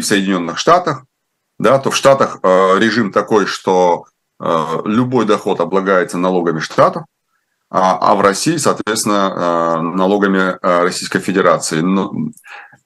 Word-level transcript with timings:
в 0.00 0.06
Соединенных 0.06 0.58
Штатах, 0.58 1.04
да, 1.58 1.78
то 1.78 1.90
в 1.90 1.96
Штатах 1.96 2.38
э, 2.42 2.78
режим 2.78 3.12
такой, 3.12 3.46
что 3.46 4.06
э, 4.40 4.64
любой 4.84 5.26
доход 5.26 5.60
облагается 5.60 6.16
налогами 6.16 6.60
штатов, 6.60 7.04
а, 7.70 7.98
а 8.00 8.14
в 8.14 8.20
России, 8.20 8.56
соответственно, 8.56 9.32
э, 9.34 9.80
налогами 9.80 10.56
Российской 10.62 11.18
Федерации. 11.18 11.82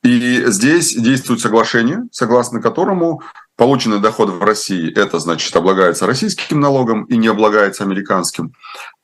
И 0.02 0.42
здесь 0.46 0.94
действует 0.96 1.40
соглашение, 1.40 2.00
согласно 2.10 2.60
которому 2.60 3.22
полученный 3.56 4.00
доход 4.00 4.30
в 4.30 4.42
России, 4.42 4.92
это 4.92 5.20
значит 5.20 5.54
облагается 5.54 6.06
российским 6.06 6.58
налогом 6.58 7.04
и 7.04 7.16
не 7.16 7.28
облагается 7.28 7.84
американским. 7.84 8.52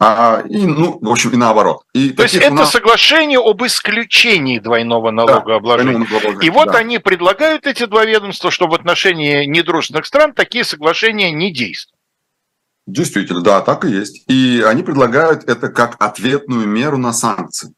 А, 0.00 0.42
и, 0.48 0.66
ну, 0.66 0.98
в 1.00 1.08
общем, 1.08 1.30
и 1.30 1.36
наоборот. 1.36 1.82
И 1.92 2.10
То 2.10 2.24
есть 2.24 2.34
это 2.34 2.52
нас... 2.52 2.72
соглашение 2.72 3.38
об 3.38 3.64
исключении 3.64 4.58
двойного 4.58 5.12
налогообложения. 5.12 6.04
Да, 6.10 6.44
и 6.44 6.50
вот 6.50 6.72
да. 6.72 6.78
они 6.78 6.98
предлагают, 6.98 7.66
эти 7.66 7.86
два 7.86 8.04
ведомства, 8.04 8.50
что 8.50 8.66
в 8.66 8.74
отношении 8.74 9.44
недружественных 9.44 10.06
стран 10.06 10.32
такие 10.32 10.64
соглашения 10.64 11.30
не 11.30 11.52
действуют. 11.52 11.96
Действительно, 12.88 13.42
да, 13.42 13.60
так 13.60 13.84
и 13.84 13.90
есть. 13.90 14.24
И 14.28 14.64
они 14.66 14.82
предлагают 14.82 15.44
это 15.44 15.68
как 15.68 15.94
ответную 16.00 16.66
меру 16.66 16.96
на 16.96 17.12
санкции. 17.12 17.74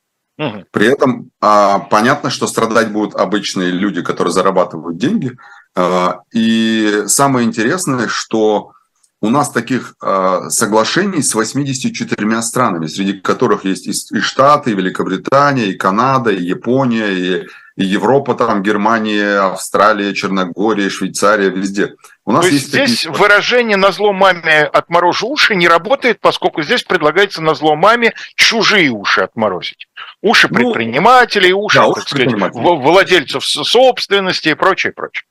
При 0.71 0.87
этом 0.87 1.31
а, 1.41 1.81
понятно, 1.81 2.31
что 2.31 2.47
страдать 2.47 2.91
будут 2.91 3.15
обычные 3.15 3.71
люди, 3.71 4.03
которые 4.03 4.33
зарабатывают 4.33 4.97
деньги. 4.97 5.37
А, 5.77 6.21
и 6.33 7.05
самое 7.07 7.47
интересное, 7.47 8.09
что 8.09 8.73
у 9.21 9.29
нас 9.29 9.51
таких 9.51 9.95
а, 10.01 10.49
соглашений 10.49 11.23
с 11.23 11.35
84 11.35 12.43
странами, 12.43 12.87
среди 12.87 13.15
которых 13.21 13.67
есть 13.67 13.87
и, 13.87 14.17
и 14.17 14.21
Штаты, 14.21 14.71
и 14.71 14.75
Великобритания, 14.75 15.67
и 15.67 15.77
Канада, 15.77 16.31
и 16.31 16.43
Япония, 16.43 17.09
и 17.09 17.47
и 17.81 17.85
Европа, 17.85 18.35
там, 18.35 18.63
Германия, 18.63 19.39
Австралия, 19.39 20.13
Черногория, 20.13 20.91
Швейцария, 20.91 21.49
везде. 21.49 21.95
У 22.31 22.33
нас 22.33 22.47
То 22.47 22.53
есть, 22.53 22.69
здесь 22.69 23.03
такие... 23.03 23.13
выражение 23.13 23.77
«на 23.77 23.91
зло 23.91 24.13
маме 24.13 24.63
отморожу 24.63 25.27
уши» 25.27 25.57
не 25.57 25.67
работает, 25.67 26.21
поскольку 26.21 26.63
здесь 26.63 26.85
предлагается 26.85 27.43
на 27.43 27.57
зло 27.57 27.75
маме 27.75 28.15
чужие 28.37 28.91
уши 28.91 29.23
отморозить. 29.23 29.89
Уши 30.23 30.47
ну, 30.49 30.55
предпринимателей, 30.55 31.53
уши, 31.53 31.81
да, 31.81 31.93
так 31.93 32.09
сказать, 32.09 32.33
владельцев 32.53 33.45
собственности 33.45 34.51
и 34.51 34.55
прочее, 34.55 34.93
прочее. 34.93 35.25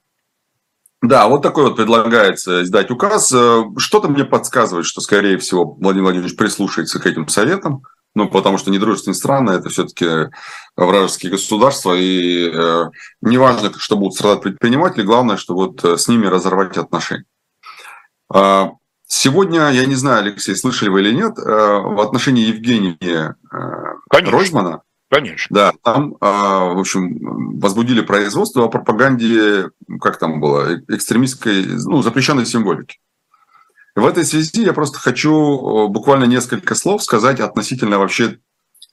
Да, 1.01 1.29
вот 1.29 1.41
такой 1.41 1.63
вот 1.63 1.77
предлагается 1.77 2.63
издать 2.63 2.91
указ. 2.91 3.31
Э, 3.31 3.63
что-то 3.77 4.09
мне 4.09 4.25
подсказывает, 4.25 4.85
что, 4.85 4.99
скорее 4.99 5.37
всего, 5.37 5.63
Владимир 5.79 6.03
Владимирович 6.03 6.35
прислушается 6.35 6.99
к 6.99 7.05
этим 7.05 7.29
советам. 7.29 7.83
Ну, 8.19 8.27
потому 8.27 8.57
что 8.57 8.69
недружественные 8.69 9.15
страны– 9.15 9.51
это 9.53 9.69
все-таки 9.69 10.29
вражеские 10.75 11.31
государства, 11.31 11.93
и 11.93 12.51
э, 12.53 12.89
неважно, 13.21 13.71
что 13.77 13.95
будут 13.95 14.15
страдать 14.15 14.41
предприниматели, 14.41 15.03
главное, 15.03 15.37
что 15.37 15.53
вот 15.53 15.85
э, 15.85 15.95
с 15.95 16.09
ними 16.09 16.25
разорвать 16.25 16.75
отношения. 16.75 17.23
Э, 18.33 18.71
сегодня, 19.07 19.69
я 19.69 19.85
не 19.85 19.95
знаю, 19.95 20.23
Алексей, 20.23 20.53
слышали 20.53 20.89
вы 20.89 20.99
или 20.99 21.13
нет, 21.13 21.39
э, 21.39 21.41
в 21.41 22.01
отношении 22.01 22.43
Евгения 22.43 23.37
э, 23.53 23.57
Конечно. 24.09 24.37
Ройзмана, 24.37 24.81
Конечно. 25.09 25.55
Да, 25.55 25.71
там, 25.81 26.15
э, 26.15 26.17
в 26.19 26.79
общем, 26.79 27.57
возбудили 27.57 28.01
производство 28.01 28.65
о 28.65 28.69
пропаганде, 28.69 29.69
как 30.01 30.19
там 30.19 30.41
было, 30.41 30.73
э, 30.73 30.81
экстремистской, 30.89 31.65
ну, 31.85 32.01
запрещенной 32.01 32.45
символики. 32.45 32.97
В 33.95 34.05
этой 34.05 34.23
связи 34.25 34.63
я 34.63 34.73
просто 34.73 34.99
хочу 34.99 35.31
э, 35.31 35.87
буквально 35.87 36.25
несколько 36.25 36.75
слов 36.75 37.03
сказать 37.03 37.39
относительно 37.39 37.99
вообще 37.99 38.37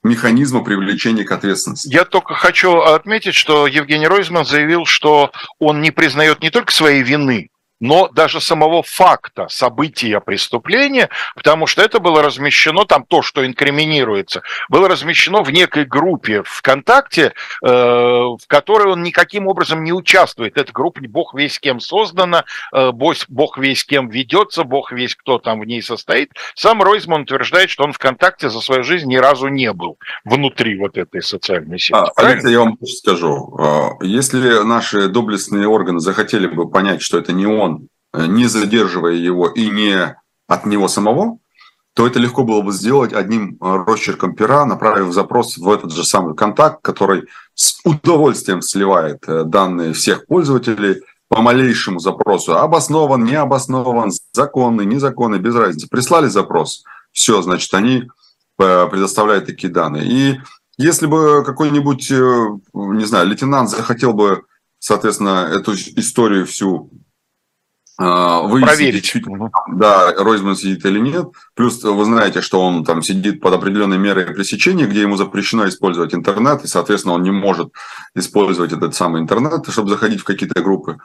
механизма 0.03 0.63
привлечения 0.63 1.23
к 1.23 1.31
ответственности. 1.31 1.89
Я 1.89 2.05
только 2.05 2.33
хочу 2.33 2.77
отметить, 2.79 3.35
что 3.35 3.67
Евгений 3.67 4.07
Ройзман 4.07 4.45
заявил, 4.45 4.85
что 4.85 5.31
он 5.59 5.81
не 5.81 5.91
признает 5.91 6.41
не 6.41 6.49
только 6.49 6.71
своей 6.71 7.03
вины, 7.03 7.49
но 7.79 8.09
даже 8.09 8.41
самого 8.41 8.83
факта 8.83 9.47
события 9.49 10.19
преступления, 10.19 11.09
потому 11.35 11.67
что 11.67 11.81
это 11.81 11.99
было 11.99 12.21
размещено, 12.21 12.85
там 12.85 13.05
то, 13.05 13.21
что 13.21 13.45
инкриминируется, 13.45 14.41
было 14.69 14.87
размещено 14.87 15.43
в 15.43 15.51
некой 15.51 15.85
группе 15.85 16.43
ВКонтакте, 16.43 17.33
э, 17.63 17.67
в 17.67 18.39
которой 18.47 18.93
он 18.93 19.03
никаким 19.03 19.47
образом 19.47 19.83
не 19.83 19.93
участвует. 19.93 20.57
Эта 20.57 20.71
группа 20.71 21.01
бог 21.07 21.33
весь 21.33 21.59
кем 21.59 21.79
создана, 21.79 22.45
э, 22.73 22.91
бог 22.91 23.57
весь 23.57 23.85
кем 23.85 24.09
ведется, 24.09 24.63
бог 24.63 24.91
весь 24.91 25.15
кто 25.15 25.37
там 25.37 25.59
в 25.59 25.65
ней 25.65 25.81
состоит. 25.81 26.31
Сам 26.55 26.81
Ройзман 26.81 27.21
утверждает, 27.21 27.69
что 27.69 27.83
он 27.83 27.93
ВКонтакте 27.93 28.49
за 28.49 28.61
свою 28.61 28.83
жизнь 28.83 29.07
ни 29.07 29.17
разу 29.17 29.47
не 29.47 29.71
был 29.73 29.97
внутри 30.25 30.77
вот 30.77 30.97
этой 30.97 31.21
социальной 31.21 31.79
сети. 31.79 31.93
А, 31.97 32.11
Алексей, 32.15 32.51
я 32.51 32.59
вам 32.59 32.77
скажу, 32.85 33.55
а, 33.59 33.89
если 34.01 34.63
наши 34.63 35.07
доблестные 35.07 35.67
органы 35.67 35.99
захотели 35.99 36.47
бы 36.47 36.69
понять, 36.69 37.01
что 37.01 37.17
это 37.17 37.33
не 37.33 37.45
он, 37.45 37.66
э, 37.66 37.66
не 38.13 38.45
задерживая 38.45 39.13
его 39.13 39.47
и 39.47 39.69
не 39.69 40.15
от 40.47 40.65
него 40.65 40.87
самого, 40.87 41.39
то 41.97 42.05
это 42.05 42.19
легко 42.19 42.43
было 42.43 42.61
бы 42.61 42.71
сделать 42.71 43.11
одним 43.11 43.57
э, 43.59 43.83
росчерком 43.87 44.35
пера, 44.35 44.65
направив 44.65 45.11
запрос 45.11 45.57
в 45.57 45.67
этот 45.67 45.91
же 45.91 46.03
самый 46.03 46.35
контакт, 46.35 46.83
который 46.83 47.23
с 47.55 47.79
удовольствием 47.83 48.61
сливает 48.61 49.27
э, 49.27 49.43
данные 49.43 49.93
всех 49.93 50.27
пользователей 50.27 51.01
по 51.27 51.41
малейшему 51.41 51.97
запросу. 51.97 52.55
Обоснован, 52.55 53.23
не 53.23 53.33
обоснован, 53.33 54.11
законный, 54.31 54.85
незаконный, 54.85 55.39
без 55.39 55.55
разницы. 55.55 55.87
Прислали 55.89 56.27
запрос, 56.27 56.83
все, 57.11 57.41
значит, 57.41 57.73
они 57.73 58.07
предоставляют 58.57 59.47
такие 59.47 59.73
данные. 59.73 60.05
И 60.05 60.39
если 60.77 61.07
бы 61.07 61.43
какой-нибудь, 61.43 62.09
не 62.11 63.05
знаю, 63.05 63.27
лейтенант 63.27 63.69
захотел 63.69 64.13
бы, 64.13 64.43
соответственно, 64.79 65.49
эту 65.51 65.73
историю 65.73 66.45
всю 66.45 66.89
а, 67.99 68.41
вы 68.41 68.61
Проверить. 68.61 69.05
Сидите, 69.05 69.31
да, 69.73 70.13
Ройзман 70.13 70.55
сидит 70.55 70.85
или 70.85 70.99
нет. 70.99 71.29
Плюс 71.55 71.83
вы 71.83 72.05
знаете, 72.05 72.41
что 72.41 72.61
он 72.61 72.85
там 72.85 73.01
сидит 73.01 73.41
под 73.41 73.55
определенной 73.55 73.97
мерой 73.97 74.25
пресечения, 74.25 74.85
где 74.85 75.01
ему 75.01 75.15
запрещено 75.15 75.67
использовать 75.67 76.13
интернет, 76.13 76.63
и, 76.63 76.67
соответственно, 76.67 77.15
он 77.15 77.23
не 77.23 77.31
может 77.31 77.71
использовать 78.13 78.71
этот 78.71 78.93
самый 78.93 79.21
интернет, 79.21 79.67
чтобы 79.69 79.89
заходить 79.89 80.21
в 80.21 80.25
какие-то 80.25 80.61
группы. 80.61 80.97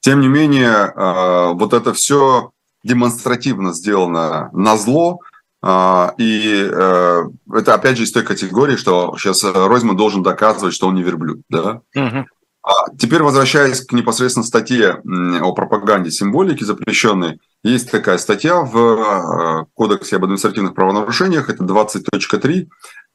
Тем 0.00 0.20
не 0.20 0.28
менее, 0.28 0.92
а, 0.94 1.52
вот 1.52 1.72
это 1.72 1.92
все 1.92 2.50
демонстративно 2.84 3.72
сделано 3.72 4.48
на 4.52 4.76
зло, 4.76 5.18
а, 5.62 6.14
и 6.16 6.68
э, 6.70 7.22
это 7.52 7.74
опять 7.74 7.96
же 7.96 8.04
из 8.04 8.12
той 8.12 8.22
категории, 8.22 8.76
что 8.76 9.16
сейчас 9.18 9.42
Ройзман 9.42 9.96
должен 9.96 10.22
доказывать, 10.22 10.74
что 10.74 10.86
он 10.86 10.94
не 10.94 11.02
верблюд. 11.02 11.40
Да? 11.48 11.80
Угу. 11.96 12.26
А 12.66 12.90
теперь 12.98 13.22
возвращаясь 13.22 13.80
к 13.80 13.92
непосредственно 13.92 14.44
статье 14.44 15.00
о 15.40 15.52
пропаганде 15.52 16.10
символики 16.10 16.64
запрещенной, 16.64 17.38
есть 17.62 17.92
такая 17.92 18.18
статья 18.18 18.60
в 18.60 18.76
э, 18.76 19.66
Кодексе 19.74 20.16
об 20.16 20.24
административных 20.24 20.74
правонарушениях, 20.74 21.48
это 21.48 21.62
20.3, 21.62 22.66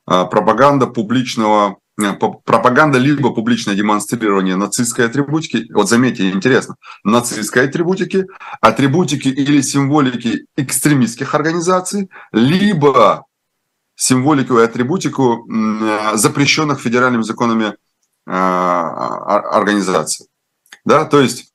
а, 0.08 0.24
пропаганда 0.24 0.88
публичного 0.88 1.80
э, 2.02 2.14
пропаганда 2.14 2.98
либо 2.98 3.34
публичное 3.34 3.76
демонстрирование 3.76 4.56
нацистской 4.56 5.06
атрибутики, 5.06 5.70
вот 5.74 5.90
заметьте, 5.90 6.30
интересно, 6.30 6.76
нацистской 7.04 7.66
атрибутики, 7.68 8.28
атрибутики 8.62 9.28
или 9.28 9.60
символики 9.60 10.46
экстремистских 10.56 11.36
организаций, 11.36 12.10
либо 12.32 13.26
символику 13.96 14.60
и 14.60 14.64
атрибутику 14.64 15.46
э, 15.46 16.16
запрещенных 16.16 16.80
федеральными 16.80 17.24
законами 17.24 17.76
а, 18.26 19.38
организаций. 19.58 20.28
Да, 20.86 21.06
то 21.06 21.20
есть 21.20 21.52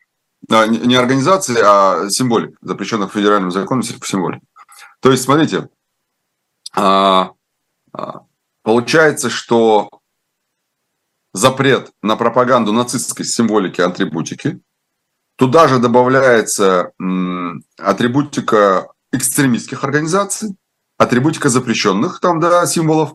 не 0.48 0.94
организации, 0.94 1.56
а 1.60 2.08
символик, 2.08 2.56
запрещенных 2.60 3.12
федеральным 3.12 3.50
законом 3.50 3.82
символик. 3.82 4.42
То 5.00 5.10
есть, 5.10 5.24
смотрите, 5.24 5.68
а, 6.74 7.32
а, 7.92 8.20
получается, 8.62 9.30
что 9.30 9.90
запрет 11.32 11.90
на 12.02 12.16
пропаганду 12.16 12.72
нацистской 12.72 13.24
символики, 13.24 13.80
атрибутики, 13.80 14.60
туда 15.36 15.68
же 15.68 15.78
добавляется 15.78 16.92
атрибутика 17.78 18.88
экстремистских 19.12 19.84
организаций, 19.84 20.56
атрибутика 20.98 21.48
запрещенных 21.48 22.20
там, 22.20 22.40
да, 22.40 22.66
символов, 22.66 23.14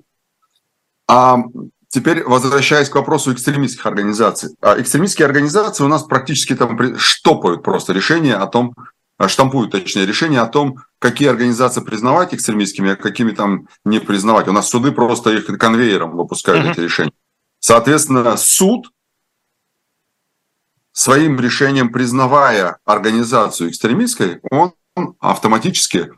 а 1.08 1.38
Теперь 1.92 2.24
возвращаясь 2.24 2.90
к 2.90 2.96
вопросу 2.96 3.34
экстремистских 3.34 3.86
организаций. 3.86 4.56
А 4.62 4.80
экстремистские 4.80 5.26
организации 5.26 5.84
у 5.84 5.90
нас 5.90 6.04
практически 6.04 6.56
там 6.56 6.98
штопают 6.98 7.64
просто 7.64 7.92
решение 7.92 8.36
о 8.36 8.48
том, 8.48 8.74
а, 9.18 9.28
штампуют, 9.28 9.72
точнее, 9.72 10.06
решение 10.06 10.40
о 10.40 10.48
том, 10.48 10.78
какие 11.00 11.28
организации 11.28 11.82
признавать 11.82 12.34
экстремистскими, 12.34 12.92
а 12.92 12.96
какими 12.96 13.32
там 13.32 13.68
не 13.84 14.00
признавать. 14.00 14.48
У 14.48 14.54
нас 14.54 14.70
суды 14.70 14.94
просто 14.94 15.32
их 15.32 15.46
конвейером 15.60 16.16
выпускают 16.16 16.66
mm-hmm. 16.66 16.72
эти 16.72 16.80
решения. 16.80 17.12
Соответственно, 17.60 18.38
суд 18.38 18.90
своим 20.94 21.42
решением, 21.42 21.92
признавая 21.92 22.78
организацию 22.86 23.70
экстремистской, 23.70 24.40
он 24.50 24.74
автоматически 25.20 26.10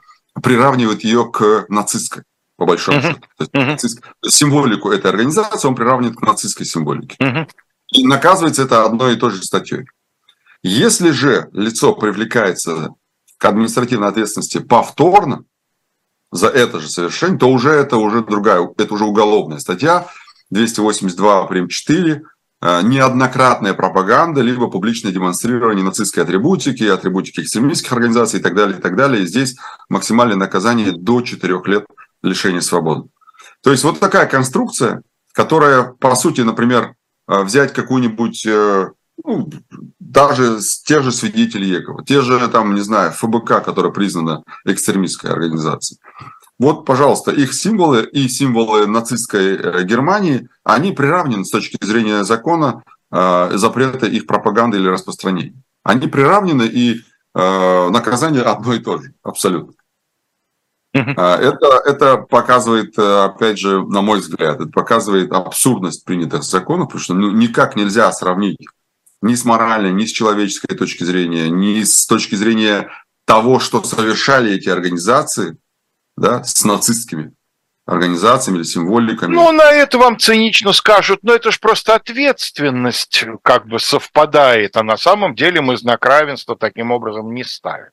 приравнивает 0.42 1.04
ее 1.04 1.32
к 1.32 1.66
нацистской 1.68 2.24
по 2.58 2.66
большому 2.66 3.00
uh-huh. 3.00 3.18
счету. 3.40 3.52
Uh-huh. 3.54 4.30
символику 4.30 4.92
этой 4.92 5.10
организации 5.10 5.68
он 5.68 5.76
приравнивает 5.76 6.18
к 6.18 6.22
нацистской 6.22 6.66
символике. 6.66 7.16
Uh-huh. 7.20 7.48
И 7.92 8.06
наказывается 8.08 8.64
это 8.64 8.86
одной 8.86 9.14
и 9.14 9.18
той 9.18 9.32
же 9.32 9.44
статьей. 9.44 9.86
Если 10.64 11.12
же 11.12 11.50
лицо 11.52 11.94
привлекается 11.94 12.96
к 13.38 13.46
административной 13.46 14.08
ответственности 14.08 14.60
повторно 14.60 15.44
за 16.32 16.48
это 16.48 16.80
же 16.80 16.90
совершение, 16.90 17.38
то 17.38 17.50
уже 17.50 17.72
это 17.72 17.98
уже 17.98 18.24
другая, 18.24 18.68
это 18.78 18.94
уже 18.94 19.04
уголовная 19.04 19.60
статья, 19.60 20.08
282 20.50 21.48
прим. 21.48 21.68
4, 21.68 22.24
э, 22.62 22.82
неоднократная 22.84 23.74
пропаганда, 23.74 24.42
либо 24.42 24.70
публичное 24.70 25.12
демонстрирование 25.12 25.84
нацистской 25.84 26.24
атрибутики, 26.24 26.84
атрибутики 26.84 27.42
экстремистских 27.42 27.92
организаций 27.92 28.40
и 28.40 28.44
так 28.44 28.56
далее, 28.56 28.80
и 28.80 28.82
так 28.82 28.96
далее. 28.96 29.24
И 29.24 29.28
здесь 29.28 29.58
максимальное 29.90 30.38
наказание 30.38 30.92
до 30.92 31.22
4 31.22 31.62
лет 31.66 31.86
лишения 32.24 32.62
свободы. 32.62 33.10
То 33.62 33.72
есть 33.72 33.84
вот 33.84 34.00
такая 34.00 34.26
конструкция, 34.26 35.04
которая, 35.34 35.84
по 35.84 36.16
сути, 36.16 36.42
например, 36.42 36.96
э, 37.28 37.44
взять 37.44 37.74
какую-нибудь, 37.74 38.46
э, 38.46 38.92
ну, 39.24 39.50
даже 40.00 40.60
те 40.86 41.02
же 41.02 41.12
свидетели 41.12 41.66
Егова, 41.66 42.04
те 42.04 42.22
же, 42.22 42.48
там, 42.50 42.76
не 42.76 42.82
знаю, 42.82 43.12
ФБК, 43.12 43.64
которая 43.64 43.92
признана 43.92 44.44
экстремистской 44.66 45.32
организацией. 45.32 46.00
Вот, 46.60 46.86
пожалуйста, 46.86 47.32
их 47.32 47.54
символы 47.54 48.04
и 48.04 48.28
символы 48.28 48.86
нацистской 48.86 49.56
э, 49.56 49.84
Германии, 49.84 50.48
они 50.64 50.92
приравнены 50.92 51.46
с 51.46 51.52
точки 51.52 51.78
зрения 51.84 52.24
закона 52.24 52.84
запрета 53.12 54.08
их 54.08 54.26
пропаганды 54.26 54.78
или 54.78 54.88
распространения. 54.88 55.62
Они 55.84 56.08
приравнены, 56.08 56.64
и 56.64 57.04
наказание 57.36 58.42
одно 58.42 58.74
и 58.74 58.80
то 58.80 58.98
же, 58.98 59.14
абсолютно. 59.22 59.76
А, 60.94 61.38
это, 61.38 61.82
это 61.86 62.18
показывает, 62.18 62.98
э, 62.98 63.24
опять 63.26 63.58
же, 63.58 63.84
на 63.86 64.02
мой 64.02 64.20
взгляд, 64.20 64.62
это 64.62 64.70
показывает 64.70 65.32
абсурдность 65.32 66.06
принятых 66.06 66.44
законов, 66.44 66.88
потому 66.88 67.02
что 67.02 67.14
ну, 67.16 67.32
никак 67.32 67.76
нельзя 67.76 68.12
сравнить 68.12 68.58
ни 69.22 69.34
с 69.34 69.44
моральной, 69.44 69.92
ни 69.92 70.06
с 70.06 70.12
человеческой 70.12 70.76
точки 70.76 71.04
зрения, 71.04 71.50
ни 71.50 71.82
с 71.82 72.06
точки 72.06 72.36
зрения 72.36 72.90
того, 73.26 73.60
что 73.60 73.82
совершали 73.84 74.54
эти 74.54 74.70
организации 74.70 75.58
да, 76.16 76.44
с 76.44 76.64
нацистскими 76.64 77.34
организациями 77.86 78.58
или 78.58 78.64
символиками. 78.64 79.34
Ну, 79.34 79.52
на 79.52 79.72
это 79.72 79.98
вам 79.98 80.18
цинично 80.18 80.72
скажут, 80.74 81.20
но 81.24 81.34
это 81.34 81.52
же 81.52 81.60
просто 81.60 81.96
ответственность 81.96 83.26
как 83.42 83.68
бы 83.68 83.80
совпадает, 83.80 84.78
а 84.78 84.84
на 84.84 84.98
самом 84.98 85.36
деле 85.36 85.62
мы 85.62 85.76
знак 85.76 86.06
равенства 86.06 86.56
таким 86.56 86.92
образом 86.92 87.34
не 87.34 87.44
ставим. 87.44 87.90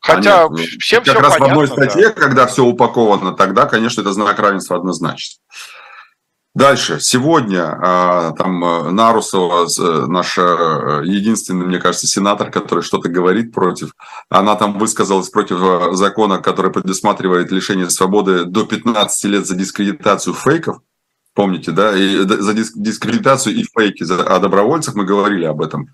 Хотя 0.00 0.48
Понятно. 0.48 0.78
всем 0.80 1.04
как 1.04 1.14
все 1.14 1.22
раз 1.22 1.32
понятно, 1.34 1.46
в 1.46 1.50
одной 1.50 1.66
статье, 1.68 2.08
да. 2.08 2.20
когда 2.20 2.46
все 2.46 2.64
упаковано, 2.64 3.32
тогда, 3.32 3.66
конечно, 3.66 4.00
это 4.00 4.12
знак 4.12 4.38
равенства 4.38 4.76
однозначно. 4.76 5.40
Дальше. 6.58 6.98
Сегодня 6.98 7.78
а, 7.80 8.32
там 8.32 8.64
э, 8.64 8.90
Нарусова, 8.90 9.68
э, 9.68 10.06
наша 10.06 10.42
э, 10.42 11.02
единственный, 11.04 11.64
мне 11.64 11.78
кажется, 11.78 12.08
сенатор, 12.08 12.50
который 12.50 12.82
что-то 12.82 13.08
говорит 13.08 13.52
против, 13.52 13.92
она 14.28 14.56
там 14.56 14.76
высказалась 14.76 15.28
против 15.28 15.94
закона, 15.94 16.38
который 16.38 16.72
предусматривает 16.72 17.52
лишение 17.52 17.88
свободы 17.90 18.44
до 18.44 18.66
15 18.66 19.24
лет 19.24 19.46
за 19.46 19.54
дискредитацию 19.54 20.34
фейков. 20.34 20.78
Помните, 21.32 21.70
да? 21.70 21.96
И 21.96 22.16
за 22.26 22.52
дискредитацию 22.54 23.54
и 23.54 23.62
фейки 23.62 24.02
о 24.10 24.40
добровольцах 24.40 24.96
мы 24.96 25.04
говорили 25.04 25.44
об 25.44 25.62
этом 25.62 25.86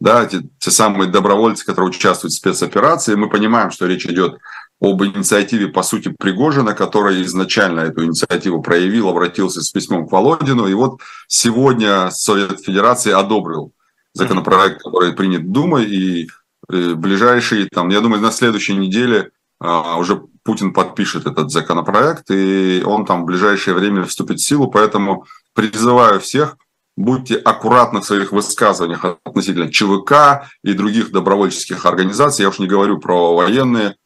да, 0.00 0.24
те, 0.26 0.40
те 0.58 0.70
самые 0.70 1.10
добровольцы, 1.10 1.64
которые 1.64 1.90
участвуют 1.90 2.32
в 2.32 2.36
спецоперации, 2.36 3.14
мы 3.14 3.28
понимаем, 3.28 3.70
что 3.70 3.86
речь 3.86 4.06
идет 4.06 4.38
об 4.80 5.02
инициативе, 5.04 5.68
по 5.68 5.82
сути, 5.82 6.14
Пригожина, 6.18 6.74
который 6.74 7.22
изначально 7.24 7.80
эту 7.80 8.06
инициативу 8.06 8.62
проявил, 8.62 9.10
обратился 9.10 9.60
с 9.60 9.70
письмом 9.70 10.08
к 10.08 10.12
Володину, 10.12 10.66
и 10.66 10.72
вот 10.72 11.00
сегодня 11.28 12.10
Совет 12.10 12.60
Федерации 12.60 13.12
одобрил 13.12 13.72
законопроект, 14.14 14.82
который 14.82 15.12
принят 15.12 15.52
Думой, 15.52 15.84
и 15.84 16.28
э, 16.70 16.94
ближайшие, 16.94 17.68
там, 17.70 17.90
я 17.90 18.00
думаю, 18.00 18.22
на 18.22 18.32
следующей 18.32 18.76
неделе 18.76 19.30
а, 19.58 19.98
уже 19.98 20.22
Путин 20.42 20.72
подпишет 20.72 21.26
этот 21.26 21.50
законопроект, 21.50 22.30
и 22.30 22.82
он 22.86 23.04
там 23.04 23.22
в 23.22 23.26
ближайшее 23.26 23.74
время 23.74 24.04
вступит 24.04 24.38
в 24.38 24.44
силу, 24.44 24.70
поэтому 24.70 25.26
призываю 25.52 26.20
всех– 26.20 26.56
будьте 26.96 27.36
аккуратны 27.36 28.00
в 28.00 28.04
своих 28.04 28.32
высказываниях 28.32 29.04
относительно 29.24 29.70
ЧВК 29.70 30.48
и 30.62 30.72
других 30.72 31.12
добровольческих 31.12 31.86
организаций. 31.86 32.42
Я 32.42 32.48
уж 32.48 32.58
не 32.58 32.66
говорю 32.66 32.98
про 32.98 33.34
военные 33.34 33.96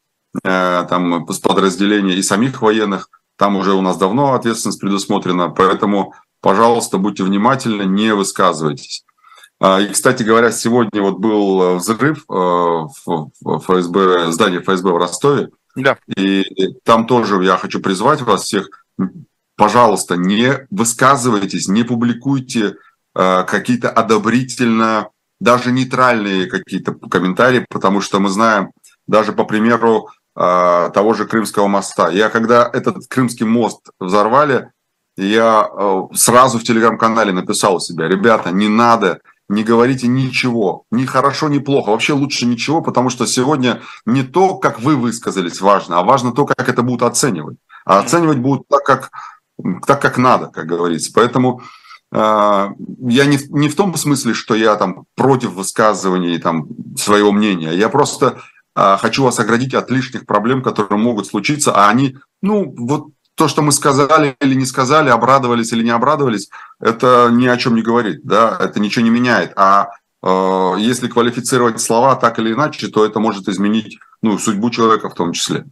э, 0.44 0.86
там, 0.88 1.26
подразделения 1.26 2.14
и 2.14 2.22
самих 2.22 2.62
военных. 2.62 3.10
Там 3.36 3.56
уже 3.56 3.72
у 3.72 3.81
нас 3.81 3.96
давно 3.96 4.34
ответственность 4.34 4.81
предусмотрена, 4.81 5.48
поэтому, 5.48 6.14
пожалуйста, 6.40 6.98
будьте 6.98 7.25
внимательны, 7.25 7.82
не 7.82 8.14
высказывайтесь. 8.14 9.04
А, 9.60 9.80
и, 9.80 9.88
кстати 9.88 10.22
говоря, 10.22 10.52
сегодня 10.52 11.02
вот 11.02 11.19
был 11.19 11.76
взрыв 11.76 12.25
э, 12.28 12.32
в 12.32 13.30
ФСБ, 13.44 14.30
здании 14.30 14.60
ФСБ 14.60 14.92
в 14.92 14.96
Ростове. 14.96 15.50
Да. 15.75 15.98
И 16.16 16.44
там 16.84 17.06
тоже 17.06 17.42
я 17.44 17.56
хочу 17.56 17.80
призвать 17.80 18.22
вас 18.22 18.44
всех 18.44 18.69
пожалуйста, 19.56 20.16
не 20.16 20.66
высказывайтесь, 20.70 21.68
не 21.68 21.82
публикуйте 21.82 22.76
э, 23.14 23.44
какие-то 23.44 23.90
одобрительно, 23.90 25.08
даже 25.40 25.72
нейтральные 25.72 26.46
какие-то 26.46 26.94
комментарии, 26.94 27.66
потому 27.68 28.00
что 28.00 28.20
мы 28.20 28.28
знаем, 28.28 28.70
даже 29.06 29.32
по 29.32 29.44
примеру 29.44 30.08
э, 30.36 30.90
того 30.94 31.14
же 31.14 31.26
Крымского 31.26 31.68
моста. 31.68 32.10
Я 32.10 32.30
когда 32.30 32.68
этот 32.72 33.06
Крымский 33.08 33.46
мост 33.46 33.90
взорвали, 34.00 34.70
я 35.16 35.68
э, 35.70 36.02
сразу 36.14 36.58
в 36.58 36.64
телеграм-канале 36.64 37.32
написал 37.32 37.76
у 37.76 37.80
себя, 37.80 38.08
ребята, 38.08 38.50
не 38.50 38.68
надо, 38.68 39.20
не 39.48 39.62
говорите 39.62 40.08
ничего, 40.08 40.84
ни 40.90 41.04
хорошо, 41.04 41.48
ни 41.48 41.58
плохо, 41.58 41.90
вообще 41.90 42.14
лучше 42.14 42.46
ничего, 42.46 42.80
потому 42.80 43.10
что 43.10 43.26
сегодня 43.26 43.82
не 44.06 44.22
то, 44.22 44.56
как 44.56 44.80
вы 44.80 44.96
высказались, 44.96 45.60
важно, 45.60 45.98
а 45.98 46.02
важно 46.02 46.32
то, 46.32 46.46
как 46.46 46.68
это 46.68 46.82
будут 46.82 47.02
оценивать. 47.02 47.58
А 47.84 47.98
оценивать 47.98 48.38
будут 48.38 48.66
так, 48.68 48.82
как 48.82 49.10
так, 49.86 50.00
как 50.00 50.18
надо, 50.18 50.46
как 50.46 50.66
говорится. 50.66 51.12
Поэтому 51.14 51.62
э, 52.12 52.16
я 52.18 53.26
не, 53.26 53.38
не 53.50 53.68
в 53.68 53.76
том 53.76 53.94
смысле, 53.96 54.34
что 54.34 54.54
я 54.54 54.76
там 54.76 55.06
против 55.14 55.52
высказываний 55.52 56.38
там, 56.38 56.68
своего 56.96 57.32
мнения. 57.32 57.72
Я 57.72 57.88
просто 57.88 58.40
э, 58.76 58.96
хочу 58.98 59.24
вас 59.24 59.38
оградить 59.38 59.74
от 59.74 59.90
лишних 59.90 60.26
проблем, 60.26 60.62
которые 60.62 60.98
могут 60.98 61.26
случиться, 61.26 61.72
а 61.72 61.88
они, 61.88 62.16
ну, 62.42 62.74
вот 62.76 63.08
то, 63.36 63.48
что 63.48 63.62
мы 63.62 63.72
сказали 63.72 64.36
или 64.40 64.54
не 64.54 64.66
сказали, 64.66 65.08
обрадовались 65.08 65.72
или 65.72 65.82
не 65.82 65.90
обрадовались, 65.90 66.50
это 66.80 67.30
ни 67.32 67.46
о 67.46 67.56
чем 67.56 67.74
не 67.74 67.82
говорит, 67.82 68.20
да, 68.22 68.56
это 68.60 68.80
ничего 68.80 69.04
не 69.04 69.10
меняет. 69.10 69.52
А 69.56 69.88
э, 70.23 70.75
если 70.78 71.08
квалифицировать 71.08 71.80
слова 71.80 72.14
так 72.16 72.38
или 72.38 72.52
иначе, 72.52 72.88
то 72.88 73.04
это 73.04 73.18
может 73.18 73.49
изменить 73.49 73.99
ну, 74.23 74.38
судьбу 74.38 74.70
человека 74.70 75.11
в 75.11 75.14
том 75.14 75.32
числе. 75.32 75.64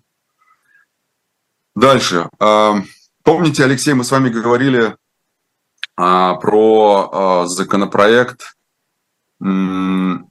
Дальше. 1.74 2.28
Э, 2.40 2.74
Помните, 3.22 3.64
Алексей, 3.64 3.94
мы 3.94 4.04
с 4.04 4.10
вами 4.10 4.28
говорили 4.30 4.96
а, 5.96 6.34
про 6.34 7.10
а, 7.12 7.46
законопроект, 7.46 8.56
м, 9.40 10.28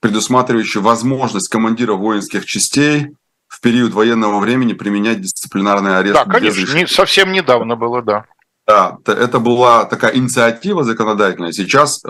предусматривающий 0.00 0.80
возможность 0.80 1.48
командира 1.48 1.94
воинских 1.94 2.46
частей 2.46 3.08
в 3.48 3.60
период 3.60 3.92
военного 3.92 4.38
времени 4.38 4.74
применять 4.74 5.20
дисциплинарный 5.20 5.98
арест. 5.98 6.14
Да, 6.14 6.24
конечно, 6.24 6.74
не, 6.74 6.86
совсем 6.86 7.32
недавно 7.32 7.74
было, 7.74 8.02
да. 8.02 8.26
Да, 8.66 8.98
это 9.06 9.38
была 9.38 9.86
такая 9.86 10.14
инициатива 10.14 10.84
законодательная. 10.84 11.52
Сейчас, 11.52 12.02
э, 12.04 12.08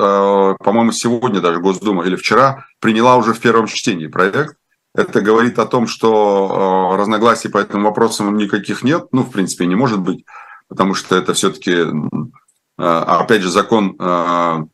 по-моему, 0.58 0.90
сегодня 0.90 1.40
даже 1.40 1.60
Госдума 1.60 2.04
или 2.04 2.16
вчера 2.16 2.66
приняла 2.80 3.16
уже 3.16 3.32
в 3.32 3.40
первом 3.40 3.68
чтении 3.68 4.08
проект. 4.08 4.57
Это 4.98 5.20
говорит 5.20 5.60
о 5.60 5.66
том, 5.66 5.86
что 5.86 6.90
э, 6.92 6.96
разногласий 6.96 7.48
по 7.48 7.58
этому 7.58 7.84
вопросу 7.84 8.28
никаких 8.32 8.82
нет. 8.82 9.06
Ну, 9.12 9.22
в 9.22 9.30
принципе, 9.30 9.64
не 9.66 9.76
может 9.76 10.00
быть, 10.00 10.24
потому 10.66 10.94
что 10.94 11.14
это 11.14 11.34
все-таки, 11.34 11.70
э, 11.70 12.82
опять 12.82 13.42
же, 13.42 13.48
закон, 13.48 13.94
э, 13.96 14.64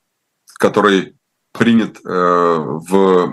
который 0.58 1.16
принят 1.52 2.00
в, 2.02 3.28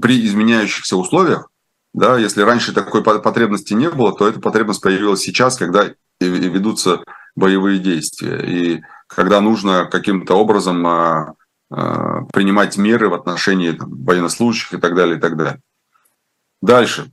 при 0.00 0.26
изменяющихся 0.26 0.96
условиях. 0.96 1.48
Да, 1.94 2.18
если 2.18 2.42
раньше 2.42 2.72
такой 2.74 3.02
потребности 3.02 3.72
не 3.72 3.88
было, 3.88 4.14
то 4.14 4.28
эта 4.28 4.38
потребность 4.38 4.82
появилась 4.82 5.20
сейчас, 5.20 5.56
когда 5.56 5.86
ведутся 6.20 7.02
боевые 7.34 7.80
действия. 7.80 8.38
И 8.44 8.82
когда 9.08 9.40
нужно 9.40 9.86
каким-то 9.86 10.34
образом 10.34 11.34
принимать 11.68 12.76
меры 12.76 13.08
в 13.08 13.14
отношении 13.14 13.72
там, 13.72 14.04
военнослужащих 14.04 14.74
и 14.74 14.80
так 14.80 14.94
далее, 14.94 15.16
и 15.16 15.20
так 15.20 15.36
далее. 15.36 15.60
Дальше. 16.62 17.10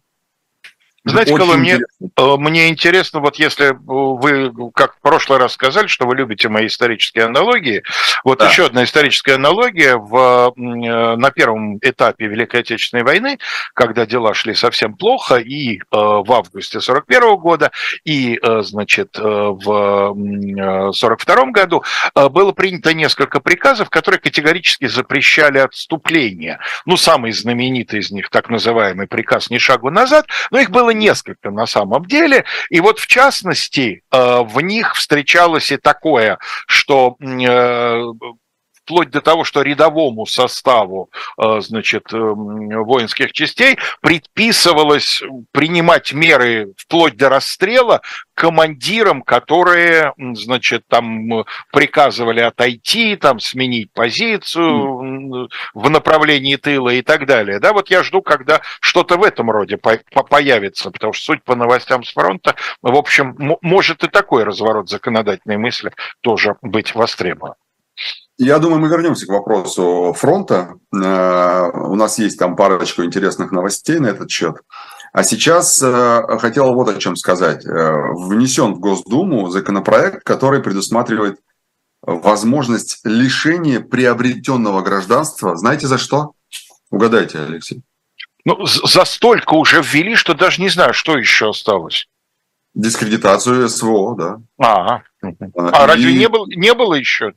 Знаете, 1.06 1.38
Колы, 1.38 1.58
мне, 1.58 1.78
э, 2.02 2.36
мне 2.38 2.68
интересно, 2.68 3.20
вот 3.20 3.36
если 3.36 3.78
вы, 3.80 4.52
как 4.74 4.96
в 4.96 5.02
прошлый 5.02 5.38
раз 5.38 5.54
сказали, 5.54 5.86
что 5.86 6.08
вы 6.08 6.16
любите 6.16 6.50
мои 6.50 6.66
исторические 6.66 7.26
аналогии, 7.26 7.84
вот 8.24 8.40
да. 8.40 8.50
еще 8.50 8.66
одна 8.66 8.84
историческая 8.84 9.36
аналогия 9.36 9.98
в, 9.98 10.54
э, 10.58 11.16
на 11.16 11.30
первом 11.30 11.78
этапе 11.78 12.26
Великой 12.26 12.62
Отечественной 12.62 13.04
войны, 13.04 13.38
когда 13.76 14.08
дела 14.08 14.34
шли 14.34 14.56
совсем 14.56 14.96
плохо, 14.96 15.36
и 15.36 15.78
э, 15.78 15.82
в 15.92 16.32
августе 16.34 16.82
41 16.82 17.36
года, 17.36 17.72
и, 18.04 18.40
значит, 18.62 19.18
в 19.18 20.92
42 20.94 21.46
году 21.52 21.84
было 22.16 22.52
принято 22.52 22.94
несколько 22.94 23.40
приказов, 23.40 23.90
которые 23.90 24.20
категорически 24.20 24.88
запрещали 24.88 25.60
отступление. 25.60 26.60
Ну, 26.86 26.98
самый 26.98 27.32
знаменитый 27.32 28.00
из 28.00 28.10
них, 28.10 28.30
так 28.30 28.50
называемый 28.50 29.08
приказ 29.08 29.52
«Ни 29.52 29.60
шагу 29.60 29.92
назад», 29.92 30.28
но 30.50 30.60
их 30.60 30.72
было 30.72 30.95
несколько 30.98 31.52
на 31.52 31.66
самом 31.66 32.06
деле. 32.06 32.46
И 32.70 32.80
вот 32.80 33.00
в 33.00 33.08
частности 33.08 34.04
э, 34.12 34.42
в 34.44 34.62
них 34.62 34.96
встречалось 34.96 35.72
и 35.72 35.78
такое, 35.78 36.40
что 36.68 37.18
э, 37.20 38.04
вплоть 38.86 39.10
до 39.10 39.22
того, 39.22 39.44
что 39.44 39.63
рядовому 39.63 40.27
составу 40.27 41.10
э, 41.38 41.60
значит, 41.62 42.06
воинских 42.12 43.34
частей 43.34 43.77
предписывалось 44.01 45.24
принимать 45.51 46.13
меры 46.13 46.74
вплоть 46.77 47.18
до 47.18 47.30
расстрела 47.30 48.01
командирам, 48.36 49.24
которые, 49.24 50.13
значит, 50.34 50.84
там 50.88 51.46
приказывали 51.72 52.42
отойти, 52.42 53.15
там 53.15 53.39
сменить 53.39 53.92
позицию 53.92 55.50
в 55.74 55.89
направлении 55.89 56.58
тыла 56.58 56.89
и 56.89 57.01
так 57.01 57.25
далее. 57.25 57.60
Да, 57.60 57.74
вот 57.74 57.89
я 57.89 58.04
жду, 58.04 58.22
когда 58.22 58.62
что-то 58.82 59.18
в 59.18 59.24
этом 59.24 59.50
роде 59.50 59.77
появится, 59.77 60.92
потому 60.92 61.13
что 61.13 61.25
суть 61.25 61.44
по 61.44 61.56
новостям 61.56 62.04
с 62.04 62.13
фронта, 62.13 62.56
в 62.82 62.96
общем, 62.96 63.36
может 63.62 64.04
и 64.04 64.08
такой 64.08 64.44
разворот 64.44 64.89
законодательной 64.89 65.58
мысли 65.58 65.92
тоже 66.22 66.58
быть 66.62 66.94
востребован. 66.94 67.56
Я 68.38 68.60
думаю, 68.60 68.82
мы 68.82 68.89
вернемся 68.89 69.25
к 69.25 69.30
вопросу 69.30 70.13
фронта. 70.18 70.74
Э, 70.94 71.70
у 71.74 71.96
нас 71.96 72.20
есть 72.20 72.38
там 72.38 72.56
парочку 72.58 73.04
интересных 73.04 73.51
новостей 73.51 74.00
на 74.00 74.08
этот 74.08 74.30
счет. 74.30 74.58
А 75.13 75.24
сейчас 75.24 75.82
э, 75.82 76.38
хотел 76.39 76.74
вот 76.74 76.89
о 76.89 77.00
чем 77.00 77.15
сказать. 77.15 77.65
Э, 77.65 78.12
внесен 78.13 78.74
в 78.74 78.80
Госдуму 78.80 79.50
законопроект, 79.50 80.24
который 80.25 80.62
предусматривает 80.62 81.39
возможность 82.01 83.00
лишения 83.06 83.80
приобретенного 83.80 84.82
гражданства. 84.82 85.56
Знаете 85.56 85.88
за 85.88 85.98
что? 85.98 86.34
Угадайте, 86.92 87.39
Алексей. 87.39 87.84
Ну, 88.44 88.65
за 88.65 89.06
столько 89.06 89.54
уже 89.54 89.82
ввели, 89.82 90.15
что 90.15 90.34
даже 90.34 90.62
не 90.62 90.70
знаю, 90.70 90.94
что 90.94 91.18
еще 91.18 91.50
осталось. 91.50 92.08
Дискредитацию 92.74 93.70
СВО, 93.70 94.15
да. 94.15 94.42
А, 94.60 95.01
а, 95.56 95.88
разве 95.88 96.13
не, 96.13 96.27
было, 96.27 96.46
не 96.48 96.74
было 96.74 96.94
еще? 96.96 97.34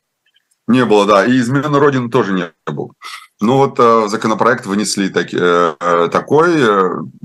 Не 0.68 0.84
было, 0.84 1.06
да. 1.06 1.24
И 1.24 1.38
измены 1.38 1.78
Родины 1.78 2.10
тоже 2.10 2.32
не 2.34 2.52
было. 2.70 2.92
Ну 3.40 3.56
вот 3.56 3.78
э, 3.78 4.08
законопроект 4.08 4.66
вынесли 4.66 5.08
так, 5.08 5.32
э, 5.32 5.74
э, 5.80 6.08
такой, 6.12 6.62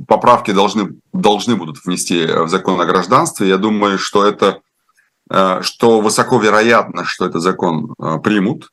поправки 0.07 0.51
должны, 0.51 0.95
должны 1.11 1.55
будут 1.55 1.83
внести 1.83 2.25
в 2.25 2.47
закон 2.47 2.79
о 2.79 2.85
гражданстве. 2.85 3.49
Я 3.49 3.57
думаю, 3.57 3.97
что 3.97 4.25
это, 4.25 4.61
что 5.61 6.01
высоко 6.01 6.39
вероятно, 6.39 7.03
что 7.03 7.25
этот 7.25 7.41
закон 7.41 7.95
примут, 8.23 8.69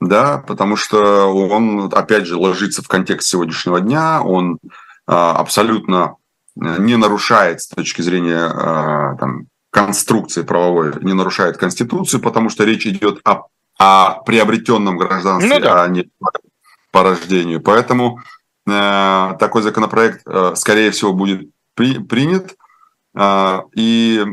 да, 0.00 0.38
потому 0.46 0.76
что 0.76 1.34
он, 1.34 1.90
опять 1.92 2.26
же, 2.26 2.36
ложится 2.36 2.82
в 2.82 2.88
контекст 2.88 3.28
сегодняшнего 3.28 3.80
дня, 3.80 4.22
он 4.22 4.58
абсолютно 5.06 6.16
не 6.54 6.96
нарушает 6.96 7.62
с 7.62 7.68
точки 7.68 8.02
зрения 8.02 9.16
там, 9.18 9.46
конструкции 9.70 10.42
правовой, 10.42 10.92
не 11.00 11.14
нарушает 11.14 11.56
Конституцию, 11.56 12.20
потому 12.20 12.50
что 12.50 12.64
речь 12.64 12.86
идет 12.86 13.20
о 13.24 13.44
о 13.78 14.20
приобретенном 14.22 14.96
гражданстве, 14.96 15.54
ну, 15.54 15.60
да. 15.60 15.82
а 15.82 15.88
не 15.88 16.08
по 16.90 17.02
рождению. 17.02 17.60
Поэтому 17.60 18.20
э, 18.66 19.36
такой 19.38 19.62
законопроект, 19.62 20.22
э, 20.26 20.54
скорее 20.56 20.90
всего, 20.90 21.12
будет 21.12 21.50
при, 21.74 21.98
принят. 21.98 22.56
Э, 23.14 23.60
и 23.74 24.24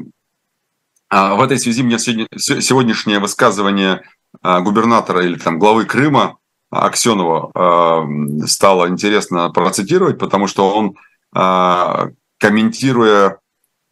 э, 1.09 1.33
в 1.35 1.41
этой 1.41 1.59
связи 1.59 1.83
мне 1.83 1.99
сегодня, 1.99 2.27
сегодняшнее 2.37 3.19
высказывание 3.19 4.03
э, 4.41 4.59
губернатора 4.61 5.25
или 5.25 5.37
там 5.37 5.59
главы 5.59 5.85
Крыма 5.85 6.37
Аксенова 6.69 7.51
э, 7.53 8.47
стало 8.47 8.87
интересно 8.87 9.49
процитировать, 9.49 10.17
потому 10.17 10.47
что 10.47 10.73
он, 10.73 10.95
э, 11.35 12.11
комментируя 12.39 13.39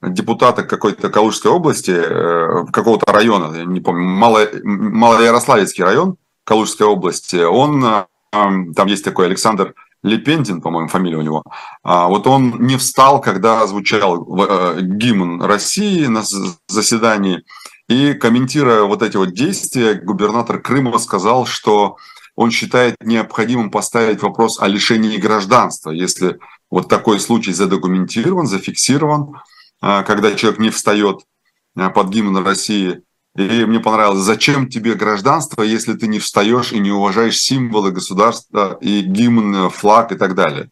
депутата 0.01 0.63
какой-то 0.63 1.10
Калужской 1.10 1.51
области, 1.51 1.91
э, 1.91 2.65
какого-то 2.72 3.12
района, 3.12 3.55
я 3.55 3.65
не 3.65 3.81
помню, 3.81 4.03
Мало, 4.03 4.48
Малоярославецкий 4.63 5.84
район 5.84 6.17
Калужской 6.43 6.88
области, 6.88 7.43
он, 7.43 7.84
э, 7.84 8.05
там 8.31 8.88
есть 8.88 9.03
такой 9.03 9.27
Александр 9.27 9.75
Лепентин, 10.03 10.62
по-моему, 10.62 10.88
фамилия 10.88 11.17
у 11.17 11.22
него. 11.22 11.43
А 11.84 12.08
вот 12.08 12.25
он 12.25 12.55
не 12.60 12.77
встал, 12.77 13.22
когда 13.22 13.67
звучал 13.67 14.25
э, 14.39 14.79
гимн 14.81 15.43
России 15.43 16.08
на 16.08 16.24
заседании. 16.67 17.43
И 17.88 18.13
комментируя 18.13 18.84
вот 18.84 19.03
эти 19.03 19.17
вот 19.17 19.34
действия, 19.34 19.93
губернатор 19.93 20.60
Крыма 20.60 20.98
сказал, 20.98 21.46
что 21.46 21.98
он 22.36 22.50
считает 22.50 22.96
необходимым 23.03 23.70
поставить 23.70 24.24
вопрос 24.24 24.60
о 24.60 24.67
лишении 24.67 25.17
гражданства, 25.17 25.91
если 25.91 26.39
вот 26.72 26.88
такой 26.88 27.20
случай 27.20 27.51
задокументирован, 27.51 28.48
зафиксирован. 28.48 29.41
А, 29.81 30.03
когда 30.03 30.33
человек 30.35 30.59
не 30.59 30.69
встает 30.69 31.21
а, 31.75 31.89
под 31.89 32.09
гимн 32.09 32.38
России. 32.38 33.01
И 33.35 33.65
мне 33.65 33.79
понравилось, 33.79 34.19
зачем 34.19 34.69
тебе 34.69 34.93
гражданство, 34.93 35.63
если 35.63 35.93
ты 35.93 36.07
не 36.07 36.19
встаешь 36.19 36.71
и 36.71 36.79
не 36.79 36.91
уважаешь 36.91 37.39
символы 37.39 37.91
государства 37.91 38.77
и 38.81 39.01
гимн, 39.01 39.69
флаг 39.69 40.11
и 40.11 40.17
так 40.17 40.35
далее. 40.35 40.69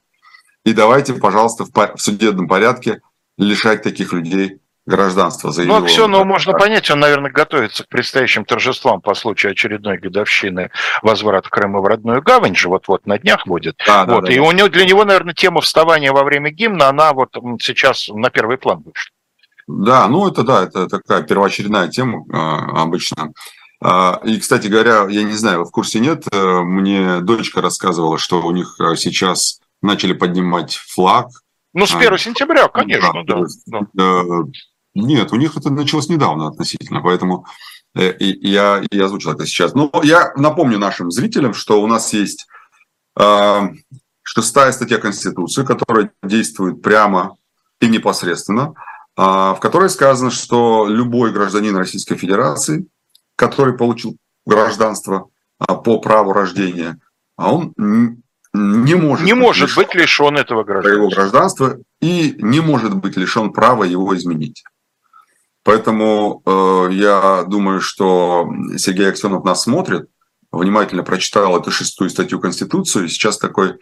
И 0.66 0.74
давайте, 0.74 1.14
пожалуйста, 1.14 1.66
в 1.66 2.02
судебном 2.02 2.48
порядке 2.48 3.02
лишать 3.38 3.82
таких 3.82 4.14
людей 4.14 4.60
гражданства. 4.90 5.54
Ну, 5.58 5.86
все, 5.86 6.08
ну, 6.08 6.26
можно 6.26 6.54
понять, 6.54 6.90
он, 6.92 7.00
наверное, 7.00 7.32
готовится 7.32 7.84
к 7.84 7.88
предстоящим 7.88 8.44
торжествам 8.44 9.02
по 9.02 9.14
случаю 9.14 9.52
очередной 9.52 9.98
годовщины 9.98 10.72
возврата 11.02 11.50
Крыма 11.50 11.80
в 11.80 11.86
родную 11.86 12.22
гавань 12.22 12.56
же 12.56 12.68
вот-вот 12.68 13.06
на 13.06 13.18
днях 13.18 13.48
будет. 13.48 13.76
Да, 13.86 14.06
вот, 14.06 14.26
да, 14.26 14.32
и 14.32 14.36
да. 14.36 14.42
у 14.42 14.52
него, 14.52 14.68
для 14.68 14.86
него, 14.86 15.06
наверное, 15.06 15.34
тема 15.34 15.62
вставания 15.62 16.12
во 16.12 16.24
время 16.24 16.52
гимна, 16.52 16.90
она 16.90 17.14
вот 17.14 17.30
сейчас 17.62 18.10
на 18.10 18.30
первый 18.30 18.58
план 18.58 18.84
вышла. 18.84 19.14
Да, 19.68 20.08
ну 20.08 20.28
это 20.28 20.44
да, 20.44 20.64
это 20.64 20.88
такая 20.88 21.22
первоочередная 21.22 21.90
тема 21.90 22.26
э, 22.28 22.82
обычно. 22.82 23.34
Э, 23.84 24.14
и, 24.24 24.40
кстати 24.40 24.68
говоря, 24.68 25.08
я 25.10 25.24
не 25.24 25.34
знаю, 25.34 25.64
в 25.66 25.72
курсе 25.72 26.00
нет, 26.00 26.24
э, 26.32 26.60
мне 26.62 27.22
дочка 27.22 27.62
рассказывала, 27.62 28.18
что 28.18 28.42
у 28.42 28.52
них 28.52 28.76
э, 28.80 28.96
сейчас 28.96 29.60
начали 29.82 30.14
поднимать 30.14 30.74
флаг. 30.76 31.28
Ну, 31.74 31.86
с 31.86 31.94
1 31.94 32.18
сентября, 32.18 32.68
конечно, 32.68 33.24
да. 33.26 33.44
да. 33.94 34.24
Нет, 34.96 35.32
у 35.32 35.36
них 35.36 35.56
это 35.56 35.70
началось 35.70 36.10
недавно 36.10 36.48
относительно, 36.48 37.02
поэтому 37.02 37.46
э, 37.96 38.16
я, 38.20 38.84
я 38.92 39.06
озвучил 39.06 39.32
это 39.32 39.46
сейчас. 39.46 39.74
Но 39.74 39.92
я 40.04 40.34
напомню 40.36 40.80
нашим 40.80 41.12
зрителям, 41.12 41.54
что 41.54 41.82
у 41.82 41.88
нас 41.88 42.14
есть 42.14 42.48
э, 43.20 43.62
шестая 44.24 44.72
статья 44.72 44.98
Конституции, 44.98 45.64
которая 45.64 46.12
действует 46.24 46.82
прямо 46.82 47.38
и 47.80 47.88
непосредственно, 47.88 48.74
э, 49.16 49.22
в 49.22 49.58
которой 49.62 49.90
сказано, 49.90 50.32
что 50.32 50.88
любой 50.88 51.32
гражданин 51.32 51.76
Российской 51.76 52.16
Федерации, 52.16 52.88
который 53.36 53.78
получил 53.78 54.18
гражданство 54.46 55.30
э, 55.60 55.66
по 55.68 56.00
праву 56.00 56.34
рождения, 56.34 57.00
а 57.38 57.54
он 57.54 57.74
не 58.54 58.96
может, 58.96 59.26
не 59.26 59.34
быть, 59.34 59.42
может 59.42 59.70
лишен 59.70 59.84
быть 59.84 59.96
лишен 59.96 60.38
этого 60.38 60.64
гражданства. 60.64 60.98
Его 60.98 61.10
гражданства 61.10 61.78
и 62.02 62.36
не 62.40 62.60
может 62.60 62.96
быть 62.96 63.16
лишен 63.16 63.54
права 63.54 63.84
его 63.84 64.16
изменить. 64.18 64.64
Поэтому 65.70 66.42
э, 66.46 66.88
я 66.94 67.44
думаю, 67.44 67.80
что 67.80 68.48
Сергей 68.78 69.08
Аксенов 69.08 69.44
нас 69.44 69.64
смотрит, 69.64 70.10
внимательно 70.52 71.04
прочитал 71.04 71.60
эту 71.60 71.70
шестую 71.70 72.10
статью 72.10 72.40
Конституции, 72.40 73.06
и 73.06 73.08
сейчас 73.08 73.38
такой, 73.38 73.76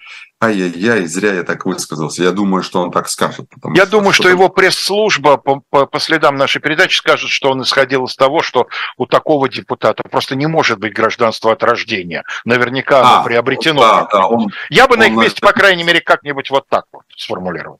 ай-яй-яй, 0.43 1.05
зря 1.05 1.33
я 1.33 1.43
так 1.43 1.65
высказался. 1.65 2.23
Я 2.23 2.31
думаю, 2.31 2.61
что 2.61 2.81
он 2.81 2.91
так 2.91 3.07
скажет. 3.07 3.45
Я 3.73 3.83
что 3.83 3.91
думаю, 3.91 4.11
что, 4.11 4.27
его 4.27 4.49
пресс-служба 4.49 5.37
по, 5.37 5.61
по, 5.69 5.85
по 5.85 5.99
следам 5.99 6.35
нашей 6.35 6.59
передачи 6.59 6.97
скажет, 6.97 7.29
что 7.29 7.51
он 7.51 7.61
исходил 7.61 8.03
из 8.03 8.17
того, 8.17 8.41
что 8.41 8.67
у 8.97 9.05
такого 9.05 9.47
депутата 9.47 10.03
просто 10.03 10.35
не 10.35 10.47
может 10.47 10.79
быть 10.79 10.93
гражданство 10.93 11.53
от 11.53 11.63
рождения. 11.63 12.25
Наверняка 12.43 12.99
а, 12.99 13.15
оно 13.15 13.23
приобретено. 13.23 13.79
Да, 13.79 14.07
да, 14.11 14.27
он, 14.27 14.49
я 14.69 14.89
бы 14.89 14.97
на 14.97 15.07
их 15.07 15.15
месте, 15.15 15.39
по 15.39 15.53
крайней 15.53 15.83
мере, 15.83 16.01
как-нибудь 16.01 16.49
вот 16.49 16.67
так 16.67 16.83
вот 16.91 17.03
сформулировал. 17.15 17.79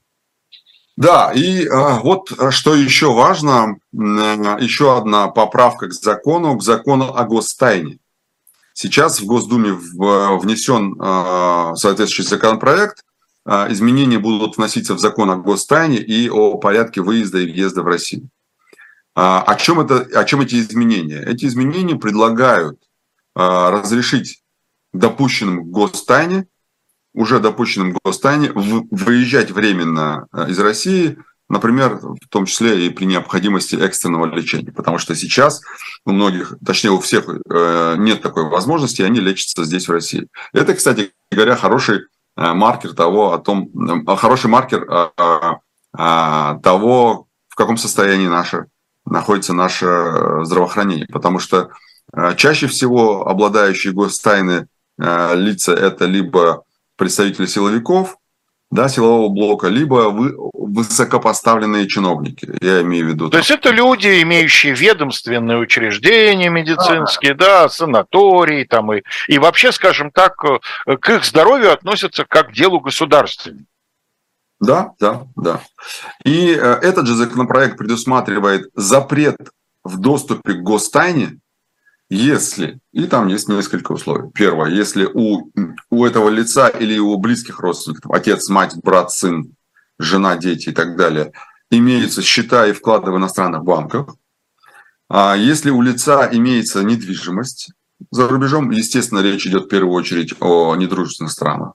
Да, 0.98 1.32
и 1.32 1.66
э, 1.66 2.00
вот 2.01 2.32
э, 2.32 2.51
что 2.51 2.75
еще 2.75 3.13
важно, 3.13 3.77
э, 3.94 3.98
еще 4.60 4.98
одна 4.98 5.27
поправка 5.27 5.88
к 5.88 5.94
закону, 5.94 6.58
к 6.58 6.63
закону 6.63 7.16
о 7.16 7.24
гостайне. 7.24 8.00
Сейчас 8.74 9.22
в 9.22 9.25
Госдуме 9.25 9.74
в, 9.74 10.38
внесен 10.39 11.00
э, 11.00 11.75
соответствующий 11.75 12.24
законопроект, 12.24 13.04
а, 13.50 13.72
изменения 13.72 14.20
будут 14.20 14.58
вноситься 14.58 14.94
в 14.94 15.00
закон 15.00 15.32
о 15.32 15.38
гостайне 15.38 16.00
и 16.00 16.30
о 16.30 16.58
порядке 16.58 17.01
выезда 17.01 17.39
и 17.39 17.50
въезда 17.50 17.82
в 17.82 17.88
Россию. 17.88 18.27
А, 19.16 19.42
о 19.42 19.56
чем, 19.56 19.80
это, 19.80 20.00
о 20.20 20.25
чем 20.25 20.42
эти 20.42 20.60
изменения? 20.60 21.24
Эти 21.25 21.46
изменения 21.46 21.96
предлагают 21.96 22.77
а, 23.36 23.72
разрешить 23.72 24.44
допущенным 24.92 25.63
к 25.63 25.72
гостайне, 25.72 26.48
уже 27.14 27.40
допущенным 27.40 27.94
к 27.94 28.00
гостайне, 28.04 28.52
выезжать 28.54 29.52
временно 29.52 30.28
из 30.48 30.60
России, 30.60 31.18
например, 31.50 31.98
в 31.98 32.28
том 32.30 32.46
числе 32.46 32.86
и 32.86 32.90
при 32.90 33.06
необходимости 33.06 33.76
экстренного 33.76 34.26
лечения. 34.26 34.72
Потому 34.72 34.98
что 34.98 35.16
сейчас 35.16 35.62
у 36.06 36.12
многих, 36.12 36.56
точнее 36.66 36.92
у 36.92 37.00
всех 37.00 37.28
э, 37.28 37.96
нет 37.98 38.22
такой 38.22 38.50
возможности, 38.50 39.02
и 39.02 39.06
они 39.06 39.20
лечатся 39.20 39.64
здесь, 39.64 39.88
в 39.88 39.92
России. 39.92 40.28
Это, 40.54 40.74
кстати 40.74 41.12
говоря, 41.32 41.56
хороший 41.56 42.02
Э, 42.38 42.54
маркер 42.54 42.94
того, 42.94 43.34
о 43.34 43.40
том, 43.40 43.70
э, 44.08 44.16
хороший 44.16 44.48
маркер 44.48 44.88
э, 44.88 45.10
того, 46.62 47.28
в 47.48 47.56
каком 47.56 47.78
состоянии 47.78 48.28
наше, 48.28 48.68
находится 49.06 49.54
наше 49.54 50.44
здравоохранение. 50.44 51.08
Потому 51.08 51.40
что 51.40 51.70
чаще 52.36 52.68
всего 52.68 53.28
обладающие 53.28 53.94
гостайны 53.94 54.68
лица– 54.98 55.74
это 55.74 56.06
либо 56.06 56.64
представители 56.98 57.46
силовиков, 57.46 58.18
да, 58.70 58.89
силового 58.89 59.30
блока, 59.30 59.68
либо 59.68 60.10
вы, 60.10 60.36
высокопоставленные 60.54 61.88
чиновники, 61.88 62.50
я 62.62 62.82
имею 62.82 63.06
в 63.06 63.10
виду. 63.10 63.25
То 63.25 63.32
там. 63.32 63.39
есть 63.39 63.51
это 63.51 63.70
люди, 63.70 64.22
имеющие 64.22 64.74
ведомственные 64.74 65.58
учреждения 65.58 66.50
медицинские, 66.50 67.34
да, 67.34 67.63
да 67.63 67.70
санатории 67.70 68.66
там 68.66 68.92
и, 68.94 69.04
и 69.30 69.38
вообще, 69.38 69.72
скажем 69.72 70.12
так, 70.12 70.36
к 70.36 71.10
их 71.10 71.24
здоровью 71.24 71.72
относятся 71.72 72.25
как 72.25 72.50
к 72.50 72.54
делу 72.54 72.82
государственному. 72.82 73.66
Да, 74.60 74.94
да, 75.00 75.27
да. 75.36 75.62
И 76.25 76.50
э, 76.50 76.56
этот 76.58 77.06
же 77.06 77.13
законопроект 77.13 77.77
предусматривает 77.77 78.70
запрет 78.74 79.38
в 79.84 80.00
доступе 80.00 80.54
к 80.54 80.63
гостайне 80.63 81.39
если, 82.10 82.80
и 82.94 83.06
там 83.06 83.28
есть 83.28 83.50
несколько 83.50 83.92
условий. 83.92 84.30
Первое, 84.34 84.70
если 84.70 85.06
у, 85.06 85.52
у 85.90 86.06
этого 86.06 86.30
лица 86.30 86.70
или 86.70 86.98
у 87.00 87.18
близких 87.18 87.60
родственников, 87.60 88.12
отец, 88.12 88.50
мать, 88.50 88.76
брат, 88.82 89.12
сын, 89.12 89.54
жена, 90.00 90.38
дети 90.38 90.70
и 90.70 90.74
так 90.74 90.96
далее, 90.96 91.34
имеются 91.70 92.22
счета 92.22 92.68
и 92.68 92.72
вклады 92.72 93.12
в 93.12 93.18
иностранных 93.18 93.64
банках, 93.64 94.16
а 95.10 95.36
если 95.36 95.70
у 95.70 95.82
лица 95.82 96.30
имеется 96.32 96.84
недвижимость 96.84 97.72
за 98.12 98.28
рубежом, 98.28 98.72
естественно, 98.72 99.20
речь 99.20 99.48
идет 99.48 99.66
в 99.66 99.70
первую 99.70 99.94
очередь 99.94 100.34
о 100.40 100.76
недружественных 100.76 101.32
странах, 101.32 101.74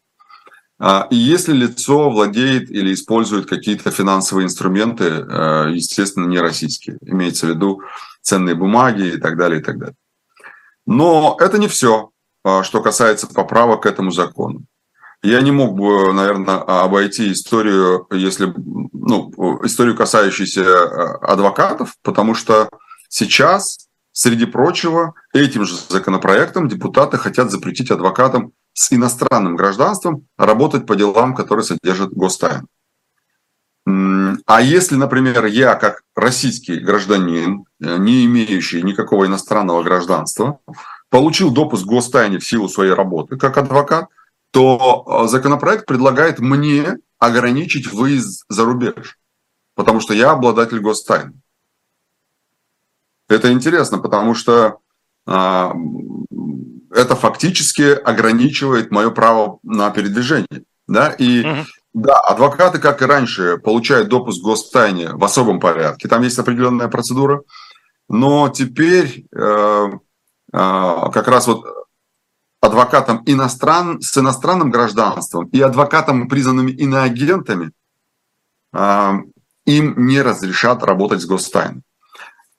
а, 0.78 1.06
и 1.10 1.16
если 1.16 1.52
лицо 1.52 2.10
владеет 2.10 2.70
или 2.70 2.92
использует 2.92 3.46
какие-то 3.46 3.90
финансовые 3.90 4.46
инструменты, 4.46 5.04
э, 5.04 5.70
естественно, 5.74 6.26
не 6.26 6.40
российские, 6.40 6.98
имеется 7.02 7.46
в 7.46 7.50
виду 7.50 7.82
ценные 8.20 8.56
бумаги 8.56 9.14
и 9.14 9.16
так 9.18 9.36
далее, 9.36 9.60
и 9.60 9.62
так 9.62 9.78
далее. 9.78 9.94
Но 10.86 11.36
это 11.40 11.58
не 11.58 11.68
все, 11.68 12.10
а, 12.44 12.62
что 12.62 12.82
касается 12.82 13.26
поправок 13.26 13.82
к 13.82 13.86
этому 13.86 14.10
закону. 14.10 14.64
Я 15.22 15.40
не 15.40 15.52
мог 15.52 15.74
бы, 15.74 16.12
наверное, 16.12 16.56
обойти 16.56 17.30
историю, 17.30 18.08
если, 18.10 18.52
ну, 18.92 19.30
историю, 19.64 19.96
касающуюся 19.96 20.62
а, 20.64 21.32
адвокатов, 21.32 21.94
потому 22.02 22.34
что 22.34 22.68
сейчас, 23.08 23.86
среди 24.10 24.46
прочего, 24.46 25.14
этим 25.32 25.64
же 25.64 25.76
законопроектом 25.88 26.68
депутаты 26.68 27.18
хотят 27.18 27.50
запретить 27.50 27.90
адвокатам 27.90 28.52
с 28.72 28.92
иностранным 28.92 29.54
гражданством 29.54 30.26
работать 30.36 30.86
по 30.86 30.96
делам, 30.96 31.34
которые 31.34 31.64
содержат 31.64 32.12
гостайну. 32.12 32.66
А 33.84 34.60
если, 34.60 34.94
например, 34.94 35.46
я 35.46 35.74
как 35.74 36.02
российский 36.14 36.78
гражданин, 36.78 37.64
э, 37.80 37.96
не 37.98 38.24
имеющий 38.26 38.82
никакого 38.82 39.26
иностранного 39.26 39.82
гражданства, 39.82 40.60
получил 41.10 41.50
допуск 41.50 41.84
гостайне 41.84 42.38
в 42.38 42.46
силу 42.46 42.68
своей 42.68 42.92
работы 42.92 43.36
как 43.36 43.58
адвокат, 43.58 44.08
то 44.52 45.04
э, 45.24 45.28
законопроект 45.28 45.86
предлагает 45.86 46.38
мне 46.38 46.98
ограничить 47.18 47.92
выезд 47.92 48.44
за 48.48 48.64
рубеж, 48.64 49.18
потому 49.74 50.00
что 50.00 50.14
я 50.14 50.30
обладатель 50.30 50.78
гостайны. 50.78 51.34
Это 53.28 53.52
интересно, 53.52 53.98
потому 53.98 54.34
что 54.34 54.78
а, 55.26 55.72
это 56.90 57.16
фактически 57.16 57.92
ограничивает 57.92 58.90
мое 58.90 59.10
право 59.10 59.58
на 59.62 59.90
передвижение. 59.90 60.64
Да? 60.86 61.10
И 61.12 61.44
угу. 61.44 61.64
Да, 61.94 62.18
адвокаты, 62.20 62.78
как 62.78 63.02
и 63.02 63.04
раньше, 63.04 63.58
получают 63.58 64.08
допуск 64.08 64.40
к 64.40 64.44
гостайне 64.44 65.10
в 65.12 65.22
особом 65.22 65.60
порядке. 65.60 66.08
Там 66.08 66.22
есть 66.22 66.38
определенная 66.38 66.88
процедура. 66.88 67.42
Но 68.08 68.48
теперь 68.48 69.26
э, 69.34 69.90
э, 69.90 69.90
как 70.52 71.28
раз 71.28 71.46
вот 71.46 71.64
адвокатам 72.60 73.22
иностран, 73.26 74.00
с 74.00 74.16
иностранным 74.16 74.70
гражданством 74.70 75.46
и 75.48 75.60
адвокатам, 75.60 76.28
признанными 76.28 76.70
иноагентами, 76.70 77.72
э, 78.72 79.12
им 79.66 80.06
не 80.06 80.22
разрешат 80.22 80.82
работать 80.82 81.20
с 81.20 81.26
гостайной. 81.26 81.82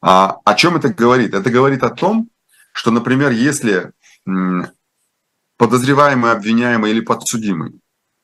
А, 0.01 0.37
о 0.45 0.53
чем 0.53 0.75
это 0.75 0.89
говорит? 0.89 1.33
Это 1.33 1.49
говорит 1.49 1.83
о 1.83 1.89
том, 1.89 2.29
что, 2.71 2.91
например, 2.91 3.31
если 3.31 3.91
подозреваемый, 5.57 6.31
обвиняемый 6.31 6.91
или 6.91 6.99
подсудимый 7.01 7.82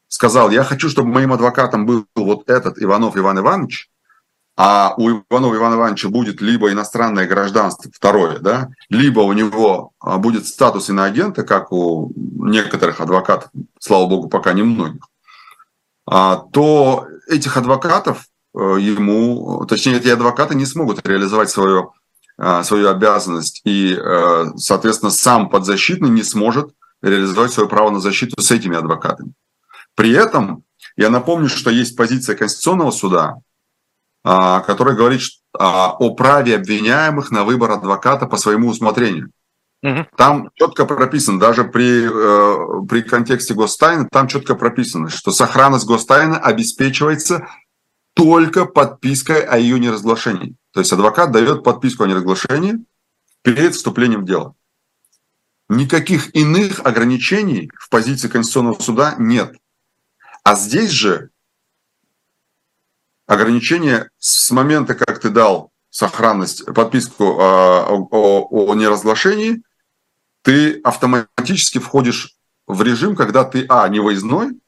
сказал, 0.10 0.50
я 0.50 0.64
хочу, 0.64 0.90
чтобы 0.90 1.10
моим 1.10 1.32
адвокатом 1.32 1.86
был 1.86 2.06
вот 2.16 2.50
этот 2.50 2.82
Иванов 2.82 3.16
Иван 3.16 3.40
Иванович, 3.40 3.90
а 4.58 4.94
у 4.98 5.10
Иванова 5.10 5.56
Ивана 5.56 5.76
Ивановича 5.76 6.10
будет 6.10 6.42
либо 6.42 6.70
иностранное 6.70 7.26
гражданство, 7.26 7.90
второе, 7.96 8.40
да, 8.40 8.70
либо 8.90 9.22
у 9.22 9.32
него 9.32 9.92
а, 10.02 10.18
будет 10.18 10.46
статус 10.46 10.90
иноагента, 10.90 11.44
как 11.44 11.72
у 11.72 12.12
некоторых 12.16 13.00
адвокатов, 13.00 13.52
слава 13.80 14.08
богу, 14.08 14.28
пока 14.28 14.52
не 14.52 14.64
многих, 14.64 15.04
а, 16.06 16.44
то 16.52 17.08
этих 17.30 17.56
адвокатов 17.56 18.26
э, 18.54 18.78
ему, 18.82 19.66
точнее, 19.70 19.98
эти 19.98 20.08
адвокаты 20.10 20.56
не 20.56 20.66
смогут 20.66 21.08
реализовать 21.08 21.52
свою, 21.52 21.94
а, 22.38 22.64
свою 22.64 22.90
обязанность, 22.90 23.62
и, 23.64 23.96
э, 23.96 24.46
соответственно, 24.58 25.12
сам 25.12 25.50
подзащитный 25.50 26.10
не 26.10 26.24
сможет 26.24 26.72
реализовать 27.02 27.54
свое 27.54 27.70
право 27.70 27.92
на 27.92 28.00
защиту 28.00 28.42
с 28.42 28.52
этими 28.52 28.76
адвокатами. 28.76 29.34
При 30.00 30.14
этом 30.14 30.64
я 30.96 31.10
напомню, 31.10 31.50
что 31.50 31.70
есть 31.70 31.98
позиция 31.98 32.38
Конституционного 32.38 32.92
суда, 32.92 33.36
а, 34.24 34.62
которая 34.62 34.96
говорит 34.96 35.20
а, 35.52 35.92
о 35.92 36.16
праве 36.16 36.56
обвиняемых 36.56 37.32
на 37.32 37.44
выбор 37.44 37.72
адвоката 37.72 38.26
по 38.26 38.38
своему 38.38 38.70
усмотрению. 38.70 39.32
Угу. 39.84 40.08
Там 40.16 40.52
четко 40.56 40.86
прописано, 40.86 41.38
даже 41.38 41.66
при, 41.66 42.06
э, 42.06 42.88
при 42.88 43.02
контексте 43.02 43.54
гостайны, 43.54 44.08
там 44.10 44.30
четко 44.30 44.56
прописано, 44.56 45.10
что 45.10 45.34
сохранность 45.34 45.86
гостайны 45.86 46.36
обеспечивается 46.36 47.50
только 48.14 48.64
подпиской 48.64 49.42
о 49.42 49.58
ее 49.58 49.82
неразглашении. 49.82 50.56
То 50.72 50.80
есть 50.80 50.94
адвокат 50.94 51.34
дает 51.34 51.66
подписку 51.66 52.06
о 52.06 52.08
неразглашении 52.08 52.86
перед 53.42 53.76
вступлением 53.76 54.22
в 54.22 54.26
дело. 54.26 54.56
Никаких 55.68 56.34
иных 56.34 56.80
ограничений 56.86 57.70
в 57.78 57.90
позиции 57.90 58.30
Конституционного 58.30 58.80
суда 58.80 59.16
нет. 59.20 59.58
А 60.50 60.56
здесь 60.56 60.90
же 60.90 61.30
ограничение 63.28 64.10
с 64.18 64.50
момента, 64.50 64.96
как 64.96 65.20
ты 65.20 65.30
дал 65.30 65.72
сохранность, 65.92 66.66
подписку 66.74 67.40
о, 67.40 68.08
о, 68.10 68.48
о 68.50 68.74
неразглашении, 68.74 69.62
ты 70.42 70.82
автоматически 70.82 71.78
входишь 71.78 72.36
в 72.66 72.82
режим, 72.82 73.16
когда 73.16 73.44
ты, 73.44 73.68
а, 73.70 73.88
не 73.90 74.00
выездной, 74.00 74.60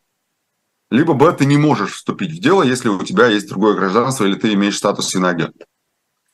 либо, 0.92 1.16
б, 1.16 1.32
ты 1.32 1.46
не 1.46 1.58
можешь 1.58 1.94
вступить 1.94 2.30
в 2.30 2.40
дело, 2.40 2.62
если 2.62 2.90
у 2.90 3.04
тебя 3.04 3.26
есть 3.26 3.50
другое 3.50 3.74
гражданство 3.74 4.26
или 4.26 4.36
ты 4.36 4.54
имеешь 4.54 4.78
статус 4.78 5.16
иноагента. 5.16 5.66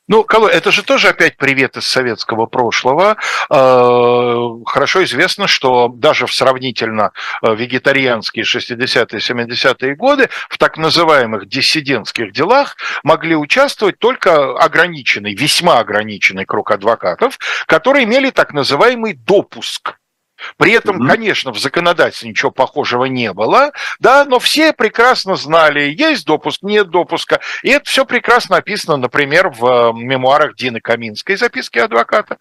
Ну, 0.08 0.24
это 0.24 0.72
же 0.72 0.84
тоже 0.84 1.10
опять 1.10 1.36
привет 1.36 1.76
из 1.76 1.86
советского 1.86 2.46
прошлого. 2.46 3.18
Э, 3.50 4.66
хорошо 4.66 5.04
известно, 5.04 5.48
что 5.48 5.90
даже 5.90 6.28
в 6.28 6.34
сравнительно 6.34 7.12
э, 7.42 7.54
вегетарианские 7.54 8.46
60-е, 8.46 9.20
70-е 9.20 9.96
годы 9.96 10.30
в 10.50 10.58
так 10.58 10.78
называемых 10.78 11.50
диссидентских 11.50 12.32
делах 12.32 12.78
могли 13.04 13.36
участвовать 13.36 14.00
только 14.00 14.58
ограниченный, 14.58 15.36
весьма 15.36 15.80
ограниченный 15.80 16.46
круг 16.46 16.72
адвокатов, 16.72 17.38
которые 17.66 18.06
имели 18.06 18.30
так 18.30 18.54
называемый 18.54 19.14
допуск 19.14 19.96
при 20.58 20.72
этом, 20.74 21.02
mm-hmm. 21.02 21.08
конечно, 21.08 21.52
в 21.52 21.60
законодательстве 21.60 22.30
ничего 22.30 22.52
похожего 22.52 23.06
не 23.06 23.34
было, 23.34 23.72
да, 24.00 24.26
но 24.26 24.40
все 24.40 24.74
прекрасно 24.74 25.36
знали, 25.36 25.94
есть 25.98 26.26
допуск, 26.26 26.64
нет 26.64 26.90
допуска. 26.90 27.40
И 27.64 27.70
это 27.70 27.86
все 27.90 28.06
прекрасно 28.06 28.58
описано, 28.58 28.98
например, 28.98 29.50
в 29.50 29.94
мемуарах 29.94 30.56
Дины 30.56 30.80
Каминской, 30.82 31.38
записки 31.38 31.80
адвоката. 31.80 32.38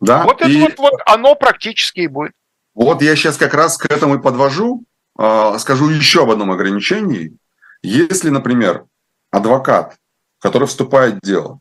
Да, 0.00 0.24
вот 0.24 0.42
и... 0.42 0.58
это 0.58 0.60
вот, 0.60 0.92
вот 0.92 1.00
оно 1.06 1.34
практически 1.34 2.00
и 2.00 2.06
будет. 2.08 2.32
Вот 2.74 3.02
я 3.02 3.14
сейчас 3.16 3.36
как 3.36 3.54
раз 3.54 3.76
к 3.76 3.86
этому 3.90 4.16
и 4.16 4.22
подвожу, 4.22 4.84
э, 5.18 5.56
скажу 5.58 5.90
еще 5.90 6.22
об 6.22 6.30
одном 6.30 6.50
ограничении. 6.50 7.36
Если, 7.82 8.30
например, 8.30 8.86
адвокат, 9.30 9.96
который 10.40 10.66
вступает 10.66 11.16
в 11.16 11.20
дело, 11.20 11.60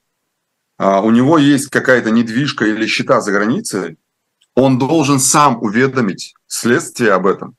э, 0.80 1.00
у 1.02 1.12
него 1.12 1.38
есть 1.38 1.69
какая-то 1.69 2.12
недвижка 2.12 2.65
или 2.65 2.88
счета 2.88 3.19
за 3.19 3.32
границей, 3.32 3.97
он 4.56 4.78
должен 4.78 5.20
сам 5.20 5.62
уведомить 5.62 6.34
следствие 6.48 7.14
об 7.14 7.28
этом 7.28 7.56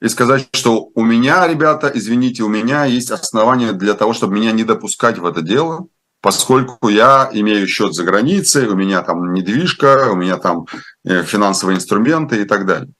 и 0.00 0.08
сказать, 0.08 0.48
что 0.52 0.90
у 0.94 1.02
меня, 1.02 1.46
ребята, 1.46 1.90
извините, 1.92 2.44
у 2.44 2.48
меня 2.48 2.84
есть 2.84 3.10
основания 3.10 3.72
для 3.72 3.94
того, 3.94 4.12
чтобы 4.12 4.34
меня 4.34 4.52
не 4.52 4.64
допускать 4.64 5.18
в 5.18 5.26
это 5.26 5.42
дело, 5.42 5.86
поскольку 6.20 6.88
я 6.88 7.28
имею 7.32 7.66
счет 7.66 7.94
за 7.94 8.04
границей, 8.04 8.68
у 8.68 8.76
меня 8.76 9.02
там 9.02 9.32
недвижка, 9.32 10.10
у 10.10 10.14
меня 10.14 10.36
там 10.36 10.66
э, 11.04 11.24
финансовые 11.24 11.76
инструменты 11.76 12.42
и 12.42 12.44
так 12.44 12.66
далее. 12.66 12.92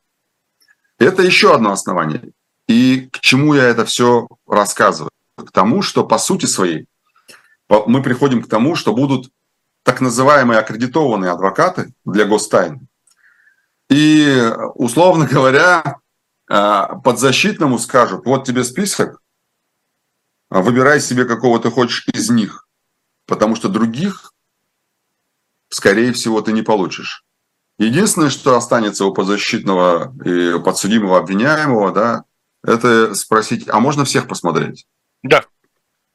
Это 0.99 1.23
еще 1.23 1.55
одно 1.55 1.71
основание. 1.71 2.33
И 2.67 3.09
к 3.13 3.21
чему 3.21 3.55
я 3.55 3.65
это 3.65 3.85
все 3.85 4.27
рассказываю? 4.47 5.11
К 5.37 5.53
тому, 5.53 5.83
что 5.83 6.05
по 6.05 6.19
сути 6.19 6.47
своей 6.47 6.87
мы 7.69 8.03
приходим 8.03 8.43
к 8.43 8.49
тому, 8.49 8.75
что 8.75 8.95
будут 8.95 9.31
так 9.83 10.01
называемые 10.01 10.59
аккредитованные 10.59 11.31
адвокаты 11.31 11.93
для 12.05 12.25
гостайны. 12.25 12.88
И, 13.91 14.53
условно 14.75 15.27
говоря, 15.27 15.99
э, 16.51 16.83
подзащитному 17.05 17.79
скажут, 17.79 18.27
вот 18.27 18.45
тебе 18.47 18.65
список, 18.65 19.23
выбирай 20.51 21.01
себе 21.01 21.25
какого 21.25 21.59
ты 21.59 21.71
хочешь 21.71 22.07
из 22.09 22.31
них 22.31 22.69
потому 23.29 23.55
что 23.55 23.69
других, 23.69 24.33
скорее 25.69 26.13
всего, 26.13 26.41
ты 26.41 26.53
не 26.53 26.63
получишь. 26.63 27.25
Единственное, 27.79 28.31
что 28.31 28.57
останется 28.57 29.05
у 29.05 29.15
подзащитного 29.15 30.13
и 30.25 30.59
подсудимого 30.59 31.19
обвиняемого, 31.19 31.93
да, 31.93 32.25
это 32.65 33.15
спросить, 33.15 33.69
а 33.69 33.79
можно 33.79 34.05
всех 34.05 34.27
посмотреть? 34.27 34.87
Да. 35.23 35.45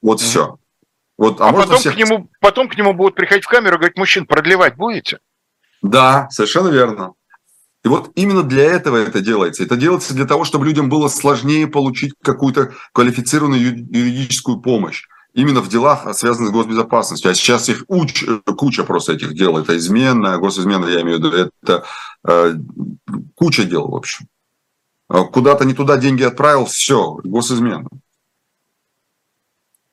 Вот 0.02 0.20
mm-hmm. 0.20 0.24
все. 0.24 0.60
Вот, 1.18 1.40
а 1.40 1.50
а 1.50 1.54
потом, 1.54 1.78
всех... 1.78 1.94
к 1.94 1.98
нему, 1.98 2.30
потом 2.42 2.68
к 2.68 2.76
нему 2.76 2.94
будут 2.94 3.16
приходить 3.16 3.46
в 3.46 3.48
камеру 3.48 3.76
и 3.76 3.78
говорить, 3.78 3.98
мужчин, 3.98 4.26
продлевать 4.26 4.76
будете? 4.76 5.20
Да, 5.82 6.28
совершенно 6.32 6.70
верно. 6.70 7.14
И 7.84 7.88
вот 7.88 8.12
именно 8.16 8.44
для 8.44 8.64
этого 8.64 8.98
это 8.98 9.20
делается. 9.20 9.64
Это 9.64 9.76
делается 9.76 10.14
для 10.14 10.26
того, 10.26 10.46
чтобы 10.46 10.66
людям 10.66 10.88
было 10.90 11.10
сложнее 11.10 11.68
получить 11.68 12.14
какую-то 12.22 12.72
квалифицированную 12.94 13.62
юридическую 13.62 14.62
помощь 14.62 15.04
именно 15.34 15.62
в 15.62 15.68
делах, 15.68 16.08
связанных 16.16 16.52
с 16.52 16.54
госбезопасностью. 16.54 17.32
А 17.32 17.34
сейчас 17.34 17.68
их 17.68 17.84
уч, 17.88 18.24
куча 18.58 18.84
просто 18.84 19.14
этих 19.14 19.34
дел. 19.34 19.58
Это 19.58 19.76
измена, 19.76 20.38
госизмена, 20.38 20.86
я 20.86 21.02
имею 21.02 21.20
в 21.20 21.24
виду, 21.24 21.32
это 21.32 21.84
э, 22.26 22.54
куча 23.36 23.66
дел, 23.66 23.88
в 23.88 23.96
общем. 23.96 24.28
А 25.10 25.24
куда-то 25.24 25.66
не 25.66 25.74
туда 25.74 25.98
деньги 25.98 26.24
отправил, 26.24 26.66
все, 26.66 27.20
госизмена. 27.24 27.90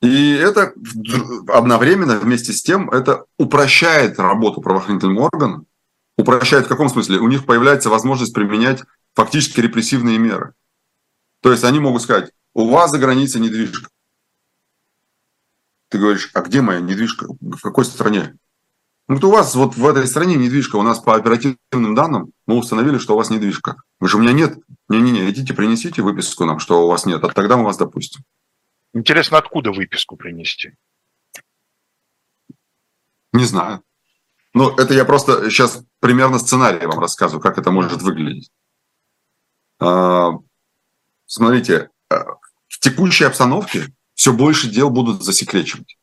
И 0.01 0.31
это 0.33 0.73
одновременно, 1.47 2.17
вместе 2.17 2.53
с 2.53 2.63
тем, 2.63 2.89
это 2.89 3.25
упрощает 3.37 4.19
работу 4.19 4.61
правоохранительным 4.61 5.19
органам. 5.19 5.65
Упрощает 6.21 6.65
в 6.65 6.69
каком 6.69 6.89
смысле? 6.89 7.19
У 7.19 7.27
них 7.27 7.45
появляется 7.45 7.89
возможность 7.89 8.33
применять 8.33 8.83
фактически 9.13 9.59
репрессивные 9.59 10.17
меры. 10.17 10.53
То 11.41 11.51
есть 11.51 11.63
они 11.63 11.79
могут 11.79 12.01
сказать, 12.01 12.31
у 12.53 12.69
вас 12.69 12.91
за 12.91 12.99
границей 12.99 13.41
недвижка 13.41 13.89
ты 15.91 15.97
говоришь, 15.99 16.31
а 16.33 16.41
где 16.41 16.61
моя 16.61 16.79
недвижка? 16.79 17.27
В 17.41 17.59
какой 17.59 17.83
стране? 17.83 18.37
Ну, 19.09 19.15
вот 19.15 19.23
у 19.25 19.29
вас 19.29 19.53
вот 19.55 19.75
в 19.75 19.85
этой 19.85 20.07
стране 20.07 20.35
недвижка, 20.35 20.77
у 20.77 20.83
нас 20.83 20.99
по 20.99 21.15
оперативным 21.15 21.95
данным 21.95 22.31
мы 22.47 22.57
установили, 22.57 22.97
что 22.97 23.13
у 23.13 23.17
вас 23.17 23.29
недвижка. 23.29 23.75
Вы 23.99 24.07
же 24.07 24.15
у 24.15 24.21
меня 24.21 24.31
нет. 24.31 24.57
Не-не-не, 24.87 25.29
идите 25.29 25.53
принесите 25.53 26.01
выписку 26.01 26.45
нам, 26.45 26.59
что 26.59 26.85
у 26.85 26.87
вас 26.87 27.05
нет, 27.05 27.21
а 27.25 27.27
тогда 27.27 27.57
мы 27.57 27.65
вас 27.65 27.75
допустим. 27.75 28.23
Интересно, 28.93 29.37
откуда 29.37 29.73
выписку 29.73 30.15
принести? 30.15 30.77
Не 33.33 33.43
знаю. 33.43 33.83
Ну, 34.53 34.69
это 34.69 34.93
я 34.93 35.03
просто 35.03 35.49
сейчас 35.49 35.83
примерно 36.01 36.39
сценарий 36.39 36.85
вам 36.85 36.99
рассказываю, 36.99 37.41
как 37.41 37.57
это 37.57 37.71
может 37.71 38.01
выглядеть. 38.01 38.51
А, 39.79 40.31
смотрите, 41.25 41.89
э, 42.09 42.15
в 42.67 42.79
текущей 42.79 43.23
обстановке 43.23 43.93
все 44.15 44.33
больше 44.33 44.69
дел 44.69 44.89
будут 44.89 45.23
засекречивать. 45.23 45.97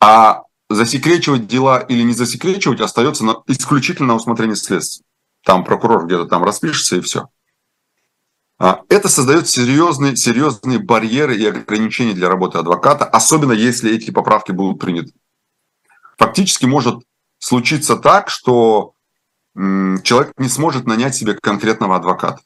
А 0.00 0.42
засекречивать 0.68 1.46
дела 1.46 1.80
или 1.80 2.02
не 2.02 2.12
засекречивать 2.12 2.80
остается 2.80 3.24
на, 3.24 3.42
исключительно 3.46 4.08
на 4.08 4.14
усмотрение 4.14 4.56
следствия. 4.56 5.04
Там 5.44 5.64
прокурор 5.64 6.06
где-то 6.06 6.26
там 6.26 6.44
распишется 6.44 6.96
и 6.96 7.00
все. 7.00 7.28
А 8.58 8.82
это 8.88 9.08
создает 9.08 9.48
серьезные, 9.48 10.16
серьезные 10.16 10.78
барьеры 10.78 11.36
и 11.36 11.46
ограничения 11.46 12.14
для 12.14 12.28
работы 12.28 12.58
адвоката, 12.58 13.04
особенно 13.04 13.52
если 13.52 13.94
эти 13.94 14.10
поправки 14.10 14.52
будут 14.52 14.80
приняты. 14.80 15.12
Фактически 16.18 16.64
может 16.64 17.02
случиться 17.38 17.96
так, 17.96 18.30
что 18.30 18.94
человек 20.02 20.32
не 20.38 20.48
сможет 20.48 20.86
нанять 20.86 21.14
себе 21.14 21.34
конкретного 21.34 21.96
адвоката. 21.96 22.40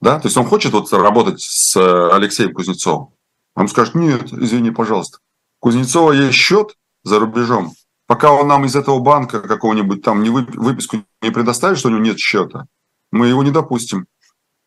Да? 0.00 0.20
То 0.20 0.28
есть 0.28 0.36
он 0.36 0.44
хочет 0.44 0.72
вот 0.72 0.92
работать 0.92 1.40
с 1.40 1.76
Алексеем 2.14 2.52
Кузнецовым, 2.52 3.14
он 3.54 3.68
скажет, 3.68 3.94
нет, 3.94 4.32
извини, 4.32 4.70
пожалуйста, 4.70 5.18
Кузнецова 5.60 6.12
есть 6.12 6.34
счет 6.36 6.76
за 7.04 7.18
рубежом, 7.18 7.72
пока 8.06 8.32
он 8.32 8.48
нам 8.48 8.64
из 8.64 8.76
этого 8.76 8.98
банка 8.98 9.40
какого-нибудь 9.40 10.02
там 10.02 10.22
не 10.22 10.30
выписку 10.30 10.98
не 11.22 11.30
предоставит, 11.30 11.78
что 11.78 11.88
у 11.88 11.92
него 11.92 12.02
нет 12.02 12.18
счета, 12.18 12.66
мы 13.10 13.28
его 13.28 13.42
не 13.42 13.50
допустим. 13.50 14.06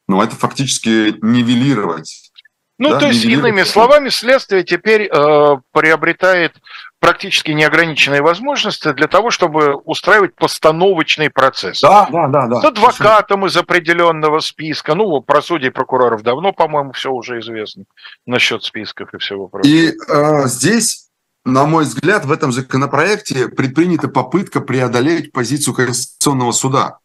Но 0.08 0.24
это 0.24 0.36
фактически 0.36 1.18
нивелировать. 1.22 2.32
Ну, 2.80 2.92
да, 2.92 3.00
то 3.00 3.08
есть, 3.08 3.26
иными 3.26 3.64
словами, 3.64 4.10
следствие 4.10 4.64
теперь 4.64 5.10
э, 5.12 5.58
приобретает 5.72 6.56
практически 7.00 7.52
неограниченные 7.52 8.22
возможности 8.22 8.92
для 8.92 9.08
того, 9.08 9.30
чтобы 9.30 9.76
устраивать 9.76 10.36
постановочный 10.36 11.30
процесс. 11.30 11.82
Да, 11.82 12.08
да, 12.12 12.28
да. 12.28 12.48
да. 12.48 12.62
С 12.62 12.66
адвокатом 12.66 13.46
из 13.46 13.56
определенного 13.56 14.40
списка. 14.40 14.96
Ну, 14.96 15.22
про 15.22 15.42
судей 15.42 15.70
прокуроров 15.70 16.24
давно, 16.24 16.54
по-моему, 16.54 16.92
все 16.94 17.12
уже 17.12 17.40
известно 17.40 17.86
насчет 18.26 18.64
списков 18.64 19.14
и 19.14 19.18
всего 19.20 19.48
прочего. 19.48 19.72
И 19.72 19.90
э, 19.90 20.48
здесь, 20.48 21.10
на 21.46 21.66
мой 21.66 21.84
взгляд, 21.84 22.26
в 22.26 22.32
этом 22.32 22.52
законопроекте 22.52 23.48
предпринята 23.48 24.08
попытка 24.08 24.60
преодолеть 24.60 25.32
позицию 25.32 25.76
Конституционного 25.76 26.52
суда, 26.52 26.98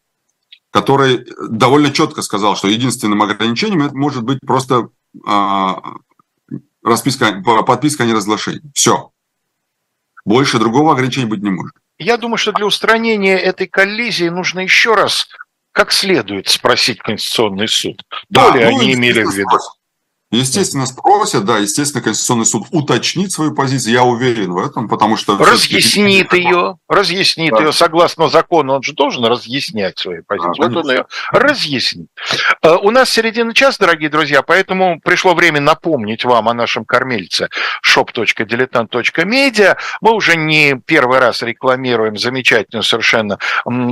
который 0.71 1.25
довольно 1.49 1.91
четко 1.91 2.23
сказал, 2.23 2.55
что 2.55 2.67
единственным 2.67 3.21
ограничением 3.21 3.83
это 3.83 3.95
может 3.95 4.23
быть 4.23 4.39
просто 4.45 4.89
э, 5.15 5.69
расписка, 6.83 7.41
подписка 7.65 8.03
о 8.03 8.07
неразглашении. 8.07 8.71
Все. 8.73 9.12
Больше 10.25 10.59
другого 10.59 10.93
ограничения 10.93 11.27
быть 11.27 11.41
не 11.41 11.49
может. 11.49 11.73
Я 11.97 12.17
думаю, 12.17 12.37
что 12.37 12.51
для 12.51 12.65
устранения 12.65 13.37
этой 13.37 13.67
коллизии 13.67 14.29
нужно 14.29 14.61
еще 14.61 14.95
раз 14.95 15.27
как 15.73 15.91
следует 15.91 16.47
спросить 16.47 16.99
Конституционный 16.99 17.67
суд. 17.67 18.01
Да, 18.29 18.51
То 18.51 18.57
ли 18.57 18.65
ну, 18.65 18.79
они 18.79 18.93
имели 18.93 19.23
в 19.23 19.31
виду. 19.33 19.49
Спросить. 19.49 19.82
Естественно, 20.33 20.87
спросят, 20.87 21.45
да, 21.45 21.59
естественно, 21.59 22.03
Конституционный 22.03 22.45
суд 22.45 22.63
уточнит 22.71 23.31
свою 23.31 23.53
позицию, 23.53 23.93
я 23.93 24.03
уверен 24.03 24.51
в 24.51 24.57
этом, 24.57 24.89
потому 24.89 25.15
что... 25.15 25.37
Разъяснит 25.37 26.33
ее, 26.33 26.77
разъяснит 26.89 27.51
да. 27.51 27.59
ее, 27.59 27.71
согласно 27.71 28.29
закону, 28.29 28.73
он 28.73 28.81
же 28.81 28.93
должен 28.93 29.23
разъяснять 29.25 29.99
свои 29.99 30.21
позиции. 30.21 30.63
А, 30.63 30.67
вот 30.69 30.77
он 30.77 30.89
ее 30.89 31.05
разъяснит. 31.31 32.07
Э, 32.63 32.75
у 32.81 32.89
нас 32.89 33.11
середина 33.11 33.53
час, 33.53 33.77
дорогие 33.77 34.09
друзья, 34.09 34.41
поэтому 34.41 34.99
пришло 35.01 35.35
время 35.35 35.61
напомнить 35.61 36.25
вам 36.25 36.49
о 36.49 36.53
нашем 36.55 36.83
кормильце 36.83 37.49
shop.diletant.media. 37.87 39.77
Мы 40.01 40.13
уже 40.13 40.35
не 40.35 40.79
первый 40.83 41.19
раз 41.19 41.43
рекламируем 41.43 42.17
замечательную 42.17 42.83
совершенно 42.83 43.37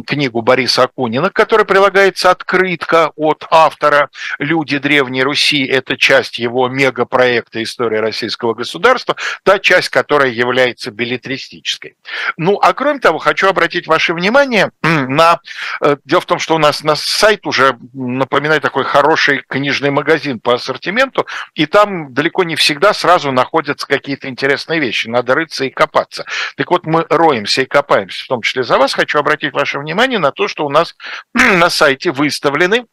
книгу 0.08 0.42
Бориса 0.42 0.84
Акунина, 0.84 1.30
к 1.30 1.34
которой 1.34 1.66
прилагается 1.66 2.32
открытка 2.32 3.12
от 3.16 3.46
автора 3.52 4.10
«Люди 4.40 4.80
Древней 4.80 5.22
Руси». 5.22 5.64
Это 5.66 5.98
часть 5.98 6.31
часть 6.32 6.39
его 6.39 6.70
мегапроекта 6.70 7.62
«История 7.62 8.00
российского 8.00 8.54
государства», 8.54 9.15
та 9.44 9.60
часть, 9.60 9.89
которая 9.89 10.30
является 10.30 10.91
билетристической. 10.91 11.96
Ну, 12.38 12.58
а 12.62 12.74
кроме 12.74 13.00
того, 13.00 13.20
хочу 13.20 13.48
обратить 13.48 13.88
ваше 13.88 14.13
внимание 14.13 14.72
на... 14.82 15.39
Э, 15.82 15.98
дело 16.06 16.22
в 16.22 16.26
том, 16.26 16.39
что 16.39 16.56
у 16.56 16.58
нас 16.58 16.84
на 16.84 16.96
сайт 16.96 17.46
уже 17.46 17.78
напоминает 17.94 18.62
такой 18.62 18.84
хороший 18.84 19.44
книжный 19.48 19.91
магазин 19.91 20.39
по 20.39 20.54
ассортименту, 20.54 21.26
и 21.54 21.65
там 21.65 22.13
далеко 22.13 22.44
не 22.44 22.56
всегда 22.56 22.94
сразу 22.94 23.32
находятся 23.32 23.88
какие-то 23.88 24.28
интересные 24.28 24.80
вещи. 24.80 25.08
Надо 25.08 25.36
рыться 25.36 25.65
и 25.65 25.70
копаться. 25.70 26.26
Так 26.56 26.72
вот, 26.72 26.86
мы 26.86 27.06
роемся 27.10 27.63
и 27.63 27.65
копаемся, 27.65 28.24
в 28.24 28.28
том 28.28 28.41
числе 28.41 28.63
за 28.63 28.78
вас. 28.78 28.94
Хочу 28.94 29.20
обратить 29.20 29.54
ваше 29.54 29.80
внимание 29.80 30.20
на 30.20 30.32
то, 30.32 30.48
что 30.48 30.65
у 30.65 30.70
нас 30.70 30.96
на 31.34 31.70
сайте 31.70 32.12
выставлены 32.12 32.86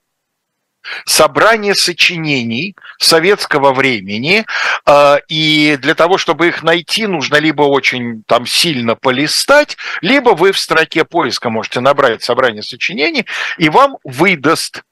собрание 1.04 1.74
сочинений 1.74 2.74
советского 2.98 3.72
времени, 3.72 4.44
а, 4.84 5.18
и 5.28 5.76
для 5.80 5.94
того, 5.94 6.18
чтобы 6.18 6.48
их 6.48 6.62
найти, 6.62 7.06
нужно 7.06 7.36
либо 7.36 7.62
очень 7.62 8.22
там 8.26 8.46
сильно 8.46 8.94
полистать, 8.94 9.76
либо 10.00 10.30
вы 10.30 10.52
в 10.52 10.58
строке 10.58 11.04
поиска 11.04 11.50
можете 11.50 11.80
набрать 11.80 12.22
собрание 12.22 12.62
сочинений, 12.62 13.26
и 13.58 13.68
вам 13.68 13.98
выдаст 14.04 14.82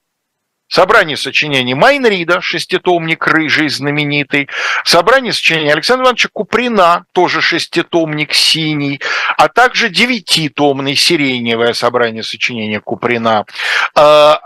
собрание 0.69 1.17
сочинений 1.17 1.75
Майнрида, 1.75 2.41
шеститомник 2.41 3.27
рыжий 3.27 3.69
знаменитый, 3.69 4.49
собрание 4.85 5.33
сочинений 5.33 5.71
Александра 5.71 6.05
Ивановича 6.05 6.29
Куприна, 6.33 7.05
тоже 7.13 7.41
шеститомник 7.41 8.35
синий, 8.35 9.01
а 9.37 9.49
также 9.49 9.89
девятитомный 9.89 10.97
сиреневое 10.97 11.73
собрание 11.73 12.23
сочинений 12.23 12.81
Куприна, 12.81 13.47
а, 13.95 14.41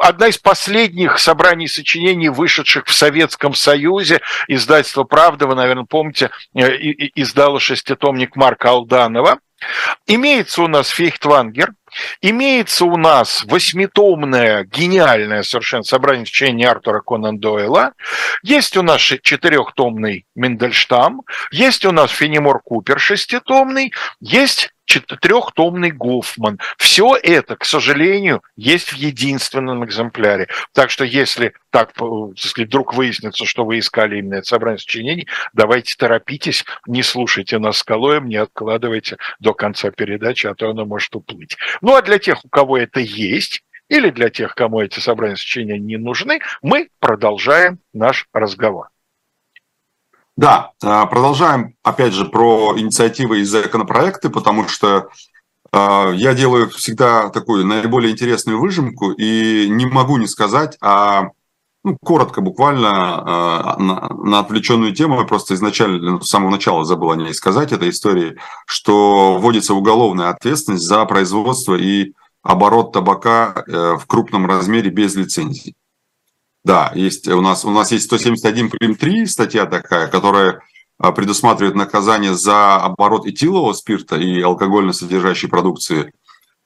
одна 0.00 0.28
из 0.28 0.38
последних 0.38 1.18
собраний 1.18 1.68
сочинений, 1.68 2.28
вышедших 2.28 2.86
в 2.86 2.92
Советском 2.92 3.54
Союзе, 3.54 4.20
издательство 4.48 5.04
«Правда», 5.04 5.46
вы, 5.46 5.54
наверное, 5.54 5.84
помните, 5.84 6.30
э, 6.54 6.62
издало 7.14 7.60
шеститомник 7.60 8.36
Марка 8.36 8.70
Алданова. 8.70 9.38
Имеется 10.06 10.62
у 10.62 10.68
нас 10.68 10.88
Фейхтвангер, 10.88 11.74
имеется 12.22 12.86
у 12.86 12.96
нас 12.96 13.44
восьмитомное, 13.44 14.64
гениальное 14.64 15.42
совершенно 15.42 15.82
собрание 15.82 16.24
сочинений 16.24 16.64
Артура 16.64 17.00
Конан 17.00 17.38
Дойла, 17.38 17.92
есть 18.42 18.78
у 18.78 18.82
нас 18.82 19.00
четырехтомный 19.00 20.24
Мендельштам, 20.34 21.22
есть 21.50 21.84
у 21.84 21.92
нас 21.92 22.10
Фенимор 22.10 22.62
Купер 22.62 22.98
шеститомный, 22.98 23.92
есть 24.18 24.72
трехтомный 24.98 25.92
Гофман. 25.92 26.58
Все 26.76 27.16
это, 27.22 27.56
к 27.56 27.64
сожалению, 27.64 28.42
есть 28.56 28.92
в 28.92 28.96
единственном 28.96 29.84
экземпляре. 29.84 30.48
Так 30.74 30.90
что 30.90 31.04
если 31.04 31.52
так, 31.70 31.92
если 32.34 32.64
вдруг 32.64 32.94
выяснится, 32.94 33.44
что 33.44 33.64
вы 33.64 33.78
искали 33.78 34.18
именно 34.18 34.34
это 34.34 34.48
собрание 34.48 34.78
сочинений, 34.78 35.28
давайте 35.52 35.94
торопитесь, 35.96 36.64
не 36.86 37.02
слушайте 37.02 37.58
нас 37.58 37.78
с 37.78 37.84
Калоем, 37.84 38.28
не 38.28 38.36
откладывайте 38.36 39.18
до 39.38 39.54
конца 39.54 39.90
передачи, 39.92 40.46
а 40.48 40.54
то 40.54 40.70
оно 40.70 40.84
может 40.84 41.14
уплыть. 41.14 41.56
Ну 41.80 41.94
а 41.94 42.02
для 42.02 42.18
тех, 42.18 42.44
у 42.44 42.48
кого 42.48 42.76
это 42.76 42.98
есть, 43.00 43.62
или 43.88 44.10
для 44.10 44.30
тех, 44.30 44.54
кому 44.54 44.80
эти 44.80 45.00
собрания 45.00 45.36
сочинений 45.36 45.78
не 45.78 45.96
нужны, 45.96 46.40
мы 46.62 46.88
продолжаем 47.00 47.78
наш 47.92 48.26
разговор. 48.32 48.88
Да, 50.36 50.72
э, 50.82 51.06
продолжаем, 51.10 51.74
опять 51.82 52.14
же, 52.14 52.24
про 52.24 52.74
инициативы 52.78 53.40
и 53.40 53.44
законопроекты, 53.44 54.30
потому 54.30 54.68
что 54.68 55.08
э, 55.72 56.12
я 56.14 56.34
делаю 56.34 56.70
всегда 56.70 57.28
такую 57.30 57.66
наиболее 57.66 58.12
интересную 58.12 58.58
выжимку 58.58 59.10
и 59.10 59.68
не 59.68 59.86
могу 59.86 60.16
не 60.16 60.26
сказать, 60.26 60.78
а 60.80 61.28
ну, 61.82 61.96
коротко, 62.02 62.40
буквально 62.40 62.86
э, 63.78 63.82
на, 63.82 64.08
на 64.08 64.38
отвлеченную 64.38 64.94
тему, 64.94 65.20
я 65.20 65.26
просто 65.26 65.54
изначально, 65.54 66.20
с 66.20 66.28
самого 66.28 66.50
начала 66.50 66.84
забыл 66.84 67.10
о 67.10 67.16
ней 67.16 67.34
сказать, 67.34 67.72
этой 67.72 67.90
истории, 67.90 68.38
что 68.66 69.38
вводится 69.38 69.74
уголовная 69.74 70.30
ответственность 70.30 70.84
за 70.84 71.04
производство 71.06 71.74
и 71.74 72.12
оборот 72.42 72.92
табака 72.92 73.64
в 73.66 74.06
крупном 74.06 74.46
размере 74.46 74.90
без 74.90 75.14
лицензии. 75.14 75.74
Да, 76.64 76.92
есть 76.94 77.26
у 77.28 77.40
нас, 77.40 77.64
у 77.64 77.70
нас 77.70 77.90
есть 77.92 78.04
171 78.04 78.70
прим. 78.70 78.94
3 78.94 79.26
статья 79.26 79.66
такая, 79.66 80.08
которая 80.08 80.60
а, 80.98 81.12
предусматривает 81.12 81.74
наказание 81.74 82.34
за 82.34 82.76
оборот 82.76 83.26
этилового 83.26 83.72
спирта 83.72 84.16
и 84.16 84.40
алкогольно 84.42 84.92
содержащей 84.92 85.48
продукции. 85.48 86.12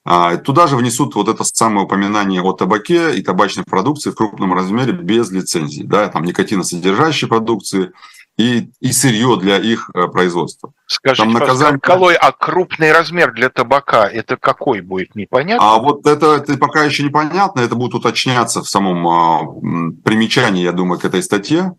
А, 0.04 0.36
туда 0.36 0.66
же 0.66 0.76
внесут 0.76 1.14
вот 1.14 1.28
это 1.28 1.44
самое 1.44 1.86
упоминание 1.86 2.42
о 2.42 2.52
табаке 2.52 3.16
и 3.16 3.22
табачной 3.22 3.64
продукции 3.64 4.10
в 4.10 4.16
крупном 4.16 4.52
размере 4.52 4.92
без 4.92 5.30
лицензии. 5.30 5.84
Да, 5.84 6.08
там 6.08 6.24
никотиносодержащей 6.24 7.28
продукции, 7.28 7.92
и, 8.36 8.70
и 8.80 8.92
сырье 8.92 9.36
для 9.40 9.58
их 9.58 9.90
э, 9.94 10.08
производства. 10.08 10.72
Скажите, 10.86 11.22
Там 11.22 11.32
наказание... 11.32 11.78
Колой, 11.80 12.14
а 12.14 12.32
крупный 12.32 12.92
размер 12.92 13.32
для 13.32 13.48
табака, 13.48 14.08
это 14.08 14.36
какой 14.36 14.80
будет, 14.80 15.14
непонятно? 15.14 15.74
А 15.74 15.78
вот 15.78 16.06
это, 16.06 16.34
это 16.36 16.56
пока 16.58 16.82
еще 16.84 17.04
непонятно, 17.04 17.60
это 17.60 17.76
будет 17.76 17.94
уточняться 17.94 18.62
в 18.62 18.68
самом 18.68 19.06
а, 19.06 19.40
примечании, 20.04 20.64
я 20.64 20.72
думаю, 20.72 20.98
к 20.98 21.04
этой 21.04 21.22
статье. 21.22 21.74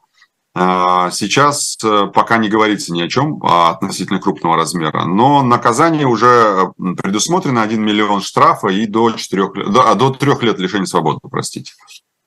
А, 0.57 1.11
сейчас 1.11 1.77
э, 1.83 2.07
пока 2.13 2.37
не 2.37 2.47
говорится 2.47 2.93
ни 2.93 3.01
о 3.01 3.09
чем 3.09 3.41
а, 3.43 3.71
относительно 3.71 4.21
крупного 4.21 4.55
размера, 4.55 5.03
но 5.03 5.43
наказание 5.43 6.07
уже 6.07 6.71
предусмотрено 6.77 7.61
1 7.61 7.83
миллион 7.83 8.21
штрафа 8.21 8.69
и 8.69 8.85
до, 8.85 9.11
4, 9.11 9.49
до, 9.69 9.95
до 9.95 10.11
3 10.11 10.31
лет 10.45 10.57
лишения 10.57 10.85
свободы, 10.85 11.19
простите. 11.29 11.73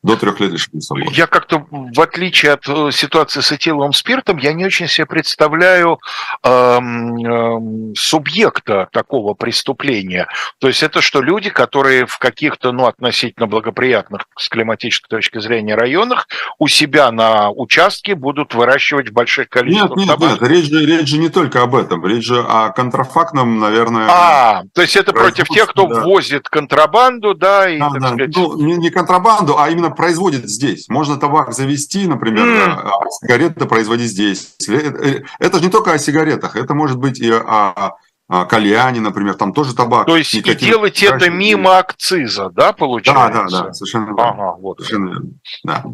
До 0.04 0.16
трех 0.16 0.38
лет 0.38 0.52
лишения 0.52 0.80
свободы. 0.80 1.10
Я 1.12 1.26
как-то, 1.26 1.66
в 1.70 2.00
отличие 2.00 2.52
от 2.52 2.68
э, 2.68 2.90
ситуации 2.92 3.40
с 3.40 3.50
этиловым 3.50 3.92
спиртом, 3.92 4.38
я 4.38 4.52
не 4.52 4.64
очень 4.64 4.86
себе 4.86 5.06
представляю 5.06 5.98
эм, 6.44 7.16
эм, 7.16 7.94
субъекта 7.96 8.88
такого 8.92 9.34
преступления. 9.34 10.28
То 10.60 10.68
есть 10.68 10.84
это 10.84 11.00
что 11.00 11.20
люди, 11.20 11.50
которые 11.50 12.06
в 12.06 12.18
каких-то, 12.18 12.70
ну, 12.70 12.86
относительно 12.86 13.48
благоприятных 13.48 14.26
с 14.38 14.48
климатической 14.48 15.08
точки 15.08 15.40
зрения 15.40 15.74
районах 15.74 16.28
у 16.60 16.68
себя 16.68 17.10
на 17.10 17.50
участке 17.50 18.14
будут 18.14 18.54
выращивать 18.54 19.08
в 19.08 19.12
больших 19.12 19.48
количествах 19.48 19.96
Нет, 19.96 20.06
нет, 20.06 20.16
табак? 20.16 20.40
нет, 20.40 20.50
речь 20.50 20.70
же, 20.70 20.86
речь 20.86 21.08
же 21.08 21.18
не 21.18 21.28
только 21.28 21.62
об 21.62 21.74
этом, 21.74 22.06
речь 22.06 22.24
же 22.24 22.40
о 22.40 22.70
контрафактном, 22.70 23.58
наверное... 23.58 24.06
А, 24.08 24.62
то 24.74 24.82
есть 24.82 24.94
это 24.94 25.12
против 25.12 25.48
тех, 25.48 25.68
кто 25.68 25.88
да. 25.88 26.02
ввозит 26.02 26.48
контрабанду, 26.48 27.34
да, 27.34 27.68
и, 27.68 27.80
да, 27.80 27.90
да. 27.90 28.08
сказать... 28.08 28.36
Ну, 28.36 28.56
не, 28.62 28.76
не 28.76 28.90
контрабанду, 28.90 29.58
а 29.58 29.68
именно 29.68 29.87
именно 29.88 29.94
производит 29.94 30.48
здесь. 30.48 30.88
Можно 30.88 31.16
табак 31.16 31.52
завести, 31.52 32.06
например, 32.06 32.46
mm. 32.46 32.80
а 32.84 33.10
сигареты 33.20 33.66
производить 33.66 34.10
здесь. 34.10 34.54
Э, 34.68 35.22
это 35.38 35.58
же 35.58 35.64
не 35.64 35.70
только 35.70 35.92
о 35.92 35.98
сигаретах, 35.98 36.56
это 36.56 36.74
может 36.74 36.98
быть 36.98 37.20
и 37.20 37.30
о, 37.30 37.96
кальяне, 38.28 39.00
например, 39.00 39.34
там 39.34 39.52
тоже 39.52 39.74
табак. 39.74 40.06
То 40.06 40.16
есть 40.16 40.34
и 40.34 40.42
делать 40.54 41.02
это 41.02 41.30
мимо 41.30 41.78
акциза, 41.78 42.50
да, 42.50 42.72
получается? 42.72 43.28
Да, 43.32 43.48
да, 43.48 43.64
да, 43.64 43.72
совершенно 43.72 44.06
верно. 44.06 44.28
Ага, 44.28 44.56
вот. 44.60 44.78
Совершенно 44.78 45.08
верно, 45.08 45.30
да. 45.64 45.84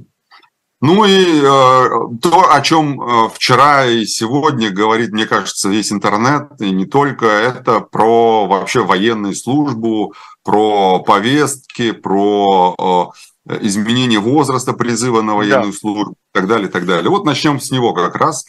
Ну 0.81 1.05
и 1.07 1.41
э, 1.41 1.89
то, 2.21 2.53
о 2.53 2.61
чем 2.61 3.01
э, 3.01 3.29
вчера 3.33 3.87
и 3.87 4.05
сегодня 4.05 4.71
говорит, 4.71 5.13
мне 5.13 5.25
кажется, 5.25 5.71
весь 5.71 5.91
интернет, 5.91 6.61
и 6.61 6.73
не 6.73 6.85
только, 6.85 7.25
это 7.27 7.81
про 7.81 8.47
вообще 8.47 8.85
военную 8.85 9.35
службу, 9.35 10.13
про 10.43 10.99
повестки, 10.99 11.93
про 11.93 12.75
э, 12.79 13.19
Э, 13.19 13.34
изменение 13.49 14.19
возраста 14.19 14.73
призыва 14.73 15.23
на 15.23 15.35
военную 15.35 15.73
да. 15.73 15.79
службу 15.79 16.13
и 16.13 16.33
так 16.33 16.47
далее, 16.47 16.69
и 16.69 16.71
так 16.71 16.87
далее. 16.87 17.11
Вот 17.11 17.25
начнем 17.25 17.61
с 17.61 17.71
него 17.71 17.93
как 17.93 18.17
раз. 18.17 18.45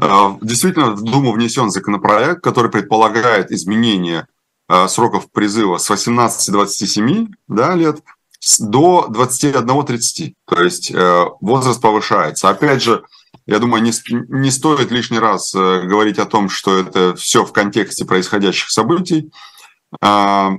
Э, 0.00 0.36
действительно, 0.42 0.90
в 0.90 1.02
Думу 1.02 1.32
внесен 1.32 1.70
законопроект, 1.70 2.42
который 2.42 2.70
предполагает 2.70 3.50
изменение 3.50 4.26
э, 4.68 4.88
сроков 4.88 5.30
призыва 5.30 5.78
с 5.78 5.90
18-27 5.90 7.28
да, 7.48 7.74
лет 7.74 8.00
до 8.58 9.08
21-30. 9.10 10.34
То 10.46 10.62
есть 10.62 10.92
возраст 11.40 11.80
повышается. 11.80 12.50
Опять 12.50 12.82
же, 12.82 13.02
я 13.46 13.58
думаю, 13.58 13.82
не, 13.82 13.92
не 14.28 14.50
стоит 14.50 14.90
лишний 14.90 15.18
раз 15.18 15.54
говорить 15.54 16.18
о 16.18 16.26
том, 16.26 16.50
что 16.50 16.78
это 16.78 17.14
все 17.14 17.46
в 17.46 17.52
контексте 17.52 18.04
происходящих 18.04 18.70
событий. 18.70 19.30
А, 20.00 20.52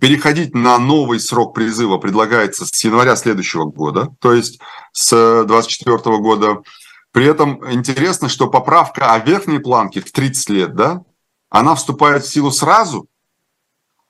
переходить 0.00 0.54
на 0.54 0.78
новый 0.78 1.20
срок 1.20 1.54
призыва 1.54 1.98
предлагается 1.98 2.66
с 2.66 2.84
января 2.84 3.16
следующего 3.16 3.64
года, 3.64 4.14
то 4.20 4.32
есть 4.32 4.60
с 4.92 5.10
2024 5.44 6.18
года. 6.18 6.62
При 7.12 7.24
этом 7.26 7.72
интересно, 7.72 8.28
что 8.28 8.48
поправка 8.48 9.12
о 9.12 9.18
верхней 9.18 9.58
планке 9.58 10.00
в 10.00 10.12
30 10.12 10.50
лет, 10.50 10.74
да, 10.74 11.02
она 11.48 11.74
вступает 11.74 12.24
в 12.24 12.28
силу 12.28 12.50
сразу, 12.50 13.08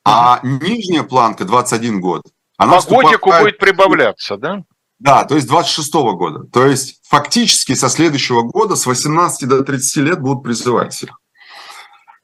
а 0.04 0.40
нижняя 0.42 1.02
планка 1.02 1.44
21 1.44 2.00
год. 2.00 2.22
Она 2.56 2.80
По 2.80 3.02
годику 3.02 3.30
будет 3.40 3.58
прибавляться, 3.58 4.36
да? 4.36 4.64
Да, 4.98 5.24
то 5.24 5.34
есть 5.34 5.46
26 5.46 5.92
года. 5.92 6.44
То 6.50 6.66
есть 6.66 7.00
фактически 7.06 7.74
со 7.74 7.88
следующего 7.88 8.42
года 8.42 8.76
с 8.76 8.86
18 8.86 9.46
до 9.46 9.62
30 9.62 9.96
лет 9.98 10.20
будут 10.20 10.42
призывать 10.42 10.94
всех. 10.94 11.20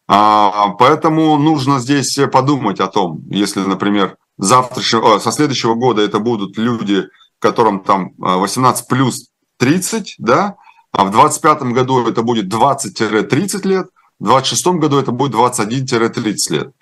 А, 0.08 0.70
поэтому 0.78 1.36
нужно 1.36 1.78
здесь 1.78 2.18
подумать 2.32 2.80
о 2.80 2.88
том, 2.88 3.22
если, 3.30 3.60
например, 3.60 4.16
завтрашнего, 4.38 5.18
со 5.18 5.30
следующего 5.32 5.74
года 5.74 6.02
это 6.02 6.18
будут 6.18 6.58
люди, 6.58 7.04
которым 7.38 7.80
там 7.80 8.12
18 8.18 8.84
а, 8.84 8.88
плюс 8.88 9.30
30, 9.58 10.16
да, 10.18 10.56
а 10.92 11.04
в 11.04 11.10
2025 11.10 11.62
году 11.72 12.06
это 12.06 12.22
будет 12.22 12.52
20-30 12.52 13.66
лет, 13.66 13.88
в 14.18 14.24
2026 14.24 14.66
году 14.78 14.98
это 14.98 15.12
будет 15.12 15.34
21-30 15.34 16.52
лет. 16.52 16.72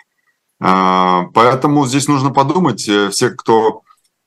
А, 0.61 1.25
поэтому 1.35 1.87
здесь 1.87 2.09
нужно 2.09 2.31
подумать, 2.31 2.89
э, 2.89 3.11
все, 3.11 3.31
кто 3.31 3.83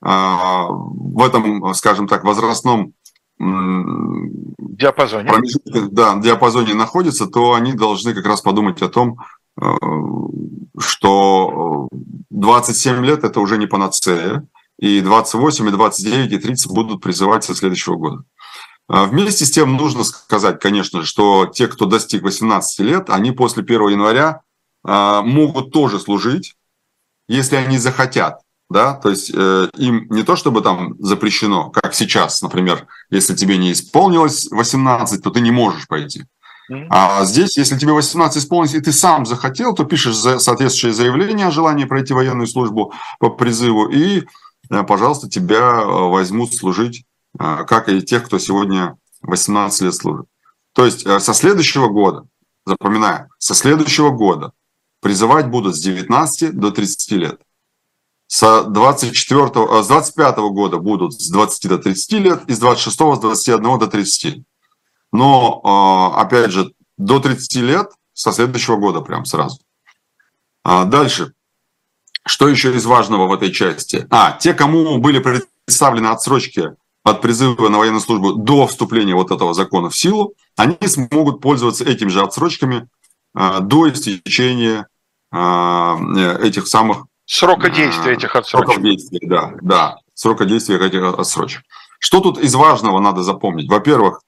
в 0.06 1.26
этом, 1.26 1.74
скажем 1.76 2.10
так, 2.10 2.26
возрастном 2.26 2.92
диапазоне. 4.60 5.32
да, 5.92 6.16
диапазоне 6.18 6.74
находятся, 6.74 7.28
то 7.28 7.54
они 7.54 7.74
должны 7.74 8.14
как 8.14 8.26
раз 8.26 8.42
подумать 8.42 8.82
о 8.82 8.90
том, 8.90 9.20
э, 9.62 9.66
что 10.80 11.88
27 12.30 13.06
лет 13.06 13.24
это 13.24 13.40
уже 13.40 13.58
не 13.58 13.68
панацея, 13.68 14.48
и 14.80 15.02
28, 15.02 15.68
и 15.68 15.72
29, 15.72 16.32
и 16.32 16.38
30 16.38 16.72
будут 16.72 17.02
призывать 17.02 17.44
со 17.44 17.56
следующего 17.56 17.96
года. 17.96 18.24
А 18.88 19.06
вместе 19.06 19.46
с 19.46 19.52
тем 19.52 19.78
нужно 19.78 20.04
сказать, 20.04 20.60
конечно, 20.60 21.04
что 21.04 21.46
те, 21.46 21.68
кто 21.68 21.86
достиг 21.86 22.24
18 22.24 22.80
лет, 22.80 23.10
они 23.10 23.32
после 23.32 23.64
1 23.64 23.90
января 23.90 24.42
а, 24.84 25.22
могут 25.22 25.72
тоже 25.72 26.00
служить, 26.00 26.56
если 27.28 27.56
они 27.56 27.78
захотят. 27.78 28.42
Да, 28.70 28.94
то 28.94 29.10
есть 29.10 29.32
э, 29.34 29.70
им 29.78 30.08
не 30.10 30.24
то 30.24 30.36
чтобы 30.36 30.62
там 30.62 30.96
запрещено, 31.00 31.70
как 31.70 31.94
сейчас, 31.94 32.42
например, 32.42 32.88
если 33.10 33.36
тебе 33.36 33.58
не 33.58 33.72
исполнилось 33.72 34.48
18, 34.52 35.22
то 35.22 35.30
ты 35.30 35.42
не 35.42 35.52
можешь 35.52 35.88
пойти. 35.88 36.26
А 36.90 37.26
здесь, 37.26 37.58
если 37.58 37.78
тебе 37.78 37.92
18 37.92 38.38
исполнилось, 38.38 38.74
и 38.74 38.80
ты 38.80 38.92
сам 38.92 39.26
захотел, 39.26 39.74
то 39.74 39.84
пишешь 39.84 40.16
соответствующее 40.16 40.94
заявление 40.94 41.48
о 41.48 41.52
желании 41.52 41.86
пройти 41.86 42.14
военную 42.14 42.48
службу 42.48 42.94
по 43.20 43.30
призыву, 43.30 43.90
и, 43.90 44.24
э, 44.70 44.84
пожалуйста, 44.84 45.30
тебя 45.30 45.82
э, 45.82 45.86
возьмут 45.86 46.56
служить, 46.56 47.04
э, 47.38 47.66
как 47.68 47.90
и 47.90 48.02
тех, 48.02 48.26
кто 48.26 48.40
сегодня 48.40 48.96
18 49.22 49.82
лет 49.82 49.94
служит. 49.94 50.26
То 50.74 50.86
есть 50.86 51.02
со 51.02 51.34
следующего 51.34 51.88
года, 51.88 52.26
запоминаем, 52.66 53.28
со 53.38 53.54
следующего 53.54 54.10
года 54.10 54.54
призывать 55.02 55.48
будут 55.48 55.76
с 55.76 55.80
19 55.82 56.58
до 56.58 56.72
30 56.72 57.12
лет. 57.12 57.42
С, 58.34 58.64
24, 58.64 59.84
с 59.84 59.88
25 59.88 60.38
года 60.38 60.80
будут 60.80 61.14
с 61.14 61.30
20 61.30 61.70
до 61.70 61.78
30 61.78 62.12
лет, 62.14 62.42
и 62.48 62.54
с 62.54 62.58
26 62.58 62.98
с 62.98 63.20
21 63.20 63.78
до 63.78 63.86
30. 63.86 64.44
Но, 65.12 65.62
а, 65.64 66.20
опять 66.20 66.50
же, 66.50 66.74
до 66.98 67.20
30 67.20 67.58
лет 67.58 67.92
со 68.14 68.32
следующего 68.32 68.78
года 68.78 69.02
прям 69.02 69.26
сразу. 69.26 69.60
А 70.64 70.86
дальше. 70.86 71.34
Что 72.26 72.48
еще 72.48 72.76
из 72.76 72.86
важного 72.86 73.28
в 73.28 73.34
этой 73.34 73.52
части? 73.52 74.08
А, 74.10 74.32
те, 74.32 74.56
кому 74.56 74.98
были 74.98 75.20
представлены 75.20 76.08
отсрочки 76.08 76.72
от 77.04 77.22
призыва 77.22 77.70
на 77.70 77.78
военную 77.78 78.02
службу 78.02 78.34
до 78.34 78.66
вступления 78.66 79.14
вот 79.14 79.30
этого 79.30 79.54
закона 79.54 79.92
в 79.92 79.96
силу, 79.96 80.34
они 80.56 80.80
смогут 80.88 81.40
пользоваться 81.40 81.84
этими 81.84 82.10
же 82.10 82.24
отсрочками 82.24 82.90
а, 83.36 83.60
до 83.60 83.92
истечения 83.92 84.88
этих 85.32 86.66
самых... 86.68 87.06
Срока 87.26 87.70
действия 87.70 88.14
этих 88.14 88.36
отсрочек. 88.36 88.68
Срока 88.68 88.82
действия, 88.82 89.28
да, 89.28 89.54
да. 89.62 89.98
Срока 90.14 90.46
действия 90.46 90.78
этих 90.78 91.02
отсрочек. 91.02 91.64
Что 92.00 92.20
тут 92.20 92.38
из 92.38 92.54
важного 92.54 93.00
надо 93.00 93.24
запомнить? 93.24 93.70
Во-первых, 93.70 94.22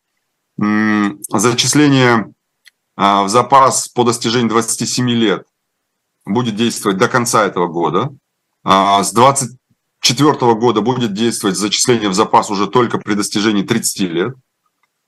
зачисление 0.58 2.34
а, 2.96 3.24
в 3.24 3.30
запас 3.30 3.90
по 3.90 4.04
достижении 4.04 4.48
27 4.48 5.10
лет 5.10 5.46
будет 6.26 6.56
действовать 6.56 6.98
до 6.98 7.08
конца 7.08 7.46
этого 7.46 7.68
года. 7.68 8.14
А, 8.64 9.04
с 9.04 9.12
24 9.12 10.54
года 10.56 10.82
будет 10.82 11.14
действовать 11.14 11.58
зачисление 11.58 12.10
в 12.10 12.14
запас 12.14 12.50
уже 12.50 12.68
только 12.68 12.98
при 12.98 13.14
достижении 13.14 13.64
30 13.64 14.00
лет. 14.10 14.36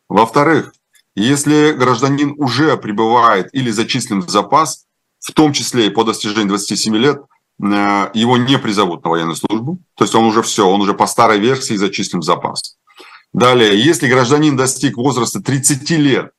Во-вторых, 0.09 0.73
если 1.15 1.71
гражданин 1.71 2.35
уже 2.37 2.77
пребывает 2.77 3.47
или 3.53 3.71
зачислен 3.71 4.19
в 4.19 4.29
запас, 4.29 4.85
в 5.19 5.31
том 5.31 5.53
числе 5.53 5.87
и 5.87 5.89
по 5.89 6.03
достижении 6.03 6.49
27 6.49 6.95
лет, 6.95 7.21
его 7.59 8.37
не 8.37 8.59
призовут 8.59 9.03
на 9.03 9.09
военную 9.09 9.35
службу. 9.35 9.79
То 9.95 10.03
есть 10.03 10.13
он 10.13 10.25
уже 10.25 10.41
все, 10.41 10.67
он 10.67 10.81
уже 10.81 10.93
по 10.93 11.07
старой 11.07 11.39
версии 11.39 11.75
зачислен 11.75 12.19
в 12.19 12.23
запас. 12.23 12.77
Далее, 13.33 13.83
если 13.83 14.07
гражданин 14.07 14.55
достиг 14.55 14.97
возраста 14.97 15.41
30 15.41 15.89
лет 15.91 16.31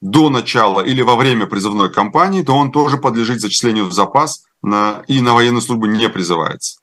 до 0.00 0.30
начала 0.30 0.80
или 0.80 1.00
во 1.00 1.16
время 1.16 1.46
призывной 1.46 1.90
кампании, 1.90 2.42
то 2.42 2.54
он 2.54 2.72
тоже 2.72 2.98
подлежит 2.98 3.40
зачислению 3.40 3.86
в 3.86 3.92
запас 3.92 4.44
на, 4.62 5.04
и 5.06 5.20
на 5.20 5.34
военную 5.34 5.62
службу 5.62 5.86
не 5.86 6.08
призывается. 6.08 6.80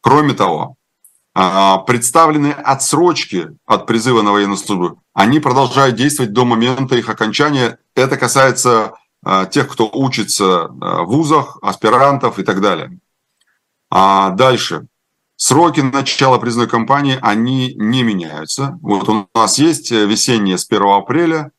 Кроме 0.00 0.32
того, 0.32 0.76
а, 1.34 1.78
представленные 1.78 2.54
отсрочки 2.54 3.48
от 3.66 3.86
призыва 3.86 4.22
на 4.22 4.32
военную 4.32 4.56
службу, 4.56 5.02
они 5.12 5.38
продолжают 5.38 5.96
действовать 5.96 6.32
до 6.32 6.44
момента 6.44 6.96
их 6.96 7.08
окончания. 7.08 7.78
Это 7.94 8.16
касается 8.16 8.94
тех, 9.50 9.68
кто 9.68 9.90
учится 9.92 10.64
а, 10.64 11.02
в 11.02 11.08
вузах, 11.08 11.58
аспирантов 11.62 12.38
и 12.38 12.42
так 12.42 12.60
далее. 12.60 12.98
А 13.90 14.30
дальше. 14.30 14.86
Сроки 15.36 15.80
начала 15.80 16.38
призывной 16.38 16.68
кампании, 16.68 17.18
они 17.22 17.74
не 17.74 18.02
меняются. 18.02 18.78
Вот 18.82 19.08
у 19.08 19.26
нас 19.34 19.58
есть 19.58 19.90
весенние 19.90 20.58
с 20.58 20.66
1 20.68 20.82
апреля, 20.82 21.50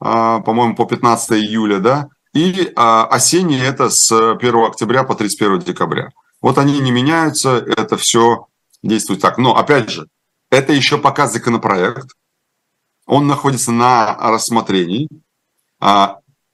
а, 0.00 0.40
по-моему, 0.40 0.76
по 0.76 0.86
15 0.86 1.32
июля, 1.32 1.78
да, 1.78 2.08
и 2.32 2.72
а, 2.76 3.06
осенние 3.06 3.64
это 3.64 3.90
с 3.90 4.12
1 4.12 4.56
октября 4.64 5.04
по 5.04 5.14
31 5.14 5.60
декабря. 5.60 6.10
Вот 6.40 6.58
они 6.58 6.78
не 6.78 6.90
меняются, 6.90 7.56
это 7.56 7.96
все 7.96 8.46
действует 8.82 9.20
так. 9.20 9.38
Но, 9.38 9.56
опять 9.56 9.90
же, 9.90 10.08
это 10.50 10.72
еще 10.72 10.98
пока 10.98 11.26
законопроект, 11.26 12.10
он 13.06 13.26
находится 13.26 13.72
на 13.72 14.16
рассмотрении. 14.30 15.08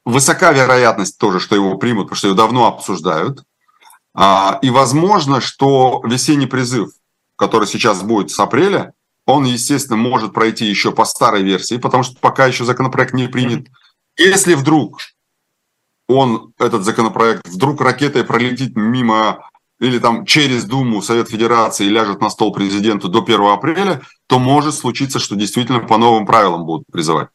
Высока 0.04 0.52
вероятность 0.52 1.18
тоже, 1.18 1.40
что 1.40 1.54
его 1.54 1.76
примут, 1.76 2.06
потому 2.06 2.16
что 2.16 2.28
его 2.28 2.36
давно 2.36 2.66
обсуждают. 2.66 3.42
А, 4.14 4.58
и 4.62 4.70
возможно, 4.70 5.40
что 5.40 6.02
весенний 6.04 6.46
призыв, 6.46 6.90
который 7.36 7.66
сейчас 7.66 8.02
будет 8.02 8.30
с 8.30 8.38
апреля, 8.40 8.92
он, 9.26 9.44
естественно, 9.44 9.96
может 9.96 10.32
пройти 10.32 10.64
еще 10.64 10.90
по 10.90 11.04
старой 11.04 11.42
версии, 11.42 11.76
потому 11.76 12.02
что 12.02 12.16
пока 12.20 12.46
еще 12.46 12.64
законопроект 12.64 13.12
не 13.12 13.28
принят. 13.28 13.68
Если 14.16 14.54
вдруг 14.54 14.98
он, 16.08 16.52
этот 16.58 16.84
законопроект, 16.84 17.46
вдруг 17.46 17.80
ракетой 17.80 18.24
пролетит 18.24 18.76
мимо 18.76 19.48
или 19.78 19.98
там 19.98 20.26
через 20.26 20.64
Думу, 20.64 21.00
Совет 21.02 21.30
Федерации 21.30 21.86
и 21.86 21.90
ляжет 21.90 22.20
на 22.20 22.30
стол 22.30 22.52
президенту 22.52 23.08
до 23.08 23.22
1 23.22 23.40
апреля, 23.42 24.02
то 24.26 24.38
может 24.38 24.74
случиться, 24.74 25.18
что 25.18 25.36
действительно 25.36 25.80
по 25.80 25.96
новым 25.96 26.26
правилам 26.26 26.64
будут 26.64 26.86
призывать. 26.92 27.28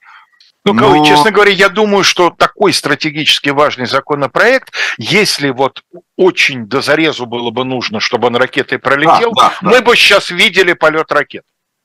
Ну, 0.65 0.73
Но... 0.73 1.05
честно 1.05 1.29
говоря, 1.29 1.51
я 1.51 1.69
думаю, 1.69 2.03
что 2.03 2.31
такой 2.31 2.73
стратегически 2.73 3.49
важный 3.49 3.85
законопроект, 3.85 4.73
если 4.97 5.51
вот 5.51 5.83
очень 6.17 6.65
до 6.65 6.81
зарезу 6.81 7.27
было 7.27 7.51
бы 7.51 7.63
нужно, 7.63 7.99
чтобы 7.99 8.27
он 8.27 8.35
ракетой 8.35 8.79
пролетел, 8.79 9.31
да, 9.33 9.49
да, 9.49 9.53
мы 9.61 9.79
да. 9.79 9.81
бы 9.83 9.95
сейчас 9.95 10.31
видели 10.31 10.73
полет 10.73 11.11
ракет. 11.11 11.43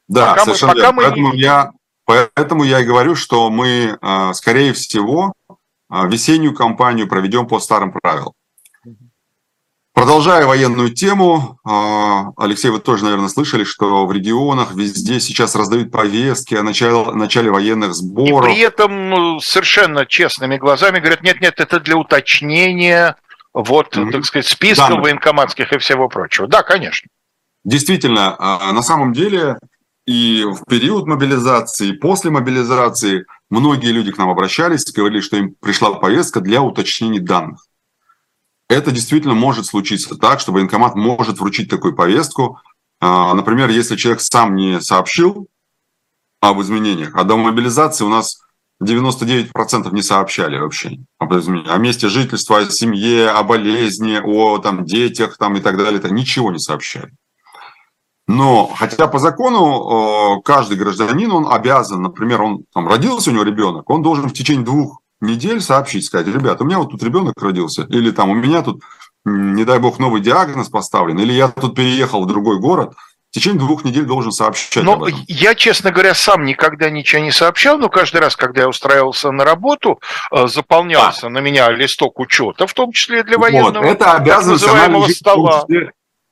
Да, 0.08 0.30
пока 0.30 0.44
совершенно 0.44 0.72
мы, 0.72 0.80
пока 0.80 0.92
мы 0.92 1.02
поэтому, 1.02 1.34
я, 1.34 1.70
поэтому 2.06 2.64
я 2.64 2.80
и 2.80 2.84
говорю, 2.84 3.16
что 3.16 3.50
мы, 3.50 3.98
а, 4.00 4.32
скорее 4.32 4.72
всего, 4.72 5.34
а, 5.90 6.06
весеннюю 6.06 6.54
кампанию 6.54 7.06
проведем 7.06 7.46
по 7.46 7.60
старым 7.60 7.92
правилам. 7.92 8.32
Продолжая 10.00 10.46
военную 10.46 10.94
тему, 10.94 11.58
а, 11.62 12.30
Алексей, 12.38 12.70
вы 12.70 12.78
тоже, 12.78 13.04
наверное, 13.04 13.28
слышали, 13.28 13.64
что 13.64 14.06
в 14.06 14.12
регионах 14.12 14.72
везде 14.74 15.20
сейчас 15.20 15.54
раздают 15.54 15.92
повестки 15.92 16.54
о 16.54 16.62
начале, 16.62 17.04
начале 17.12 17.50
военных 17.50 17.92
сборов. 17.92 18.48
И 18.48 18.52
при 18.54 18.60
этом 18.60 19.10
ну, 19.10 19.40
совершенно 19.40 20.06
честными 20.06 20.56
глазами 20.56 21.00
говорят, 21.00 21.22
нет-нет, 21.22 21.60
это 21.60 21.80
для 21.80 21.98
уточнения 21.98 23.16
вот, 23.52 23.94
mm-hmm. 23.94 24.10
так 24.10 24.24
сказать, 24.24 24.46
списков 24.46 24.88
да. 24.88 25.00
военкоматских 25.02 25.70
и 25.70 25.76
всего 25.76 26.08
прочего. 26.08 26.48
Да, 26.48 26.62
конечно. 26.62 27.06
Действительно, 27.64 28.34
а, 28.38 28.72
на 28.72 28.82
самом 28.82 29.12
деле 29.12 29.58
и 30.06 30.44
в 30.44 30.64
период 30.64 31.06
мобилизации, 31.08 31.88
и 31.88 31.92
после 31.92 32.30
мобилизации 32.30 33.26
многие 33.50 33.92
люди 33.92 34.12
к 34.12 34.16
нам 34.16 34.30
обращались, 34.30 34.90
говорили, 34.90 35.20
что 35.20 35.36
им 35.36 35.54
пришла 35.60 35.92
повестка 35.92 36.40
для 36.40 36.62
уточнения 36.62 37.20
данных 37.20 37.66
это 38.70 38.92
действительно 38.92 39.34
может 39.34 39.66
случиться 39.66 40.16
так, 40.16 40.38
что 40.40 40.52
военкомат 40.52 40.94
может 40.94 41.40
вручить 41.40 41.68
такую 41.68 41.94
повестку. 41.94 42.58
А, 43.00 43.34
например, 43.34 43.68
если 43.68 43.96
человек 43.96 44.20
сам 44.20 44.54
не 44.54 44.80
сообщил 44.80 45.48
об 46.40 46.60
изменениях, 46.60 47.10
а 47.14 47.24
до 47.24 47.36
мобилизации 47.36 48.04
у 48.04 48.08
нас 48.08 48.40
99% 48.82 49.92
не 49.92 50.02
сообщали 50.02 50.58
вообще 50.58 50.98
об 51.18 51.34
изменениях. 51.34 51.74
О 51.74 51.78
месте 51.78 52.08
жительства, 52.08 52.58
о 52.58 52.70
семье, 52.70 53.30
о 53.30 53.42
болезни, 53.42 54.20
о 54.22 54.58
там, 54.58 54.84
детях 54.84 55.36
там, 55.36 55.56
и 55.56 55.60
так 55.60 55.76
далее. 55.76 55.98
Это 55.98 56.10
ничего 56.10 56.52
не 56.52 56.60
сообщали. 56.60 57.12
Но, 58.28 58.68
хотя 58.68 59.08
по 59.08 59.18
закону 59.18 60.40
каждый 60.44 60.78
гражданин, 60.78 61.32
он 61.32 61.52
обязан, 61.52 62.00
например, 62.00 62.40
он 62.40 62.64
там 62.72 62.86
родился 62.86 63.30
у 63.30 63.32
него 63.32 63.42
ребенок, 63.42 63.90
он 63.90 64.02
должен 64.02 64.28
в 64.28 64.32
течение 64.32 64.64
двух 64.64 65.00
недель 65.20 65.60
сообщить, 65.60 66.04
сказать, 66.04 66.26
ребята, 66.26 66.64
у 66.64 66.66
меня 66.66 66.78
вот 66.78 66.90
тут 66.90 67.02
ребенок 67.02 67.34
родился, 67.40 67.82
или 67.88 68.10
там 68.10 68.30
у 68.30 68.34
меня 68.34 68.62
тут, 68.62 68.82
не 69.24 69.64
дай 69.64 69.78
бог, 69.78 69.98
новый 69.98 70.20
диагноз 70.20 70.68
поставлен, 70.68 71.18
или 71.18 71.32
я 71.32 71.48
тут 71.48 71.74
переехал 71.74 72.24
в 72.24 72.26
другой 72.26 72.58
город, 72.58 72.94
в 73.30 73.32
течение 73.32 73.60
двух 73.60 73.84
недель 73.84 74.04
должен 74.04 74.32
сообщать 74.32 74.82
но 74.82 75.06
Я, 75.28 75.54
честно 75.54 75.92
говоря, 75.92 76.14
сам 76.14 76.44
никогда 76.44 76.90
ничего 76.90 77.22
не 77.22 77.30
сообщал, 77.30 77.78
но 77.78 77.88
каждый 77.88 78.20
раз, 78.20 78.34
когда 78.34 78.62
я 78.62 78.68
устраивался 78.68 79.30
на 79.30 79.44
работу, 79.44 80.00
э, 80.32 80.48
заполнялся 80.48 81.22
да. 81.22 81.28
на 81.28 81.38
меня 81.38 81.70
листок 81.70 82.18
учета, 82.18 82.66
в 82.66 82.74
том 82.74 82.90
числе 82.90 83.22
для 83.22 83.38
военного, 83.38 83.84
вот, 83.84 83.92
это 83.92 84.14
обязанность 84.14 84.66
называемого 84.66 85.06
стола. 85.08 85.64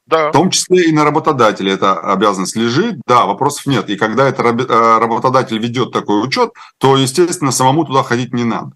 Да. 0.09 0.31
В 0.31 0.33
том 0.33 0.51
числе 0.51 0.88
и 0.88 0.92
на 0.92 1.05
работодателя 1.05 1.75
эта 1.75 1.99
обязанность 2.01 2.57
лежит, 2.57 2.97
да, 3.07 3.27
вопросов 3.27 3.66
нет. 3.66 3.90
И 3.90 3.97
когда 3.97 4.27
это 4.27 4.42
э, 4.42 4.99
работодатель 4.99 5.59
ведет 5.59 5.92
такой 5.92 6.25
учет, 6.25 6.53
то, 6.79 6.96
естественно, 6.96 7.52
самому 7.52 7.85
туда 7.85 8.02
ходить 8.02 8.33
не 8.33 8.44
надо. 8.44 8.73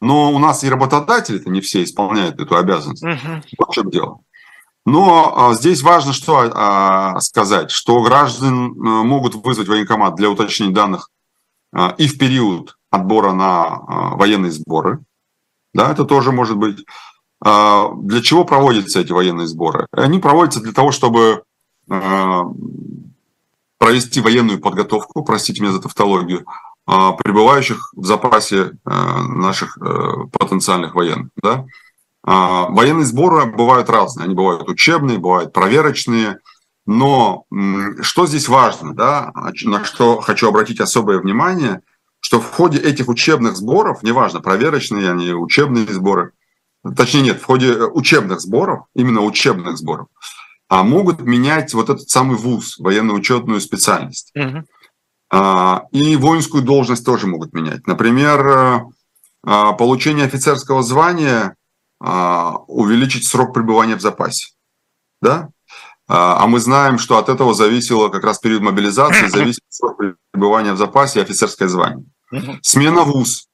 Но 0.00 0.32
у 0.32 0.38
нас 0.40 0.64
и 0.64 0.68
работодатели-то 0.68 1.48
не 1.48 1.60
все 1.60 1.84
исполняют 1.84 2.40
эту 2.40 2.56
обязанность. 2.56 3.04
Угу. 3.04 3.42
Вот 3.58 3.68
в 3.68 3.72
чем 3.72 3.90
дело. 3.90 4.18
Но 4.84 5.32
а, 5.36 5.54
здесь 5.54 5.82
важно 5.82 6.12
что 6.12 6.50
а, 6.52 7.20
сказать, 7.20 7.70
что 7.70 8.02
граждан 8.02 8.72
а, 8.72 9.02
могут 9.04 9.34
вызвать 9.36 9.68
военкомат 9.68 10.16
для 10.16 10.28
уточнения 10.28 10.74
данных 10.74 11.08
а, 11.72 11.94
и 11.96 12.08
в 12.08 12.18
период 12.18 12.76
отбора 12.90 13.32
на 13.32 13.64
а, 13.64 14.16
военные 14.16 14.50
сборы. 14.50 14.98
Да, 15.72 15.90
это 15.90 16.04
тоже 16.04 16.32
может 16.32 16.56
быть. 16.56 16.84
Для 17.44 18.22
чего 18.22 18.44
проводятся 18.44 19.00
эти 19.00 19.12
военные 19.12 19.46
сборы? 19.46 19.86
Они 19.92 20.18
проводятся 20.18 20.60
для 20.60 20.72
того, 20.72 20.90
чтобы 20.92 21.42
провести 23.78 24.20
военную 24.20 24.60
подготовку, 24.60 25.22
простите 25.22 25.60
меня 25.60 25.72
за 25.72 25.82
тавтологию, 25.82 26.46
пребывающих 26.86 27.92
в 27.94 28.04
запасе 28.06 28.72
наших 28.84 29.78
потенциальных 30.32 30.94
военных. 30.94 31.28
Да? 31.42 31.66
Военные 32.22 33.04
сборы 33.04 33.44
бывают 33.46 33.90
разные. 33.90 34.24
Они 34.24 34.34
бывают 34.34 34.68
учебные, 34.68 35.18
бывают 35.18 35.52
проверочные. 35.52 36.38
Но 36.86 37.44
что 38.00 38.26
здесь 38.26 38.48
важно, 38.48 38.94
да, 38.94 39.32
на 39.64 39.84
что 39.84 40.20
хочу 40.20 40.48
обратить 40.48 40.80
особое 40.80 41.18
внимание, 41.18 41.80
что 42.20 42.40
в 42.40 42.50
ходе 42.50 42.78
этих 42.78 43.08
учебных 43.08 43.56
сборов, 43.56 44.02
неважно, 44.02 44.40
проверочные 44.40 45.10
они, 45.10 45.32
учебные 45.32 45.86
сборы, 45.86 46.32
точнее 46.96 47.22
нет, 47.22 47.40
в 47.40 47.44
ходе 47.44 47.72
э, 47.72 47.86
учебных 47.86 48.40
сборов, 48.40 48.86
именно 48.94 49.22
учебных 49.22 49.78
сборов, 49.78 50.08
а 50.68 50.82
могут 50.82 51.20
менять 51.20 51.72
вот 51.74 51.88
этот 51.88 52.08
самый 52.08 52.36
вуз, 52.36 52.78
военно-учетную 52.78 53.60
специальность. 53.60 54.32
Угу. 54.34 54.64
И 55.92 56.16
воинскую 56.16 56.62
должность 56.62 57.04
тоже 57.04 57.26
могут 57.26 57.52
менять. 57.52 57.86
Например, 57.86 58.46
э, 58.46 58.80
а, 59.46 59.72
получение 59.72 60.26
офицерского 60.26 60.82
звания 60.82 61.56
а, 62.00 62.56
увеличить 62.66 63.26
срок 63.26 63.52
пребывания 63.52 63.96
в 63.96 64.00
запасе. 64.00 64.48
Да? 65.20 65.50
А 66.06 66.46
мы 66.46 66.60
знаем, 66.60 66.98
что 66.98 67.16
от 67.16 67.30
этого 67.30 67.54
зависело 67.54 68.10
как 68.10 68.24
раз 68.24 68.38
период 68.38 68.62
мобилизации, 68.62 69.26
зависит 69.28 69.62
срок 69.70 69.98
пребывания 70.30 70.74
в 70.74 70.76
запасе 70.76 71.20
и 71.20 71.22
офицерское 71.22 71.66
звание. 71.66 72.04
Смена 72.62 73.02
ВУЗ, 73.02 73.48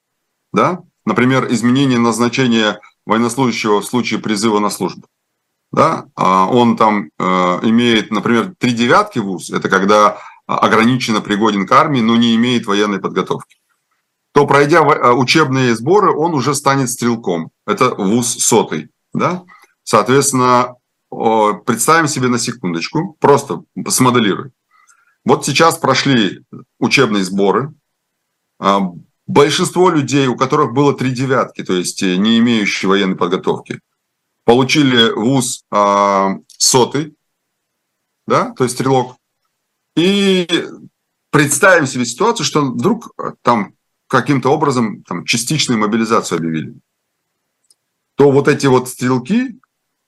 да? 0.52 0.80
например, 1.04 1.46
изменение 1.52 1.98
назначения 1.98 2.80
военнослужащего 3.10 3.80
в 3.80 3.84
случае 3.84 4.20
призыва 4.20 4.58
на 4.58 4.70
службу. 4.70 5.06
Да? 5.72 6.06
А 6.16 6.46
он 6.46 6.76
там 6.76 7.10
э, 7.18 7.24
имеет, 7.62 8.10
например, 8.10 8.54
три 8.58 8.72
девятки 8.72 9.18
ВУЗ, 9.18 9.50
это 9.50 9.68
когда 9.68 10.18
ограниченно 10.46 11.20
пригоден 11.20 11.66
к 11.66 11.72
армии, 11.72 12.00
но 12.00 12.16
не 12.16 12.34
имеет 12.34 12.66
военной 12.66 13.00
подготовки 13.00 13.60
то 14.32 14.46
пройдя 14.46 14.80
э, 14.80 15.12
учебные 15.12 15.74
сборы, 15.74 16.12
он 16.14 16.34
уже 16.34 16.54
станет 16.54 16.90
стрелком. 16.90 17.50
Это 17.66 17.94
вуз 17.94 18.38
сотый. 18.38 18.90
Да? 19.12 19.44
Соответственно, 19.82 20.76
представим 21.10 22.06
себе 22.06 22.28
на 22.28 22.38
секундочку, 22.38 23.16
просто 23.18 23.62
смоделируй. 23.88 24.52
Вот 25.24 25.44
сейчас 25.44 25.78
прошли 25.78 26.44
учебные 26.78 27.24
сборы. 27.24 27.74
Большинство 29.30 29.90
людей, 29.90 30.26
у 30.26 30.36
которых 30.36 30.72
было 30.72 30.92
три 30.92 31.12
девятки, 31.12 31.62
то 31.62 31.72
есть 31.72 32.02
э, 32.02 32.16
не 32.16 32.40
имеющие 32.40 32.88
военной 32.88 33.14
подготовки, 33.14 33.78
получили 34.44 35.12
вуз 35.12 35.62
а, 35.70 36.38
сотый, 36.48 37.14
да, 38.26 38.50
то 38.50 38.64
есть 38.64 38.74
стрелок. 38.74 39.18
И 39.94 40.48
представим 41.30 41.86
себе 41.86 42.06
ситуацию, 42.06 42.44
что 42.44 42.72
вдруг 42.72 43.12
э, 43.18 43.34
там 43.42 43.74
каким-то 44.08 44.48
образом 44.48 45.04
там, 45.04 45.24
частичную 45.24 45.78
мобилизацию 45.78 46.38
объявили, 46.38 46.74
то 48.16 48.32
вот 48.32 48.48
эти 48.48 48.66
вот 48.66 48.88
стрелки, 48.88 49.60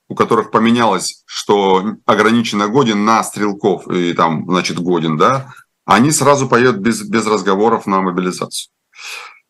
у 0.08 0.16
которых 0.16 0.50
поменялось, 0.50 1.22
что 1.26 1.94
ограниченно 2.06 2.66
годен 2.66 3.04
на 3.04 3.22
стрелков, 3.22 3.86
и 3.86 4.14
там, 4.14 4.46
значит, 4.48 4.80
годен, 4.80 5.16
да, 5.16 5.54
они 5.84 6.10
сразу 6.10 6.48
поедут 6.48 6.78
без, 6.78 7.08
без 7.08 7.24
разговоров 7.24 7.86
на 7.86 8.00
мобилизацию. 8.00 8.71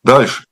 Дальше. 0.03 0.45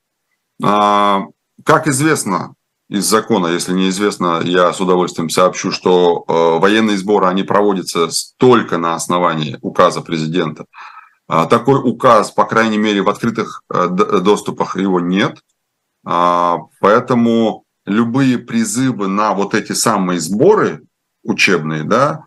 А, 0.64 1.26
как 1.64 1.88
известно 1.88 2.56
из 2.90 3.06
закона, 3.06 3.48
если 3.48 3.74
неизвестно, 3.74 4.42
я 4.44 4.74
с 4.74 4.82
удовольствием 4.82 5.30
сообщу, 5.30 5.72
что 5.72 6.26
э, 6.28 6.60
военные 6.60 6.98
сборы, 6.98 7.28
они 7.28 7.44
проводятся 7.44 8.10
только 8.38 8.78
на 8.78 8.96
основании 8.96 9.58
указа 9.62 10.02
президента. 10.02 10.66
А, 11.28 11.46
такой 11.46 11.80
указ, 11.80 12.32
по 12.32 12.44
крайней 12.44 12.78
мере, 12.78 13.02
в 13.02 13.10
открытых 13.10 13.64
э, 13.74 13.88
доступах 13.88 14.76
его 14.76 15.00
нет. 15.00 15.40
А, 16.06 16.58
поэтому 16.82 17.64
любые 17.86 18.38
призывы 18.38 19.08
на 19.08 19.34
вот 19.34 19.54
эти 19.54 19.72
самые 19.72 20.20
сборы 20.20 20.84
учебные, 21.24 21.84
да, 21.84 22.26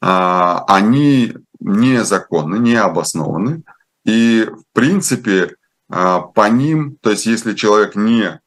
они 0.00 1.34
незаконны, 1.60 2.56
не 2.56 2.74
обоснованы. 2.74 3.62
И, 4.04 4.46
в 4.46 4.62
принципе, 4.74 5.56
по 5.94 6.48
ним, 6.48 6.96
то 7.00 7.10
есть 7.10 7.26
если 7.26 7.54
человек 7.54 7.94
не 7.94 8.40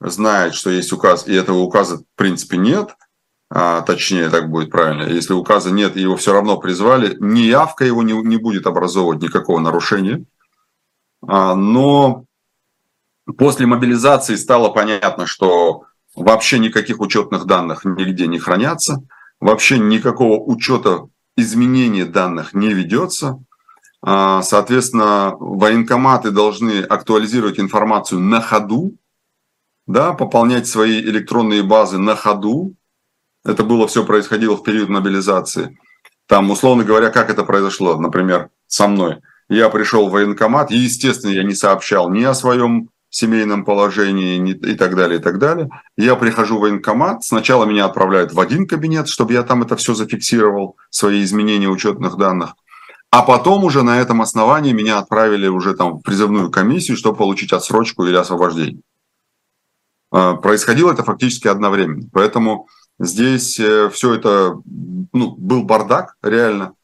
знает, 0.00 0.54
что 0.54 0.70
есть 0.70 0.92
указ, 0.92 1.26
и 1.26 1.34
этого 1.34 1.58
указа 1.58 1.98
в 1.98 2.04
принципе 2.16 2.56
нет, 2.56 2.94
а, 3.50 3.82
точнее 3.82 4.30
так 4.30 4.50
будет 4.50 4.70
правильно, 4.70 5.04
если 5.04 5.32
указа 5.32 5.70
нет 5.70 5.96
и 5.96 6.00
его 6.00 6.16
все 6.16 6.32
равно 6.32 6.56
призвали, 6.58 7.16
неявка 7.20 7.84
его 7.84 8.02
не, 8.02 8.12
не 8.12 8.36
будет 8.36 8.66
образовывать 8.66 9.22
никакого 9.22 9.60
нарушения. 9.60 10.24
А, 11.26 11.54
но 11.54 12.24
после 13.38 13.66
мобилизации 13.66 14.34
стало 14.34 14.70
понятно, 14.70 15.26
что 15.26 15.84
вообще 16.14 16.58
никаких 16.58 17.00
учетных 17.00 17.46
данных 17.46 17.84
нигде 17.84 18.26
не 18.26 18.38
хранятся, 18.38 19.02
вообще 19.40 19.78
никакого 19.78 20.40
учета 20.40 21.08
изменения 21.36 22.04
данных 22.04 22.54
не 22.54 22.72
ведется. 22.72 23.38
А, 24.06 24.42
соответственно, 24.42 25.34
военкоматы 25.40 26.30
должны 26.30 26.82
актуализировать 26.82 27.58
информацию 27.58 28.20
на 28.20 28.42
ходу, 28.42 28.98
да, 29.86 30.12
пополнять 30.12 30.66
свои 30.66 31.00
электронные 31.00 31.62
базы 31.62 31.96
на 31.96 32.14
ходу, 32.14 32.74
это 33.46 33.64
было 33.64 33.86
все 33.86 34.04
происходило 34.04 34.58
в 34.58 34.62
период 34.62 34.90
мобилизации. 34.90 35.78
Там, 36.26 36.50
условно 36.50 36.84
говоря, 36.84 37.08
как 37.08 37.30
это 37.30 37.44
произошло, 37.44 37.98
например, 37.98 38.50
со 38.66 38.88
мной. 38.88 39.22
Я 39.48 39.70
пришел 39.70 40.08
в 40.08 40.12
военкомат, 40.12 40.70
и, 40.70 40.76
естественно, 40.76 41.30
я 41.30 41.42
не 41.42 41.54
сообщал 41.54 42.10
ни 42.10 42.24
о 42.24 42.34
своем 42.34 42.90
семейном 43.08 43.64
положении 43.64 44.36
ни, 44.36 44.52
и 44.52 44.74
так 44.74 44.96
далее, 44.96 45.18
и 45.18 45.22
так 45.22 45.38
далее. 45.38 45.70
Я 45.96 46.16
прихожу 46.16 46.58
в 46.58 46.62
военкомат, 46.62 47.24
сначала 47.24 47.64
меня 47.64 47.86
отправляют 47.86 48.34
в 48.34 48.40
один 48.40 48.66
кабинет, 48.66 49.08
чтобы 49.08 49.32
я 49.32 49.42
там 49.42 49.62
это 49.62 49.76
все 49.76 49.94
зафиксировал, 49.94 50.76
свои 50.90 51.22
изменения 51.22 51.68
учетных 51.68 52.18
данных. 52.18 52.54
А 53.14 53.22
потом 53.22 53.64
уже 53.64 53.82
на 53.82 54.00
этом 54.00 54.22
основании 54.22 54.72
меня 54.72 54.98
отправили 54.98 55.46
уже 55.46 55.74
там 55.74 55.98
в 55.98 56.02
призывную 56.02 56.50
комиссию, 56.50 56.96
чтобы 56.96 57.18
получить 57.18 57.52
отсрочку 57.52 58.04
или 58.04 58.16
освобождение. 58.16 58.82
А, 60.10 60.34
происходило 60.34 60.92
это 60.92 61.04
фактически 61.04 61.48
одновременно. 61.48 62.08
Поэтому 62.12 62.66
Здесь 62.98 63.58
э, 63.58 63.90
все 63.90 64.14
это, 64.14 64.56
ну, 65.12 65.34
был 65.36 65.64
бардак, 65.64 66.16
реально. 66.22 66.74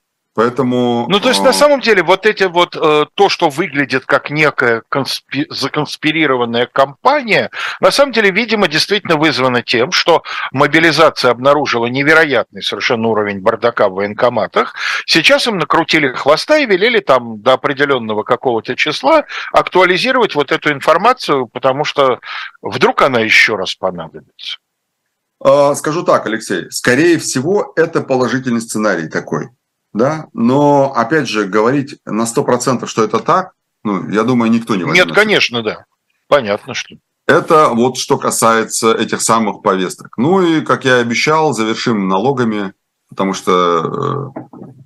Поэтому... 0.40 1.04
Ну, 1.10 1.20
то 1.20 1.28
есть, 1.28 1.42
на 1.42 1.50
а, 1.50 1.52
самом 1.52 1.82
деле, 1.82 2.02
вот 2.02 2.24
эти 2.24 2.44
вот, 2.44 2.74
э, 2.74 3.04
то, 3.14 3.28
что 3.28 3.50
выглядит 3.50 4.06
как 4.06 4.30
некая 4.30 4.82
конспи... 4.88 5.46
законспирированная 5.50 6.64
кампания, 6.64 7.50
на 7.80 7.90
самом 7.90 8.12
деле, 8.12 8.30
видимо, 8.30 8.66
действительно 8.66 9.16
вызвано 9.16 9.60
тем, 9.60 9.92
что 9.92 10.22
мобилизация 10.50 11.30
обнаружила 11.30 11.84
невероятный 11.84 12.62
совершенно 12.62 13.08
уровень 13.08 13.40
бардака 13.40 13.90
в 13.90 13.96
военкоматах. 13.96 14.76
Сейчас 15.04 15.46
им 15.46 15.58
накрутили 15.58 16.08
хвоста 16.08 16.56
и 16.56 16.64
велели 16.64 17.00
там 17.00 17.42
до 17.42 17.52
определенного 17.52 18.22
какого-то 18.22 18.76
числа 18.76 19.26
актуализировать 19.52 20.34
вот 20.34 20.52
эту 20.52 20.72
информацию, 20.72 21.48
потому 21.48 21.84
что 21.84 22.18
вдруг 22.62 23.02
она 23.02 23.20
еще 23.20 23.56
раз 23.56 23.74
понадобится. 23.74 24.56
А, 25.44 25.74
скажу 25.74 26.02
так, 26.02 26.24
Алексей, 26.24 26.70
скорее 26.70 27.18
всего, 27.18 27.74
это 27.76 28.00
положительный 28.00 28.62
сценарий 28.62 29.08
такой. 29.08 29.50
Да? 29.92 30.28
Но, 30.32 30.92
опять 30.94 31.28
же, 31.28 31.46
говорить 31.46 31.98
на 32.04 32.22
100%, 32.22 32.86
что 32.86 33.04
это 33.04 33.18
так, 33.18 33.52
ну, 33.82 34.08
я 34.10 34.24
думаю, 34.24 34.50
никто 34.50 34.76
не 34.76 34.84
возьмет. 34.84 35.06
Нет, 35.06 35.14
конечно, 35.14 35.62
да. 35.62 35.86
Понятно, 36.28 36.74
что. 36.74 36.96
Это 37.26 37.68
вот 37.68 37.96
что 37.96 38.18
касается 38.18 38.92
этих 38.92 39.20
самых 39.22 39.62
повесток. 39.62 40.16
Ну 40.16 40.42
и, 40.42 40.60
как 40.62 40.84
я 40.84 40.98
и 40.98 41.02
обещал, 41.02 41.52
завершим 41.52 42.08
налогами, 42.08 42.72
потому 43.08 43.34
что, 43.34 44.32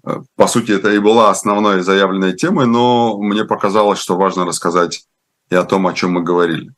э, 0.05 0.11
э, 0.11 0.21
по 0.37 0.47
сути, 0.47 0.73
это 0.73 0.91
и 0.93 0.99
была 0.99 1.31
основной 1.31 1.83
заявленной 1.83 2.35
темой, 2.35 2.67
но 2.67 3.19
мне 3.19 3.45
показалось, 3.45 3.99
что 3.99 4.17
важно 4.17 4.45
рассказать 4.45 5.05
и 5.51 5.55
о 5.55 5.65
том, 5.65 5.87
о 5.87 5.95
чем 5.95 6.13
мы 6.13 6.23
говорили. 6.23 6.71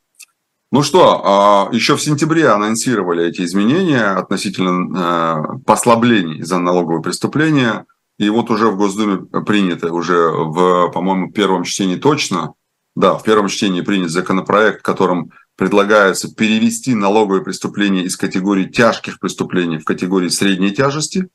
Ну 0.71 0.83
что, 0.83 1.21
а, 1.23 1.69
еще 1.73 1.95
в 1.95 2.01
сентябре 2.01 2.49
анонсировали 2.49 3.25
эти 3.25 3.41
изменения 3.43 4.03
относительно 4.03 4.97
э, 4.97 5.59
послаблений 5.65 6.41
за 6.43 6.59
налоговые 6.59 7.01
преступления. 7.01 7.85
И 8.17 8.29
вот 8.29 8.49
уже 8.49 8.67
в 8.67 8.77
Госдуме 8.77 9.17
принято, 9.43 9.93
уже 9.93 10.31
в, 10.31 10.91
по-моему, 10.91 11.31
первом 11.31 11.63
чтении 11.63 11.97
точно, 11.97 12.53
да, 12.95 13.13
в 13.13 13.23
первом 13.23 13.47
чтении 13.47 13.81
принят 13.81 14.09
законопроект, 14.09 14.81
которым 14.81 15.31
предлагается 15.55 16.33
перевести 16.33 16.95
налоговые 16.95 17.43
преступления 17.43 18.03
из 18.03 18.17
категории 18.17 18.65
тяжких 18.65 19.19
преступлений 19.19 19.77
в 19.77 19.85
категории 19.85 20.29
средней 20.29 20.71
тяжести. 20.71 21.29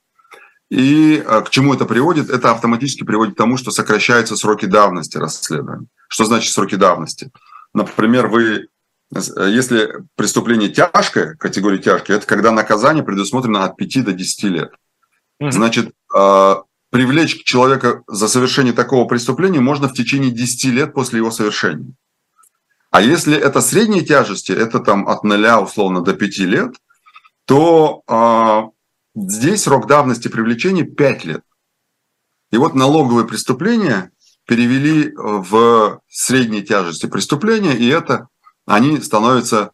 И 0.71 1.23
э, 1.25 1.43
к 1.43 1.51
чему 1.51 1.75
это 1.75 1.85
приводит? 1.85 2.31
Это 2.31 2.51
автоматически 2.51 3.05
приводит 3.05 3.35
к 3.35 3.39
тому, 3.39 3.57
что 3.57 3.71
сокращаются 3.71 4.37
сроки 4.37 4.67
давности 4.67 5.19
расследования. 5.19 5.87
Что 6.09 6.25
значит 6.25 6.53
сроки 6.53 6.77
давности? 6.77 7.31
Например, 7.75 8.29
вы 8.29 8.69
если 9.37 9.93
преступление 10.17 10.71
тяжкое, 10.71 11.35
категория 11.35 11.79
тяжкое, 11.79 12.17
это 12.17 12.27
когда 12.27 12.51
наказание 12.51 13.05
предусмотрено 13.05 13.65
от 13.65 13.77
5 13.77 14.05
до 14.05 14.13
10 14.13 14.43
лет. 14.45 14.73
Значит, 15.39 15.93
привлечь 16.93 17.43
человека 17.45 18.03
за 18.07 18.29
совершение 18.29 18.75
такого 18.75 19.09
преступления 19.09 19.61
можно 19.61 19.89
в 19.89 19.95
течение 19.95 20.31
10 20.31 20.65
лет 20.67 20.93
после 20.93 21.21
его 21.21 21.31
совершения. 21.31 21.95
А 22.91 23.01
если 23.01 23.35
это 23.35 23.63
средней 23.63 24.05
тяжести, 24.05 24.53
это 24.53 24.79
там 24.79 25.09
от 25.09 25.25
0 25.25 25.63
условно 25.63 26.03
до 26.03 26.13
5 26.13 26.39
лет, 26.41 26.75
то 27.47 28.03
э, 28.07 28.63
здесь 29.15 29.63
срок 29.63 29.87
давности 29.87 30.29
привлечения 30.29 30.85
5 30.85 31.25
лет. 31.25 31.43
И 32.51 32.59
вот 32.59 32.75
налоговые 32.75 33.27
преступления 33.27 34.11
перевели 34.47 35.15
в 35.17 35.99
средней 36.09 36.63
тяжести 36.63 37.07
преступления, 37.07 37.75
и 37.75 37.89
это 37.89 38.29
они 38.67 39.01
становятся 39.01 39.73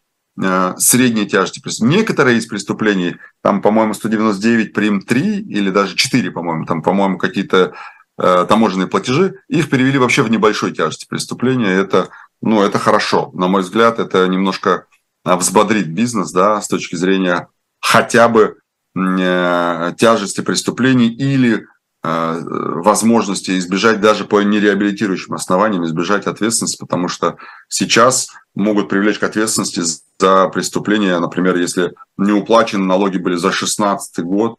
средней 0.78 1.26
тяжести. 1.26 1.61
Некоторые 1.82 2.39
из 2.39 2.47
преступлений, 2.47 3.16
там, 3.43 3.61
по-моему, 3.61 3.95
199 3.95 4.72
прим 4.72 5.03
3 5.03 5.41
или 5.41 5.70
даже 5.70 5.97
4, 5.97 6.30
по-моему, 6.30 6.64
там, 6.64 6.82
по-моему, 6.82 7.18
какие-то 7.18 7.72
э, 8.18 8.47
таможенные 8.49 8.86
платежи, 8.86 9.34
их 9.49 9.68
перевели 9.68 9.99
вообще 9.99 10.22
в 10.22 10.30
небольшой 10.30 10.72
тяжести 10.72 11.07
преступления. 11.09 11.70
Это 11.70 12.09
ну, 12.41 12.62
это 12.62 12.78
хорошо. 12.78 13.30
На 13.34 13.49
мой 13.49 13.62
взгляд, 13.62 13.99
это 13.99 14.26
немножко 14.28 14.86
а, 15.24 15.36
взбодрит 15.36 15.89
бизнес, 15.89 16.30
да, 16.30 16.61
с 16.61 16.68
точки 16.68 16.95
зрения 16.95 17.49
хотя 17.80 18.28
бы 18.28 18.59
э, 18.97 19.93
тяжести 19.97 20.41
преступлений 20.41 21.09
или 21.09 21.66
э, 22.05 22.41
возможности 22.43 23.59
избежать 23.59 24.01
даже 24.01 24.24
по 24.24 24.43
нереабилитирующим 24.43 25.34
основаниям, 25.34 25.84
избежать 25.84 26.26
ответственности, 26.26 26.78
потому 26.78 27.09
что 27.09 27.36
сейчас 27.68 28.28
могут 28.59 28.89
привлечь 28.89 29.19
к 29.19 29.23
ответственности 29.23 29.83
за 30.19 30.49
преступления, 30.49 31.19
например, 31.19 31.57
если 31.57 31.95
не 32.17 32.33
уплачены 32.33 32.85
налоги 32.85 33.19
были 33.19 33.37
за 33.37 33.53
16 33.53 34.25
год, 34.25 34.57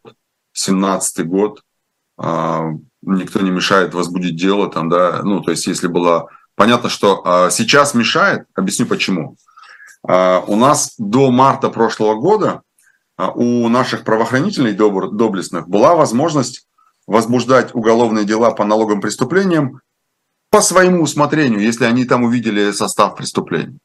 17 0.54 1.26
год, 1.28 1.62
э, 2.22 2.62
никто 3.02 3.42
не 3.42 3.52
мешает 3.52 3.94
возбудить 3.94 4.36
дело, 4.36 4.70
там, 4.70 4.90
да, 4.90 5.22
ну, 5.24 5.42
то 5.42 5.52
есть 5.52 5.68
если 5.68 5.88
была 5.88 6.28
Понятно, 6.60 6.90
что 6.90 7.22
а, 7.24 7.50
сейчас 7.52 7.94
мешает. 7.94 8.46
Объясню 8.54 8.86
почему. 8.86 9.38
А, 10.06 10.44
у 10.46 10.58
нас 10.58 10.94
до 10.98 11.32
марта 11.32 11.70
прошлого 11.70 12.16
года 12.16 12.64
а, 13.16 13.32
у 13.32 13.70
наших 13.70 14.04
правоохранительных 14.04 14.76
доблестных 14.76 15.70
была 15.70 15.96
возможность 15.96 16.68
возбуждать 17.08 17.74
уголовные 17.74 18.26
дела 18.26 18.52
по 18.52 18.66
налоговым 18.66 19.00
преступлениям 19.00 19.80
по 20.50 20.60
своему 20.60 21.02
усмотрению, 21.02 21.62
если 21.62 21.86
они 21.86 22.04
там 22.04 22.24
увидели 22.24 22.74
состав 22.74 23.16
преступления. 23.16 23.78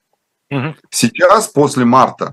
Угу. 0.54 0.74
Сейчас, 0.90 1.48
после 1.48 1.84
марта, 1.84 2.32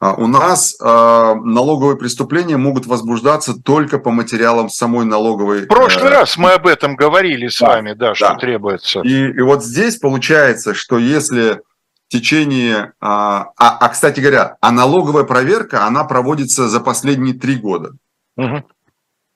у 0.00 0.26
нас 0.26 0.76
э, 0.80 0.84
налоговые 0.84 1.96
преступления 1.96 2.56
могут 2.56 2.86
возбуждаться 2.86 3.54
только 3.54 3.98
по 3.98 4.10
материалам 4.10 4.68
самой 4.68 5.06
налоговой. 5.06 5.62
В 5.62 5.68
прошлый 5.68 6.10
э, 6.10 6.10
раз 6.10 6.36
мы 6.36 6.52
об 6.52 6.66
этом 6.66 6.96
говорили 6.96 7.46
с 7.46 7.60
да, 7.60 7.68
вами, 7.68 7.92
да, 7.92 8.08
да, 8.08 8.14
что 8.14 8.34
требуется. 8.34 9.00
И, 9.00 9.30
и 9.30 9.40
вот 9.40 9.64
здесь 9.64 9.96
получается, 9.96 10.74
что 10.74 10.98
если 10.98 11.60
в 12.08 12.12
течение, 12.12 12.92
а, 13.00 13.50
а, 13.56 13.78
а 13.78 13.88
кстати 13.88 14.20
говоря, 14.20 14.56
а 14.60 14.72
налоговая 14.72 15.24
проверка, 15.24 15.86
она 15.86 16.04
проводится 16.04 16.68
за 16.68 16.80
последние 16.80 17.34
три 17.34 17.56
года. 17.56 17.92
Угу. 18.36 18.64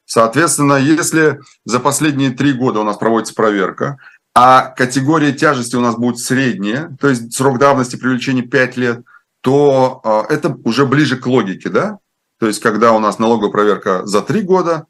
Соответственно, 0.06 0.74
если 0.74 1.38
за 1.64 1.80
последние 1.80 2.30
три 2.30 2.52
года 2.52 2.80
у 2.80 2.84
нас 2.84 2.96
проводится 2.96 3.34
проверка, 3.34 3.98
а 4.40 4.66
категория 4.66 5.32
тяжести 5.32 5.76
у 5.76 5.80
нас 5.80 5.96
будет 5.96 6.18
средняя, 6.18 6.96
то 7.00 7.08
есть 7.08 7.34
срок 7.34 7.58
давности 7.58 7.96
привлечения 7.96 8.42
5 8.42 8.76
лет– 8.76 9.04
то 9.40 10.00
а, 10.04 10.26
это 10.28 10.56
уже 10.64 10.86
ближе 10.86 11.16
к 11.16 11.26
логике, 11.26 11.68
да? 11.68 11.98
То 12.38 12.46
есть, 12.46 12.60
когда 12.60 12.92
у 12.92 12.98
нас 12.98 13.18
налоговая 13.18 13.50
проверка 13.50 14.06
за 14.06 14.22
три 14.22 14.42
года, 14.42 14.86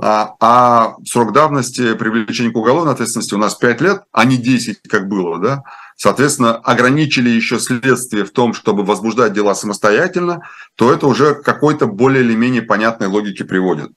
а, 0.00 0.34
а 0.40 0.96
срок 1.04 1.32
давности 1.32 1.94
привлечения 1.94 2.50
к 2.50 2.56
уголовной 2.56 2.92
ответственности 2.92 3.34
у 3.34 3.38
нас 3.38 3.54
5 3.54 3.80
лет, 3.80 4.02
а 4.12 4.24
не 4.24 4.36
10, 4.36 4.82
как 4.88 5.08
было, 5.08 5.38
да? 5.38 5.62
Соответственно, 5.96 6.56
ограничили 6.56 7.28
еще 7.28 7.58
следствие 7.58 8.24
в 8.24 8.30
том, 8.30 8.54
чтобы 8.54 8.84
возбуждать 8.84 9.32
дела 9.32 9.54
самостоятельно, 9.54 10.42
то 10.76 10.92
это 10.92 11.08
уже 11.08 11.34
к 11.34 11.42
какой-то 11.42 11.86
более 11.86 12.22
или 12.22 12.36
менее 12.36 12.62
понятной 12.62 13.08
логике 13.08 13.44
приводит. 13.44 13.90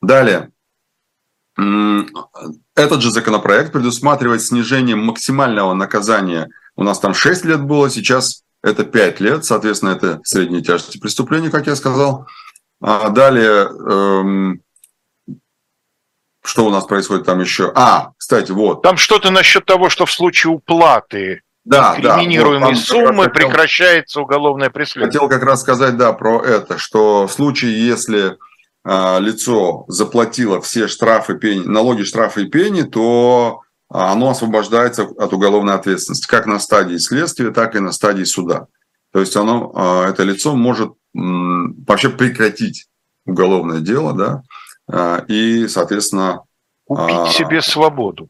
Далее. 0.00 0.50
Этот 1.58 3.02
же 3.02 3.10
законопроект 3.10 3.72
предусматривает 3.72 4.42
снижение 4.42 4.94
максимального 4.94 5.74
наказания. 5.74 6.48
У 6.76 6.84
нас 6.84 7.00
там 7.00 7.14
6 7.14 7.44
лет 7.44 7.62
было, 7.62 7.90
сейчас 7.90 8.44
это 8.62 8.84
5 8.84 9.20
лет, 9.20 9.44
соответственно, 9.44 9.90
это 9.90 10.20
средняя 10.22 10.62
тяжесть 10.62 11.00
преступления, 11.00 11.50
как 11.50 11.66
я 11.66 11.74
сказал. 11.74 12.28
А 12.80 13.08
далее, 13.08 13.66
эм, 13.66 14.60
что 16.44 16.64
у 16.64 16.70
нас 16.70 16.86
происходит 16.86 17.26
там 17.26 17.40
еще? 17.40 17.72
А, 17.74 18.12
кстати, 18.16 18.52
вот. 18.52 18.82
Там 18.82 18.96
что-то 18.96 19.32
насчет 19.32 19.64
того, 19.64 19.90
что 19.90 20.06
в 20.06 20.12
случае 20.12 20.52
уплаты 20.52 21.42
да, 21.64 21.96
инкриминируемой 21.98 22.74
да, 22.74 22.76
вот 22.76 22.78
суммы 22.78 23.24
хотел, 23.24 23.48
прекращается 23.48 24.20
уголовное 24.20 24.70
преследование. 24.70 25.12
Хотел 25.12 25.28
как 25.28 25.42
раз 25.42 25.60
сказать, 25.60 25.96
да, 25.96 26.12
про 26.12 26.40
это, 26.40 26.78
что 26.78 27.26
в 27.26 27.32
случае, 27.32 27.84
если 27.84 28.38
лицо 28.88 29.84
заплатило 29.88 30.62
все 30.62 30.88
штрафы, 30.88 31.34
пени, 31.34 31.64
налоги, 31.66 32.04
штрафы 32.04 32.44
и 32.44 32.48
пени, 32.48 32.82
то 32.82 33.60
а 33.90 34.12
оно 34.12 34.30
освобождается 34.30 35.04
от 35.04 35.32
уголовной 35.32 35.74
ответственности 35.74 36.26
как 36.26 36.46
на 36.46 36.58
стадии 36.58 36.98
следствия, 36.98 37.50
так 37.50 37.74
и 37.74 37.80
на 37.80 37.92
стадии 37.92 38.24
суда. 38.24 38.66
То 39.12 39.20
есть 39.20 39.34
оно, 39.36 39.72
а, 39.74 40.08
это 40.08 40.24
лицо 40.24 40.54
может 40.54 40.92
вообще 41.14 42.10
прекратить 42.10 42.86
уголовное 43.24 43.80
дело, 43.80 44.12
да, 44.12 44.42
а, 44.90 45.24
и, 45.28 45.66
соответственно... 45.68 46.42
Купить 46.86 47.32
себе 47.32 47.62
свободу. 47.62 48.28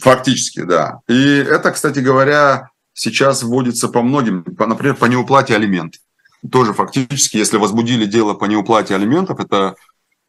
Фактически, 0.00 0.62
да. 0.62 1.00
И 1.08 1.36
это, 1.36 1.72
кстати 1.72 1.98
говоря, 1.98 2.70
сейчас 2.92 3.42
вводится 3.42 3.88
по 3.88 4.02
многим, 4.02 4.44
например, 4.58 4.94
по 4.94 5.06
неуплате 5.06 5.54
алиментов. 5.54 6.00
Тоже 6.50 6.72
фактически, 6.72 7.36
если 7.36 7.56
возбудили 7.56 8.04
дело 8.06 8.34
по 8.34 8.44
неуплате 8.44 8.94
алиментов, 8.94 9.40
это 9.40 9.76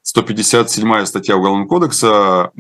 157 0.08 1.06
статья 1.06 1.36
Уголовного 1.36 1.68
кодекса, 1.68 2.52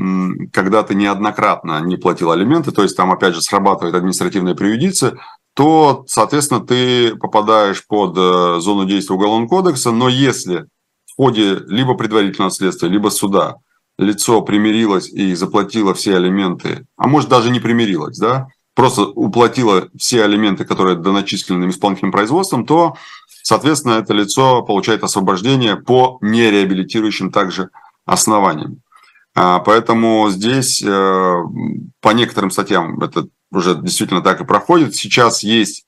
когда 0.51 0.83
ты 0.83 0.95
неоднократно 0.95 1.79
не 1.79 1.95
платил 1.95 2.31
алименты, 2.31 2.71
то 2.71 2.83
есть 2.83 2.97
там 2.97 3.11
опять 3.11 3.35
же 3.35 3.41
срабатывает 3.41 3.95
административная 3.95 4.53
преюдиция, 4.53 5.17
то, 5.53 6.03
соответственно, 6.07 6.59
ты 6.59 7.15
попадаешь 7.15 7.87
под 7.87 8.17
э, 8.17 8.59
зону 8.59 8.85
действия 8.85 9.15
Уголовного 9.15 9.47
кодекса, 9.47 9.91
но 9.91 10.09
если 10.09 10.67
в 11.05 11.15
ходе 11.15 11.55
либо 11.67 11.95
предварительного 11.95 12.51
следствия, 12.51 12.89
либо 12.89 13.09
суда 13.09 13.55
лицо 13.97 14.41
примирилось 14.41 15.09
и 15.09 15.33
заплатило 15.33 15.93
все 15.93 16.17
алименты, 16.17 16.85
а 16.97 17.07
может 17.07 17.29
даже 17.29 17.49
не 17.49 17.59
примирилось, 17.59 18.19
да, 18.19 18.47
просто 18.75 19.03
уплатило 19.03 19.87
все 19.97 20.23
алименты, 20.23 20.65
которые 20.65 20.97
доначислены 20.97 21.69
исполнительным 21.69 22.11
производством, 22.11 22.65
то 22.65 22.95
Соответственно, 23.43 23.93
это 23.93 24.13
лицо 24.13 24.61
получает 24.61 25.03
освобождение 25.03 25.75
по 25.75 26.17
нереабилитирующим 26.21 27.31
также 27.31 27.69
основаниям. 28.05 28.81
А, 29.35 29.59
поэтому 29.59 30.29
здесь 30.29 30.81
э, 30.81 31.35
по 32.01 32.09
некоторым 32.09 32.51
статьям 32.51 32.99
это 33.01 33.27
уже 33.51 33.75
действительно 33.75 34.21
так 34.21 34.41
и 34.41 34.45
проходит. 34.45 34.95
Сейчас 34.95 35.43
есть 35.43 35.85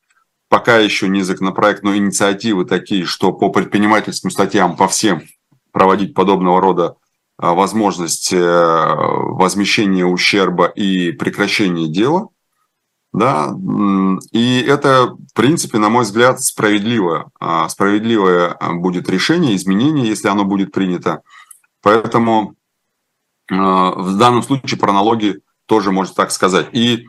пока 0.50 0.78
еще 0.78 1.08
не 1.08 1.24
законопроект, 1.24 1.84
но 1.84 1.96
инициативы 1.96 2.66
такие, 2.66 3.06
что 3.06 3.32
по 3.32 3.50
предпринимательским 3.50 4.30
статьям 4.30 4.76
по 4.76 4.88
всем 4.88 5.24
проводить 5.72 6.14
подобного 6.14 6.62
рода 6.62 6.96
а, 7.38 7.54
возможность 7.54 8.32
э, 8.32 8.38
возмещения 8.38 10.06
ущерба 10.06 10.68
и 10.68 11.12
прекращения 11.12 11.88
дела– 11.88 12.30
да, 13.12 13.56
и 14.32 14.62
это, 14.62 15.08
в 15.08 15.34
принципе, 15.34 15.80
на 15.80 15.90
мой 15.90 16.04
взгляд, 16.04 16.42
справедливое, 16.42 17.26
а, 17.40 17.68
справедливое 17.68 18.52
а, 18.52 18.74
будет 18.74 19.10
решение, 19.10 19.56
изменение, 19.56 20.08
если 20.08 20.28
оно 20.28 20.46
будет 20.46 20.72
принято. 20.72 21.22
Поэтому 21.82 22.56
а, 23.52 23.92
в 23.92 24.18
данном 24.18 24.44
случае 24.44 24.80
про 24.80 24.94
налоги 24.94 25.42
тоже 25.66 25.92
можно 25.92 26.14
так 26.14 26.32
сказать. 26.32 26.68
И 26.72 27.08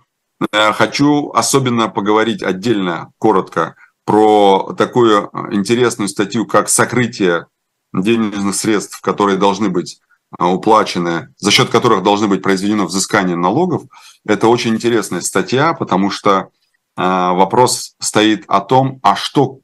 э, 0.53 0.73
хочу 0.73 1.31
особенно 1.33 1.89
поговорить 1.89 2.43
отдельно, 2.43 3.13
коротко, 3.19 3.77
про 4.05 4.75
такую 4.77 5.31
интересную 5.53 6.09
статью, 6.09 6.47
как 6.47 6.69
сокрытие 6.69 7.47
денежных 7.93 8.55
средств, 8.55 9.01
которые 9.03 9.37
должны 9.37 9.69
быть 9.69 10.01
уплачены, 10.39 11.35
за 11.39 11.51
счет 11.51 11.71
которых 11.71 12.03
должны 12.03 12.29
быть 12.29 12.43
произведено 12.43 12.87
взыскание 12.87 13.37
налогов, 13.37 13.83
это 14.27 14.49
очень 14.49 14.75
интересная 14.75 15.21
статья, 15.21 15.73
потому 15.75 16.11
что 16.11 16.51
а, 16.97 17.33
вопрос 17.33 17.95
стоит 17.99 18.45
о 18.47 18.61
том, 18.61 19.01
а 19.03 19.17
что 19.17 19.61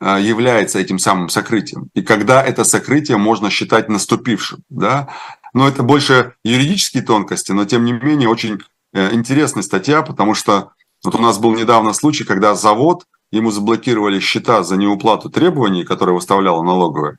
а, 0.00 0.18
является 0.18 0.78
этим 0.78 0.98
самым 0.98 1.28
сокрытием, 1.28 1.88
и 1.94 2.02
когда 2.02 2.42
это 2.42 2.64
сокрытие 2.64 3.16
можно 3.16 3.50
считать 3.50 3.88
наступившим. 3.88 4.62
Да? 4.68 5.08
Но 5.52 5.68
это 5.68 5.82
больше 5.82 6.34
юридические 6.44 7.02
тонкости, 7.02 7.52
но 7.52 7.64
тем 7.64 7.84
не 7.84 7.92
менее 7.92 8.28
очень 8.28 8.58
э, 8.92 9.14
интересная 9.14 9.62
статья, 9.62 10.02
потому 10.02 10.34
что 10.34 10.72
Вот 11.04 11.14
у 11.14 11.18
нас 11.18 11.38
был 11.38 11.54
недавно 11.54 11.92
случай, 11.92 12.24
когда 12.24 12.54
завод, 12.54 13.04
ему 13.30 13.50
заблокировали 13.50 14.20
счета 14.20 14.62
за 14.62 14.76
неуплату 14.76 15.28
требований, 15.28 15.84
которые 15.84 16.14
выставляла 16.14 16.62
налоговая, 16.62 17.18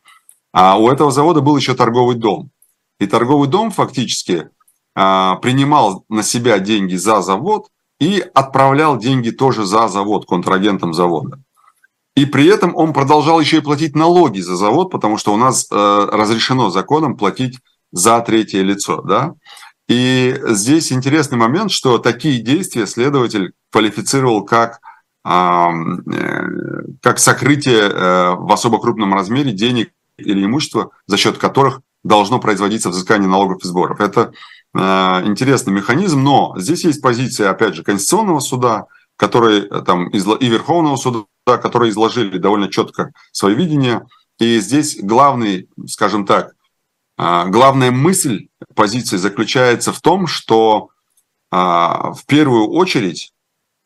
а 0.51 0.77
у 0.77 0.89
этого 0.89 1.11
завода 1.11 1.41
был 1.41 1.55
еще 1.55 1.75
торговый 1.75 2.15
дом. 2.15 2.49
И 2.99 3.07
торговый 3.07 3.49
дом 3.49 3.71
фактически 3.71 4.49
а, 4.95 5.35
принимал 5.35 6.05
на 6.09 6.23
себя 6.23 6.59
деньги 6.59 6.95
за 6.95 7.21
завод 7.21 7.67
и 7.99 8.23
отправлял 8.33 8.97
деньги 8.97 9.31
тоже 9.31 9.65
за 9.65 9.87
завод, 9.87 10.25
контрагентам 10.25 10.93
завода. 10.93 11.39
И 12.15 12.25
при 12.25 12.47
этом 12.47 12.75
он 12.75 12.93
продолжал 12.93 13.39
еще 13.41 13.57
и 13.57 13.61
платить 13.61 13.95
налоги 13.95 14.39
за 14.39 14.55
завод, 14.55 14.89
потому 14.89 15.17
что 15.17 15.33
у 15.33 15.37
нас 15.37 15.67
э, 15.69 16.09
разрешено 16.11 16.69
законом 16.69 17.17
платить 17.17 17.59
за 17.91 18.21
третье 18.21 18.61
лицо. 18.61 19.01
Да? 19.01 19.33
И 19.89 20.35
здесь 20.47 20.93
интересный 20.93 21.37
момент, 21.37 21.71
что 21.71 21.97
такие 21.97 22.41
действия 22.41 22.87
следователь 22.87 23.51
квалифицировал 23.69 24.45
как, 24.45 24.79
э, 25.25 25.69
как 27.01 27.19
сокрытие 27.19 27.81
э, 27.81 28.35
в 28.35 28.51
особо 28.51 28.79
крупном 28.79 29.13
размере 29.13 29.51
денег 29.51 29.91
или 30.17 30.45
имущества, 30.45 30.91
за 31.07 31.17
счет 31.17 31.37
которых 31.37 31.81
должно 32.05 32.39
производиться 32.39 32.89
взыскание 32.89 33.27
налогов 33.27 33.63
и 33.63 33.67
сборов. 33.67 33.99
Это 33.99 34.31
э, 34.73 34.79
интересный 35.25 35.73
механизм, 35.73 36.23
но 36.23 36.53
здесь 36.57 36.85
есть 36.85 37.01
позиция, 37.01 37.49
опять 37.49 37.73
же, 37.73 37.83
Конституционного 37.83 38.39
суда, 38.39 38.85
который 39.17 39.61
э, 39.61 39.81
там 39.81 40.07
и 40.09 40.47
Верховного 40.47 40.95
суда, 40.97 41.25
которые 41.45 41.89
изложили 41.89 42.37
довольно 42.37 42.69
четко 42.69 43.11
свое 43.31 43.55
видение. 43.55 44.05
И 44.39 44.59
здесь 44.59 44.99
главный, 45.01 45.67
скажем 45.87 46.25
так, 46.25 46.53
а, 47.17 47.45
главная 47.45 47.91
мысль 47.91 48.49
позиции 48.75 49.17
заключается 49.17 49.91
в 49.91 50.01
том, 50.01 50.27
что 50.27 50.89
а, 51.49 52.11
в 52.13 52.25
первую 52.25 52.67
очередь 52.69 53.33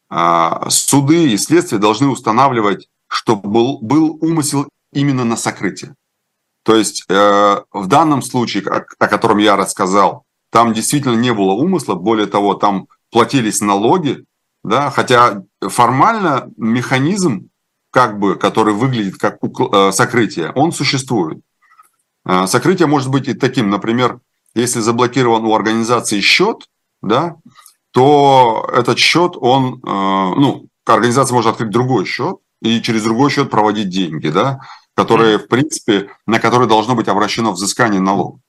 а, 0.10 0.70
суды 0.70 1.32
и 1.32 1.38
следствия 1.38 1.78
должны 1.78 2.08
устанавливать, 2.08 2.90
что 3.08 3.36
был, 3.36 3.80
был 3.80 4.18
умысел 4.22 4.68
именно 4.92 5.24
на 5.24 5.38
сокрытие. 5.38 5.96
То 6.70 6.76
есть 6.76 7.06
э, 7.10 7.62
в 7.74 7.88
данном 7.88 8.22
случае, 8.22 8.64
о 8.64 9.08
котором 9.08 9.40
я 9.40 9.56
рассказал, 9.56 10.26
там 10.52 10.72
действительно 10.72 11.16
не 11.16 11.34
было 11.34 11.54
умысла, 11.54 11.96
более 11.96 12.28
того, 12.28 12.54
там 12.54 12.86
платились 13.10 13.60
налоги, 13.60 14.24
да, 14.64 14.92
хотя 14.92 15.42
формально 15.62 16.52
механизм, 16.58 17.50
как 17.90 18.20
бы, 18.20 18.36
который 18.36 18.76
выглядит 18.76 19.18
как 19.18 19.40
э, 19.42 19.92
сокрытие, 19.92 20.52
он 20.52 20.72
существует. 20.72 21.40
Э, 22.24 22.46
сокрытие 22.46 22.88
может 22.88 23.10
быть 23.10 23.28
и 23.28 23.34
таким, 23.34 23.72
например, 23.72 24.20
если 24.54 24.80
заблокирован 24.80 25.46
у 25.46 25.56
организации 25.56 26.22
счет, 26.22 26.70
да, 27.02 27.38
то 27.94 28.70
этот 28.72 29.00
счет, 29.00 29.34
он, 29.38 29.82
э, 29.84 29.88
ну, 29.88 30.68
организация 30.86 31.34
может 31.34 31.50
открыть 31.54 31.72
другой 31.72 32.06
счет 32.06 32.38
и 32.62 32.80
через 32.80 33.02
другой 33.06 33.32
счет 33.32 33.50
проводить 33.50 33.90
деньги, 33.90 34.30
да, 34.30 34.60
которые, 35.02 35.38
в 35.38 35.48
принципе, 35.48 36.10
на 36.26 36.40
которые 36.40 36.68
должно 36.68 36.96
быть 36.96 37.08
обращено 37.08 37.52
взыскание 37.52 38.02
налогов. 38.02 38.42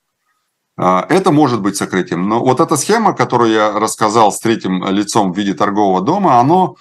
А, 0.76 1.06
это 1.08 1.30
может 1.30 1.60
быть 1.60 1.76
сокрытием. 1.76 2.28
Но 2.28 2.40
вот 2.40 2.60
эта 2.60 2.76
схема, 2.76 3.12
которую 3.12 3.52
я 3.52 3.72
рассказал 3.78 4.32
с 4.32 4.40
третьим 4.40 4.84
лицом 4.88 5.32
в 5.32 5.36
виде 5.36 5.54
торгового 5.54 6.00
дома, 6.00 6.40
оно 6.40 6.76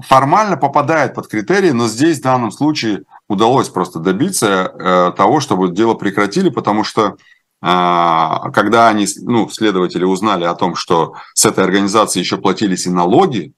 формально 0.00 0.56
попадает 0.56 1.14
под 1.14 1.28
критерии, 1.28 1.70
но 1.70 1.86
здесь 1.86 2.18
в 2.18 2.22
данном 2.22 2.50
случае 2.50 3.04
удалось 3.28 3.68
просто 3.68 4.00
добиться 4.00 4.46
э, 4.46 5.12
того, 5.16 5.38
чтобы 5.38 5.70
дело 5.70 5.94
прекратили, 5.94 6.48
потому 6.48 6.82
что 6.82 7.16
а, 7.62 8.50
когда 8.50 8.88
они, 8.88 9.06
ну, 9.22 9.48
следователи 9.48 10.04
узнали 10.04 10.44
о 10.44 10.54
том, 10.54 10.74
что 10.74 11.14
с 11.34 11.46
этой 11.46 11.64
организации 11.64 12.18
еще 12.18 12.36
платились 12.36 12.86
и 12.86 12.90
налоги 12.90 13.52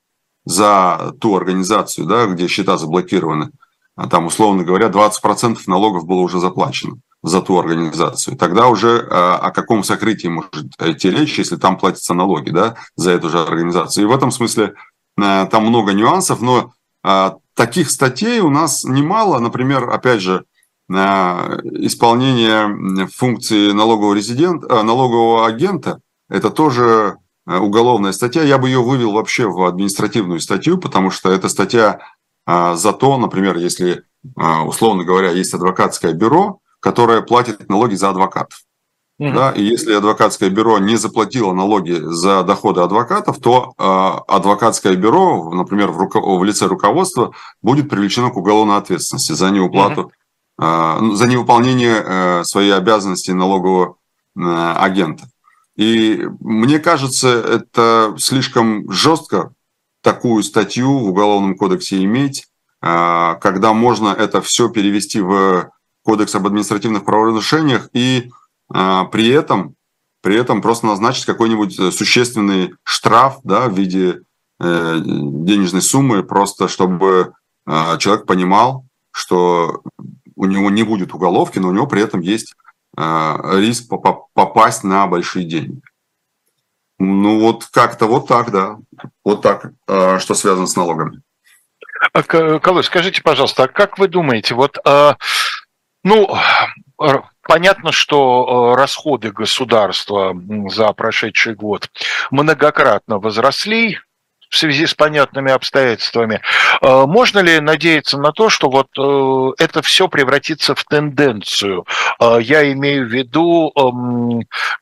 за 0.45 1.15
ту 1.21 1.35
организацию, 1.35 2.07
да, 2.07 2.27
где 2.27 2.47
счета 2.47 2.77
заблокированы, 2.77 3.51
а 3.97 4.09
там, 4.09 4.26
условно 4.26 4.62
говоря, 4.62 4.88
20% 4.88 5.59
налогов 5.66 6.07
было 6.07 6.20
уже 6.20 6.38
заплачено 6.38 6.99
за 7.22 7.40
ту 7.40 7.59
организацию. 7.59 8.36
Тогда 8.36 8.68
уже 8.68 8.88
э, 8.88 9.09
о 9.09 9.51
каком 9.51 9.82
сокрытии 9.82 10.28
может 10.28 10.55
идти 10.80 11.11
речь, 11.11 11.38
если 11.38 11.57
там 11.57 11.78
платятся 11.78 12.14
налоги 12.14 12.51
да, 12.51 12.76
за 12.94 13.12
эту 13.12 13.30
же 13.30 13.40
организацию. 13.40 14.05
И 14.05 14.07
в 14.07 14.14
этом 14.14 14.30
смысле 14.30 14.74
э, 15.18 15.47
там 15.51 15.66
много 15.66 15.92
нюансов, 15.92 16.42
но 16.42 16.72
э, 17.03 17.30
таких 17.55 17.90
статей 17.90 18.40
у 18.40 18.51
нас 18.51 18.84
немало. 18.84 19.40
Например, 19.40 19.90
опять 19.90 20.20
же, 20.20 20.44
исполнение 20.88 23.09
функции 23.09 23.72
налогового, 23.72 24.14
резидента, 24.14 24.84
налогового 24.84 25.44
агента– 25.44 25.99
это 26.30 26.51
тоже 26.51 27.16
уголовная 27.44 28.12
статья. 28.12 28.44
Я 28.44 28.59
бы 28.59 28.68
ее 28.68 28.80
вывел 28.80 29.11
вообще 29.11 29.49
в 29.49 29.64
административную 29.64 30.38
статью, 30.38 30.78
потому 30.78 31.11
что 31.11 31.32
эта 31.32 31.49
статья 31.49 31.99
за 32.47 32.92
то, 32.92 33.18
например, 33.18 33.57
если, 33.57 34.05
условно 34.64 35.05
говоря, 35.05 35.30
есть 35.30 35.53
адвокатское 35.53 36.12
бюро, 36.12 36.61
которая 36.80 37.22
платит 37.22 37.68
налоги 37.68 37.94
за 37.94 38.11
адвокатов. 38.11 38.61
Угу. 39.18 39.32
Да, 39.32 39.51
и 39.51 39.62
если 39.62 39.94
адвокатское 39.94 40.51
бюро 40.51 40.78
не 40.78 40.97
заплатило 40.97 41.55
налоги 41.55 41.92
за 41.92 42.42
доходы 42.42 42.82
адвокатов, 42.82 43.38
то 43.40 43.72
э, 43.78 44.32
адвокатское 44.32 44.94
бюро, 44.94 45.51
например, 45.55 45.90
в, 45.90 45.99
руко- 45.99 46.20
в 46.20 46.44
лице 46.44 46.66
руководства, 46.66 47.32
будет 47.62 47.88
привлечено 47.88 48.30
к 48.30 48.36
уголовной 48.36 48.76
ответственности 48.76 49.32
за 49.32 49.51
неуплату, 49.51 50.12
угу. 50.59 50.66
э, 50.66 51.14
за 51.14 51.26
невыполнение 51.28 52.05
э, 52.05 52.44
своей 52.44 52.74
обязанности 52.74 53.30
налогового 53.30 53.97
э, 54.36 54.40
агента. 54.42 55.24
И 55.76 56.28
мне 56.40 56.78
кажется, 56.78 57.28
это 57.28 58.14
слишком 58.18 58.90
жестко 58.92 59.53
такую 60.07 60.43
статью 60.43 60.99
в 60.99 61.09
Уголовном 61.09 61.57
кодексе 61.57 62.03
иметь, 62.05 62.47
э, 62.83 63.35
когда 63.41 63.73
можно 63.73 64.09
это 64.09 64.41
все 64.41 64.69
перевести 64.69 65.21
в 65.21 65.71
кодекс 66.05 66.35
об 66.37 66.47
административных 66.47 67.05
правонарушениях 67.05 67.91
и 67.93 68.31
а, 68.69 69.05
при 69.07 69.29
этом 69.29 69.75
при 70.23 70.37
этом 70.37 70.61
просто 70.61 70.87
назначить 70.87 71.25
какой-нибудь 71.25 71.79
э, 71.79 71.93
существенный 71.93 72.75
штраф 72.83 73.39
да, 73.45 73.69
в 73.69 73.79
виде 73.79 74.23
э, 74.59 75.01
денежной 75.01 75.83
суммы, 75.83 76.25
просто 76.25 76.67
чтобы 76.67 77.33
э, 77.67 77.99
человек 77.99 78.27
понимал, 78.27 78.87
что 79.13 79.83
у 80.35 80.47
него 80.47 80.71
не 80.71 80.83
будет 80.83 81.15
уголовки, 81.15 81.61
но 81.61 81.69
у 81.69 81.73
него 81.73 81.87
при 81.87 82.03
этом 82.03 82.21
есть 82.21 82.55
риск 82.97 83.91
попасть 84.35 84.83
на 84.83 85.07
большие 85.07 85.45
деньги. 85.45 85.83
Ну 86.99 87.40
вот 87.40 87.66
как-то 87.66 88.07
вот 88.07 88.26
так, 88.26 88.51
да. 88.51 88.76
Вот 89.24 89.42
так, 89.42 89.70
э, 89.88 90.18
что 90.18 90.34
связано 90.34 90.66
с 90.66 90.76
налогами. 90.76 91.20
А, 92.12 92.22
Колой, 92.22 92.84
скажите, 92.84 93.22
пожалуйста, 93.22 93.64
а 93.64 93.68
как 93.68 93.99
вы 93.99 94.09
думаете, 94.09 94.55
вот 94.55 94.78
э, 94.84 95.14
ну, 96.05 96.34
понятно, 97.42 97.92
что 97.92 98.74
расходы 98.76 99.32
государства 99.32 100.34
за 100.68 100.92
прошедший 100.92 101.55
год 101.55 101.90
многократно 102.30 103.18
возросли, 103.18 103.99
в 104.49 104.57
связи 104.57 104.86
с 104.86 104.94
понятными 104.94 105.51
обстоятельствами. 105.51 106.40
Можно 106.80 107.40
ли 107.40 107.59
надеяться 107.59 108.16
на 108.16 108.30
то, 108.30 108.49
что 108.49 108.70
вот 108.70 108.86
э, 108.97 109.62
это 109.62 109.82
все 109.82 110.07
превратится 110.07 110.76
в 110.76 110.84
тенденцию? 110.84 111.84
Я 112.20 112.70
имею 112.72 113.07
в 113.07 113.12
виду 113.12 113.72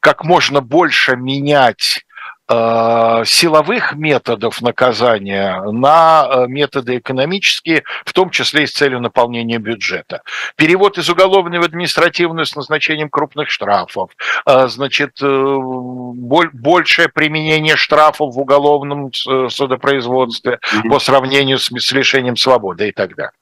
как 0.00 0.24
можно 0.24 0.60
больше 0.60 1.16
менять 1.16 2.03
силовых 2.46 3.94
методов 3.94 4.60
наказания 4.60 5.62
на 5.62 6.28
э, 6.28 6.46
методы 6.46 6.98
экономические, 6.98 7.84
в 8.04 8.12
том 8.12 8.30
числе 8.30 8.64
и 8.64 8.66
с 8.66 8.72
целью 8.72 9.00
наполнения 9.00 9.58
бюджета. 9.58 10.22
Перевод 10.56 10.98
из 10.98 11.08
уголовной 11.08 11.58
в 11.58 11.62
административную 11.62 12.44
с 12.44 12.54
назначением 12.54 13.08
крупных 13.08 13.48
штрафов, 13.50 14.10
э, 14.46 14.68
значит, 14.68 15.18
большее 15.20 17.08
применение 17.08 17.76
штрафов 17.76 18.34
в 18.34 18.40
уголовном 18.40 19.12
судопроизводстве 19.12 20.58
по 20.88 20.98
сравнению 20.98 21.58
с, 21.58 21.70
с 21.70 21.92
лишением 21.92 22.36
свободы 22.36 22.88
и 22.88 22.92
так 22.92 23.14
далее. 23.14 23.32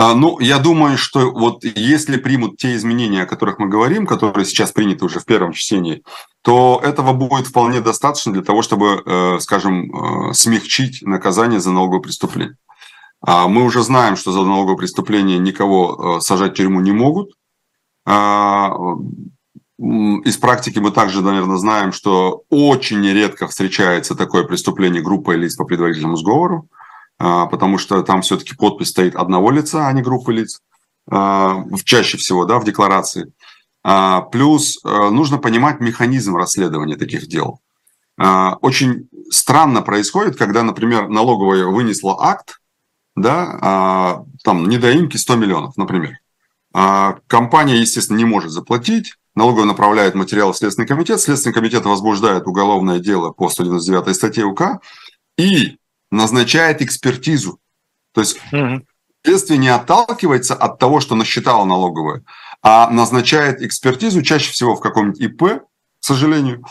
А, 0.00 0.14
ну, 0.14 0.38
я 0.38 0.58
думаю, 0.60 0.96
что 0.96 1.32
вот 1.32 1.64
если 1.64 2.18
примут 2.18 2.56
те 2.56 2.76
изменения, 2.76 3.24
о 3.24 3.26
которых 3.26 3.58
мы 3.58 3.66
говорим, 3.66 4.06
которые 4.06 4.46
сейчас 4.46 4.70
приняты 4.70 5.04
уже 5.04 5.18
в 5.18 5.24
первом 5.24 5.52
чтении, 5.52 6.04
то 6.42 6.80
этого 6.84 7.12
будет 7.12 7.48
вполне 7.48 7.80
достаточно 7.80 8.32
для 8.32 8.42
того, 8.42 8.62
чтобы, 8.62 9.02
э, 9.04 9.40
скажем, 9.40 9.90
э, 10.30 10.34
смягчить 10.34 11.02
наказание 11.02 11.58
за 11.58 11.72
налоговое 11.72 12.00
преступление. 12.00 12.56
А, 13.20 13.48
мы 13.48 13.64
уже 13.64 13.82
знаем, 13.82 14.16
что 14.16 14.30
за 14.30 14.42
налоговое 14.42 14.76
преступление 14.76 15.40
никого 15.40 16.18
э, 16.18 16.20
сажать 16.20 16.52
в 16.52 16.54
тюрьму 16.54 16.80
не 16.80 16.92
могут. 16.92 17.32
А, 18.06 18.72
из 19.78 20.36
практики 20.36 20.78
мы 20.78 20.92
также, 20.92 21.22
наверное, 21.22 21.56
знаем, 21.56 21.90
что 21.90 22.42
очень 22.50 23.04
редко 23.04 23.48
встречается 23.48 24.14
такое 24.14 24.44
преступление 24.44 25.02
группой 25.02 25.36
лиц 25.36 25.56
по 25.56 25.64
предварительному 25.64 26.16
сговору. 26.16 26.68
А, 27.18 27.46
потому 27.46 27.78
что 27.78 28.02
там 28.02 28.22
все-таки 28.22 28.54
подпись 28.54 28.88
стоит 28.88 29.16
одного 29.16 29.50
лица, 29.50 29.88
а 29.88 29.92
не 29.92 30.02
группы 30.02 30.32
лиц, 30.32 30.60
а, 31.10 31.64
чаще 31.84 32.16
всего, 32.16 32.44
да, 32.44 32.58
в 32.58 32.64
декларации. 32.64 33.32
А, 33.82 34.20
плюс 34.22 34.80
нужно 34.84 35.38
понимать 35.38 35.80
механизм 35.80 36.36
расследования 36.36 36.96
таких 36.96 37.26
дел. 37.26 37.60
очень 38.16 39.08
странно 39.30 39.82
происходит, 39.82 40.36
когда, 40.36 40.62
например, 40.62 41.08
налоговая 41.08 41.66
вынесла 41.66 42.16
акт, 42.20 42.60
да, 43.14 44.24
там 44.42 44.68
недоимки 44.68 45.16
100 45.16 45.36
миллионов, 45.36 45.76
например. 45.76 46.18
Компания, 47.28 47.76
естественно, 47.76 48.16
не 48.16 48.24
может 48.24 48.50
заплатить, 48.50 49.14
налоговая 49.36 49.66
направляет 49.66 50.16
материал 50.16 50.52
в 50.52 50.56
Следственный 50.56 50.88
комитет, 50.88 51.20
Следственный 51.20 51.54
комитет 51.54 51.84
возбуждает 51.84 52.48
уголовное 52.48 52.98
дело 52.98 53.30
по 53.30 53.48
199 53.48 54.16
статье 54.16 54.44
УК 54.44 54.80
и 55.36 55.78
назначает 56.10 56.82
экспертизу. 56.82 57.58
То 58.12 58.20
есть 58.20 58.38
угу. 58.52 58.82
следствие 59.24 59.58
не 59.58 59.68
отталкивается 59.68 60.54
от 60.54 60.78
того, 60.78 61.00
что 61.00 61.14
насчитала 61.14 61.64
налоговая, 61.64 62.22
а 62.62 62.90
назначает 62.90 63.62
экспертизу 63.62 64.22
чаще 64.22 64.52
всего 64.52 64.74
в 64.74 64.80
каком-нибудь 64.80 65.20
ИП, 65.20 65.42
к 65.42 65.64
сожалению. 66.00 66.64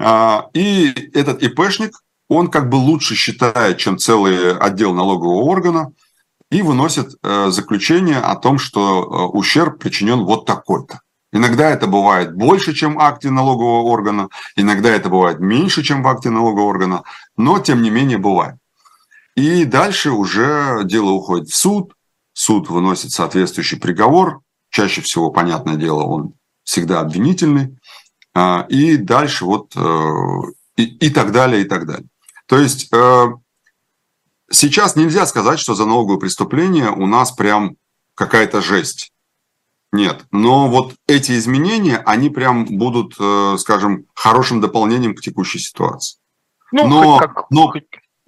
А, 0.00 0.46
и 0.54 1.10
этот 1.14 1.42
ИПшник, 1.42 2.00
он 2.28 2.48
как 2.48 2.68
бы 2.68 2.76
лучше 2.76 3.14
считает, 3.14 3.78
чем 3.78 3.98
целый 3.98 4.56
отдел 4.56 4.94
налогового 4.94 5.42
органа, 5.42 5.92
и 6.50 6.62
выносит 6.62 7.14
э, 7.22 7.50
заключение 7.50 8.18
о 8.18 8.34
том, 8.34 8.58
что 8.58 9.02
э, 9.02 9.36
ущерб 9.36 9.78
причинен 9.78 10.24
вот 10.24 10.46
такой-то. 10.46 11.00
Иногда 11.30 11.68
это 11.68 11.86
бывает 11.86 12.34
больше, 12.34 12.72
чем 12.72 12.94
в 12.94 13.00
акте 13.00 13.30
налогового 13.30 13.82
органа, 13.82 14.28
иногда 14.56 14.88
это 14.88 15.10
бывает 15.10 15.40
меньше, 15.40 15.82
чем 15.82 16.02
в 16.02 16.08
акте 16.08 16.30
налогового 16.30 16.68
органа, 16.68 17.02
но 17.36 17.58
тем 17.58 17.82
не 17.82 17.90
менее 17.90 18.16
бывает. 18.16 18.56
И 19.38 19.64
дальше 19.64 20.10
уже 20.10 20.80
дело 20.82 21.10
уходит 21.10 21.48
в 21.48 21.54
суд, 21.54 21.94
суд 22.32 22.68
выносит 22.68 23.12
соответствующий 23.12 23.78
приговор, 23.78 24.40
чаще 24.68 25.00
всего, 25.00 25.30
понятное 25.30 25.76
дело, 25.76 26.02
он 26.02 26.34
всегда 26.64 26.98
обвинительный, 26.98 27.78
а, 28.34 28.66
и 28.68 28.96
дальше 28.96 29.44
вот 29.44 29.76
э, 29.76 29.80
и, 30.76 31.06
и 31.06 31.10
так 31.10 31.30
далее, 31.30 31.62
и 31.62 31.64
так 31.66 31.86
далее. 31.86 32.08
То 32.46 32.58
есть 32.58 32.92
э, 32.92 33.26
сейчас 34.50 34.96
нельзя 34.96 35.24
сказать, 35.24 35.60
что 35.60 35.76
за 35.76 35.86
налоговое 35.86 36.18
преступление 36.18 36.90
у 36.90 37.06
нас 37.06 37.30
прям 37.30 37.76
какая-то 38.16 38.60
жесть. 38.60 39.12
Нет, 39.92 40.26
но 40.32 40.66
вот 40.66 40.96
эти 41.06 41.38
изменения, 41.38 41.98
они 41.98 42.28
прям 42.28 42.64
будут, 42.64 43.14
э, 43.20 43.54
скажем, 43.56 44.06
хорошим 44.14 44.60
дополнением 44.60 45.14
к 45.14 45.20
текущей 45.20 45.60
ситуации. 45.60 46.18
Ну, 46.72 46.88
но, 46.88 47.18
как, 47.18 47.46
но 47.50 47.72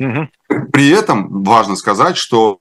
угу. 0.00 0.28
при 0.72 0.88
этом 0.88 1.44
важно 1.44 1.76
сказать, 1.76 2.16
что 2.16 2.58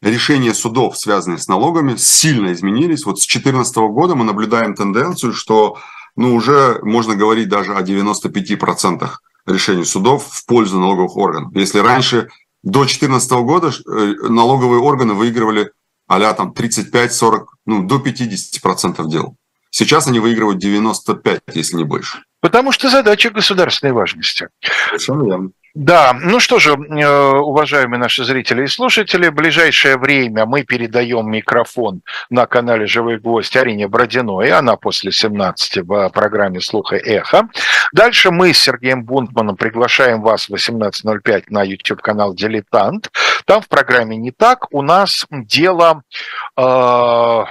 решения 0.00 0.54
судов, 0.54 0.96
связанные 0.96 1.38
с 1.38 1.48
налогами, 1.48 1.96
сильно 1.96 2.52
изменились. 2.52 3.04
Вот 3.04 3.18
с 3.18 3.26
2014 3.26 3.76
года 3.76 4.14
мы 4.14 4.24
наблюдаем 4.24 4.74
тенденцию, 4.74 5.32
что 5.32 5.78
ну, 6.14 6.34
уже 6.34 6.78
можно 6.82 7.16
говорить 7.16 7.48
даже 7.48 7.74
о 7.74 7.82
95% 7.82 9.08
решений 9.46 9.84
судов 9.84 10.26
в 10.30 10.46
пользу 10.46 10.78
налоговых 10.78 11.16
органов. 11.16 11.54
Если 11.54 11.78
раньше 11.78 12.28
до 12.62 12.80
2014 12.80 13.30
года 13.32 13.68
э, 13.68 14.14
налоговые 14.28 14.80
органы 14.80 15.14
выигрывали 15.14 15.70
а 16.08 16.34
там 16.34 16.52
35-40, 16.52 17.46
ну, 17.66 17.86
до 17.86 17.96
50% 17.96 19.06
дел. 19.08 19.36
Сейчас 19.70 20.06
они 20.06 20.20
выигрывают 20.20 20.58
95, 20.58 21.40
если 21.52 21.76
не 21.76 21.84
больше. 21.84 22.22
Потому 22.40 22.72
что 22.72 22.88
задача 22.88 23.30
государственной 23.30 23.92
важности. 23.92 24.48
Совершенно 24.88 25.26
верно. 25.26 25.50
Да, 25.76 26.14
ну 26.18 26.40
что 26.40 26.58
же, 26.58 26.70
э, 26.70 27.06
уважаемые 27.36 28.00
наши 28.00 28.24
зрители 28.24 28.64
и 28.64 28.66
слушатели, 28.66 29.28
в 29.28 29.34
ближайшее 29.34 29.98
время 29.98 30.46
мы 30.46 30.62
передаем 30.62 31.30
микрофон 31.30 32.00
на 32.30 32.46
канале 32.46 32.86
«Живой 32.86 33.18
гвоздь» 33.18 33.54
Арине 33.58 33.86
Бродиной, 33.86 34.52
она 34.52 34.76
после 34.76 35.12
17 35.12 35.82
в 35.82 36.08
программе 36.14 36.62
«Слуха 36.62 36.96
эхо». 36.96 37.50
Дальше 37.92 38.30
мы 38.30 38.54
с 38.54 38.58
Сергеем 38.58 39.04
Бунтманом 39.04 39.56
приглашаем 39.56 40.22
вас 40.22 40.48
в 40.48 40.54
18.05 40.54 41.44
на 41.50 41.62
YouTube-канал 41.62 42.32
«Дилетант». 42.32 43.10
Там 43.44 43.60
в 43.60 43.68
программе 43.68 44.16
«Не 44.16 44.30
так» 44.30 44.72
у 44.72 44.80
нас 44.80 45.26
дело... 45.30 46.04
Э 46.58 47.44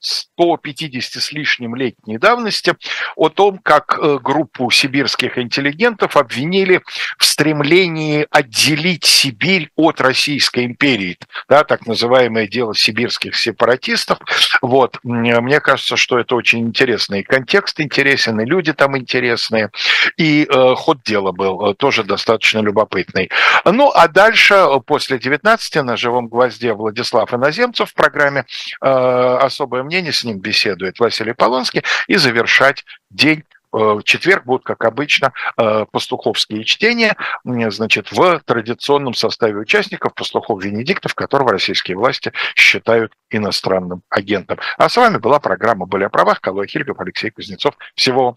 150 0.00 1.22
с 1.22 1.32
лишним 1.32 1.74
летней 1.74 2.18
давности 2.18 2.74
о 3.16 3.28
том, 3.28 3.58
как 3.58 3.98
э, 3.98 4.18
группу 4.22 4.70
сибирских 4.70 5.38
интеллигентов 5.38 6.16
обвинили 6.16 6.82
в 7.18 7.24
стремлении 7.24 8.26
отделить 8.30 9.04
Сибирь 9.04 9.70
от 9.76 10.00
Российской 10.00 10.64
империи, 10.64 11.18
да, 11.48 11.64
так 11.64 11.86
называемое 11.86 12.46
дело 12.46 12.74
сибирских 12.74 13.36
сепаратистов. 13.36 14.18
Вот. 14.62 14.98
Мне 15.02 15.60
кажется, 15.60 15.96
что 15.96 16.18
это 16.18 16.34
очень 16.34 16.60
интересный 16.60 17.22
контекст 17.22 17.80
интересен, 17.80 18.40
и 18.40 18.44
люди 18.44 18.72
там 18.72 18.96
интересные, 18.96 19.70
и 20.16 20.46
э, 20.48 20.74
ход 20.74 21.02
дела 21.02 21.32
был 21.32 21.70
э, 21.70 21.74
тоже 21.74 22.04
достаточно 22.04 22.60
любопытный. 22.60 23.30
Ну, 23.64 23.90
а 23.94 24.08
дальше, 24.08 24.54
э, 24.54 24.80
после 24.84 25.18
19 25.18 25.76
на 25.76 25.96
«Живом 25.96 26.28
гвозде» 26.28 26.72
Владислав 26.72 27.32
Иноземцев 27.32 27.90
в 27.90 27.94
программе 27.94 28.44
э, 28.80 28.86
«Особое 28.86 29.82
мнение» 29.90 30.12
с 30.12 30.24
ним 30.24 30.38
беседует 30.38 31.00
Василий 31.00 31.32
Полонский, 31.32 31.82
и 32.06 32.16
завершать 32.16 32.84
день 33.10 33.42
э, 33.72 33.76
в 33.76 34.02
четверг 34.04 34.44
будут, 34.44 34.64
как 34.64 34.84
обычно, 34.84 35.32
э, 35.56 35.84
пастуховские 35.90 36.62
чтения, 36.64 37.16
значит, 37.44 38.12
в 38.12 38.40
традиционном 38.44 39.14
составе 39.14 39.56
участников 39.56 40.14
пастухов 40.14 40.62
Венедиктов, 40.62 41.14
которого 41.14 41.50
российские 41.50 41.96
власти 41.96 42.32
считают 42.54 43.12
иностранным 43.30 44.02
агентом. 44.10 44.58
А 44.78 44.88
с 44.88 44.96
вами 44.96 45.18
была 45.18 45.40
программа 45.40 45.86
«Были 45.86 46.04
о 46.04 46.08
правах». 46.08 46.40
Калой 46.40 46.68
Хильгов, 46.68 47.00
Алексей 47.00 47.30
Кузнецов. 47.30 47.74
Всего 47.96 48.26
вам 48.26 48.36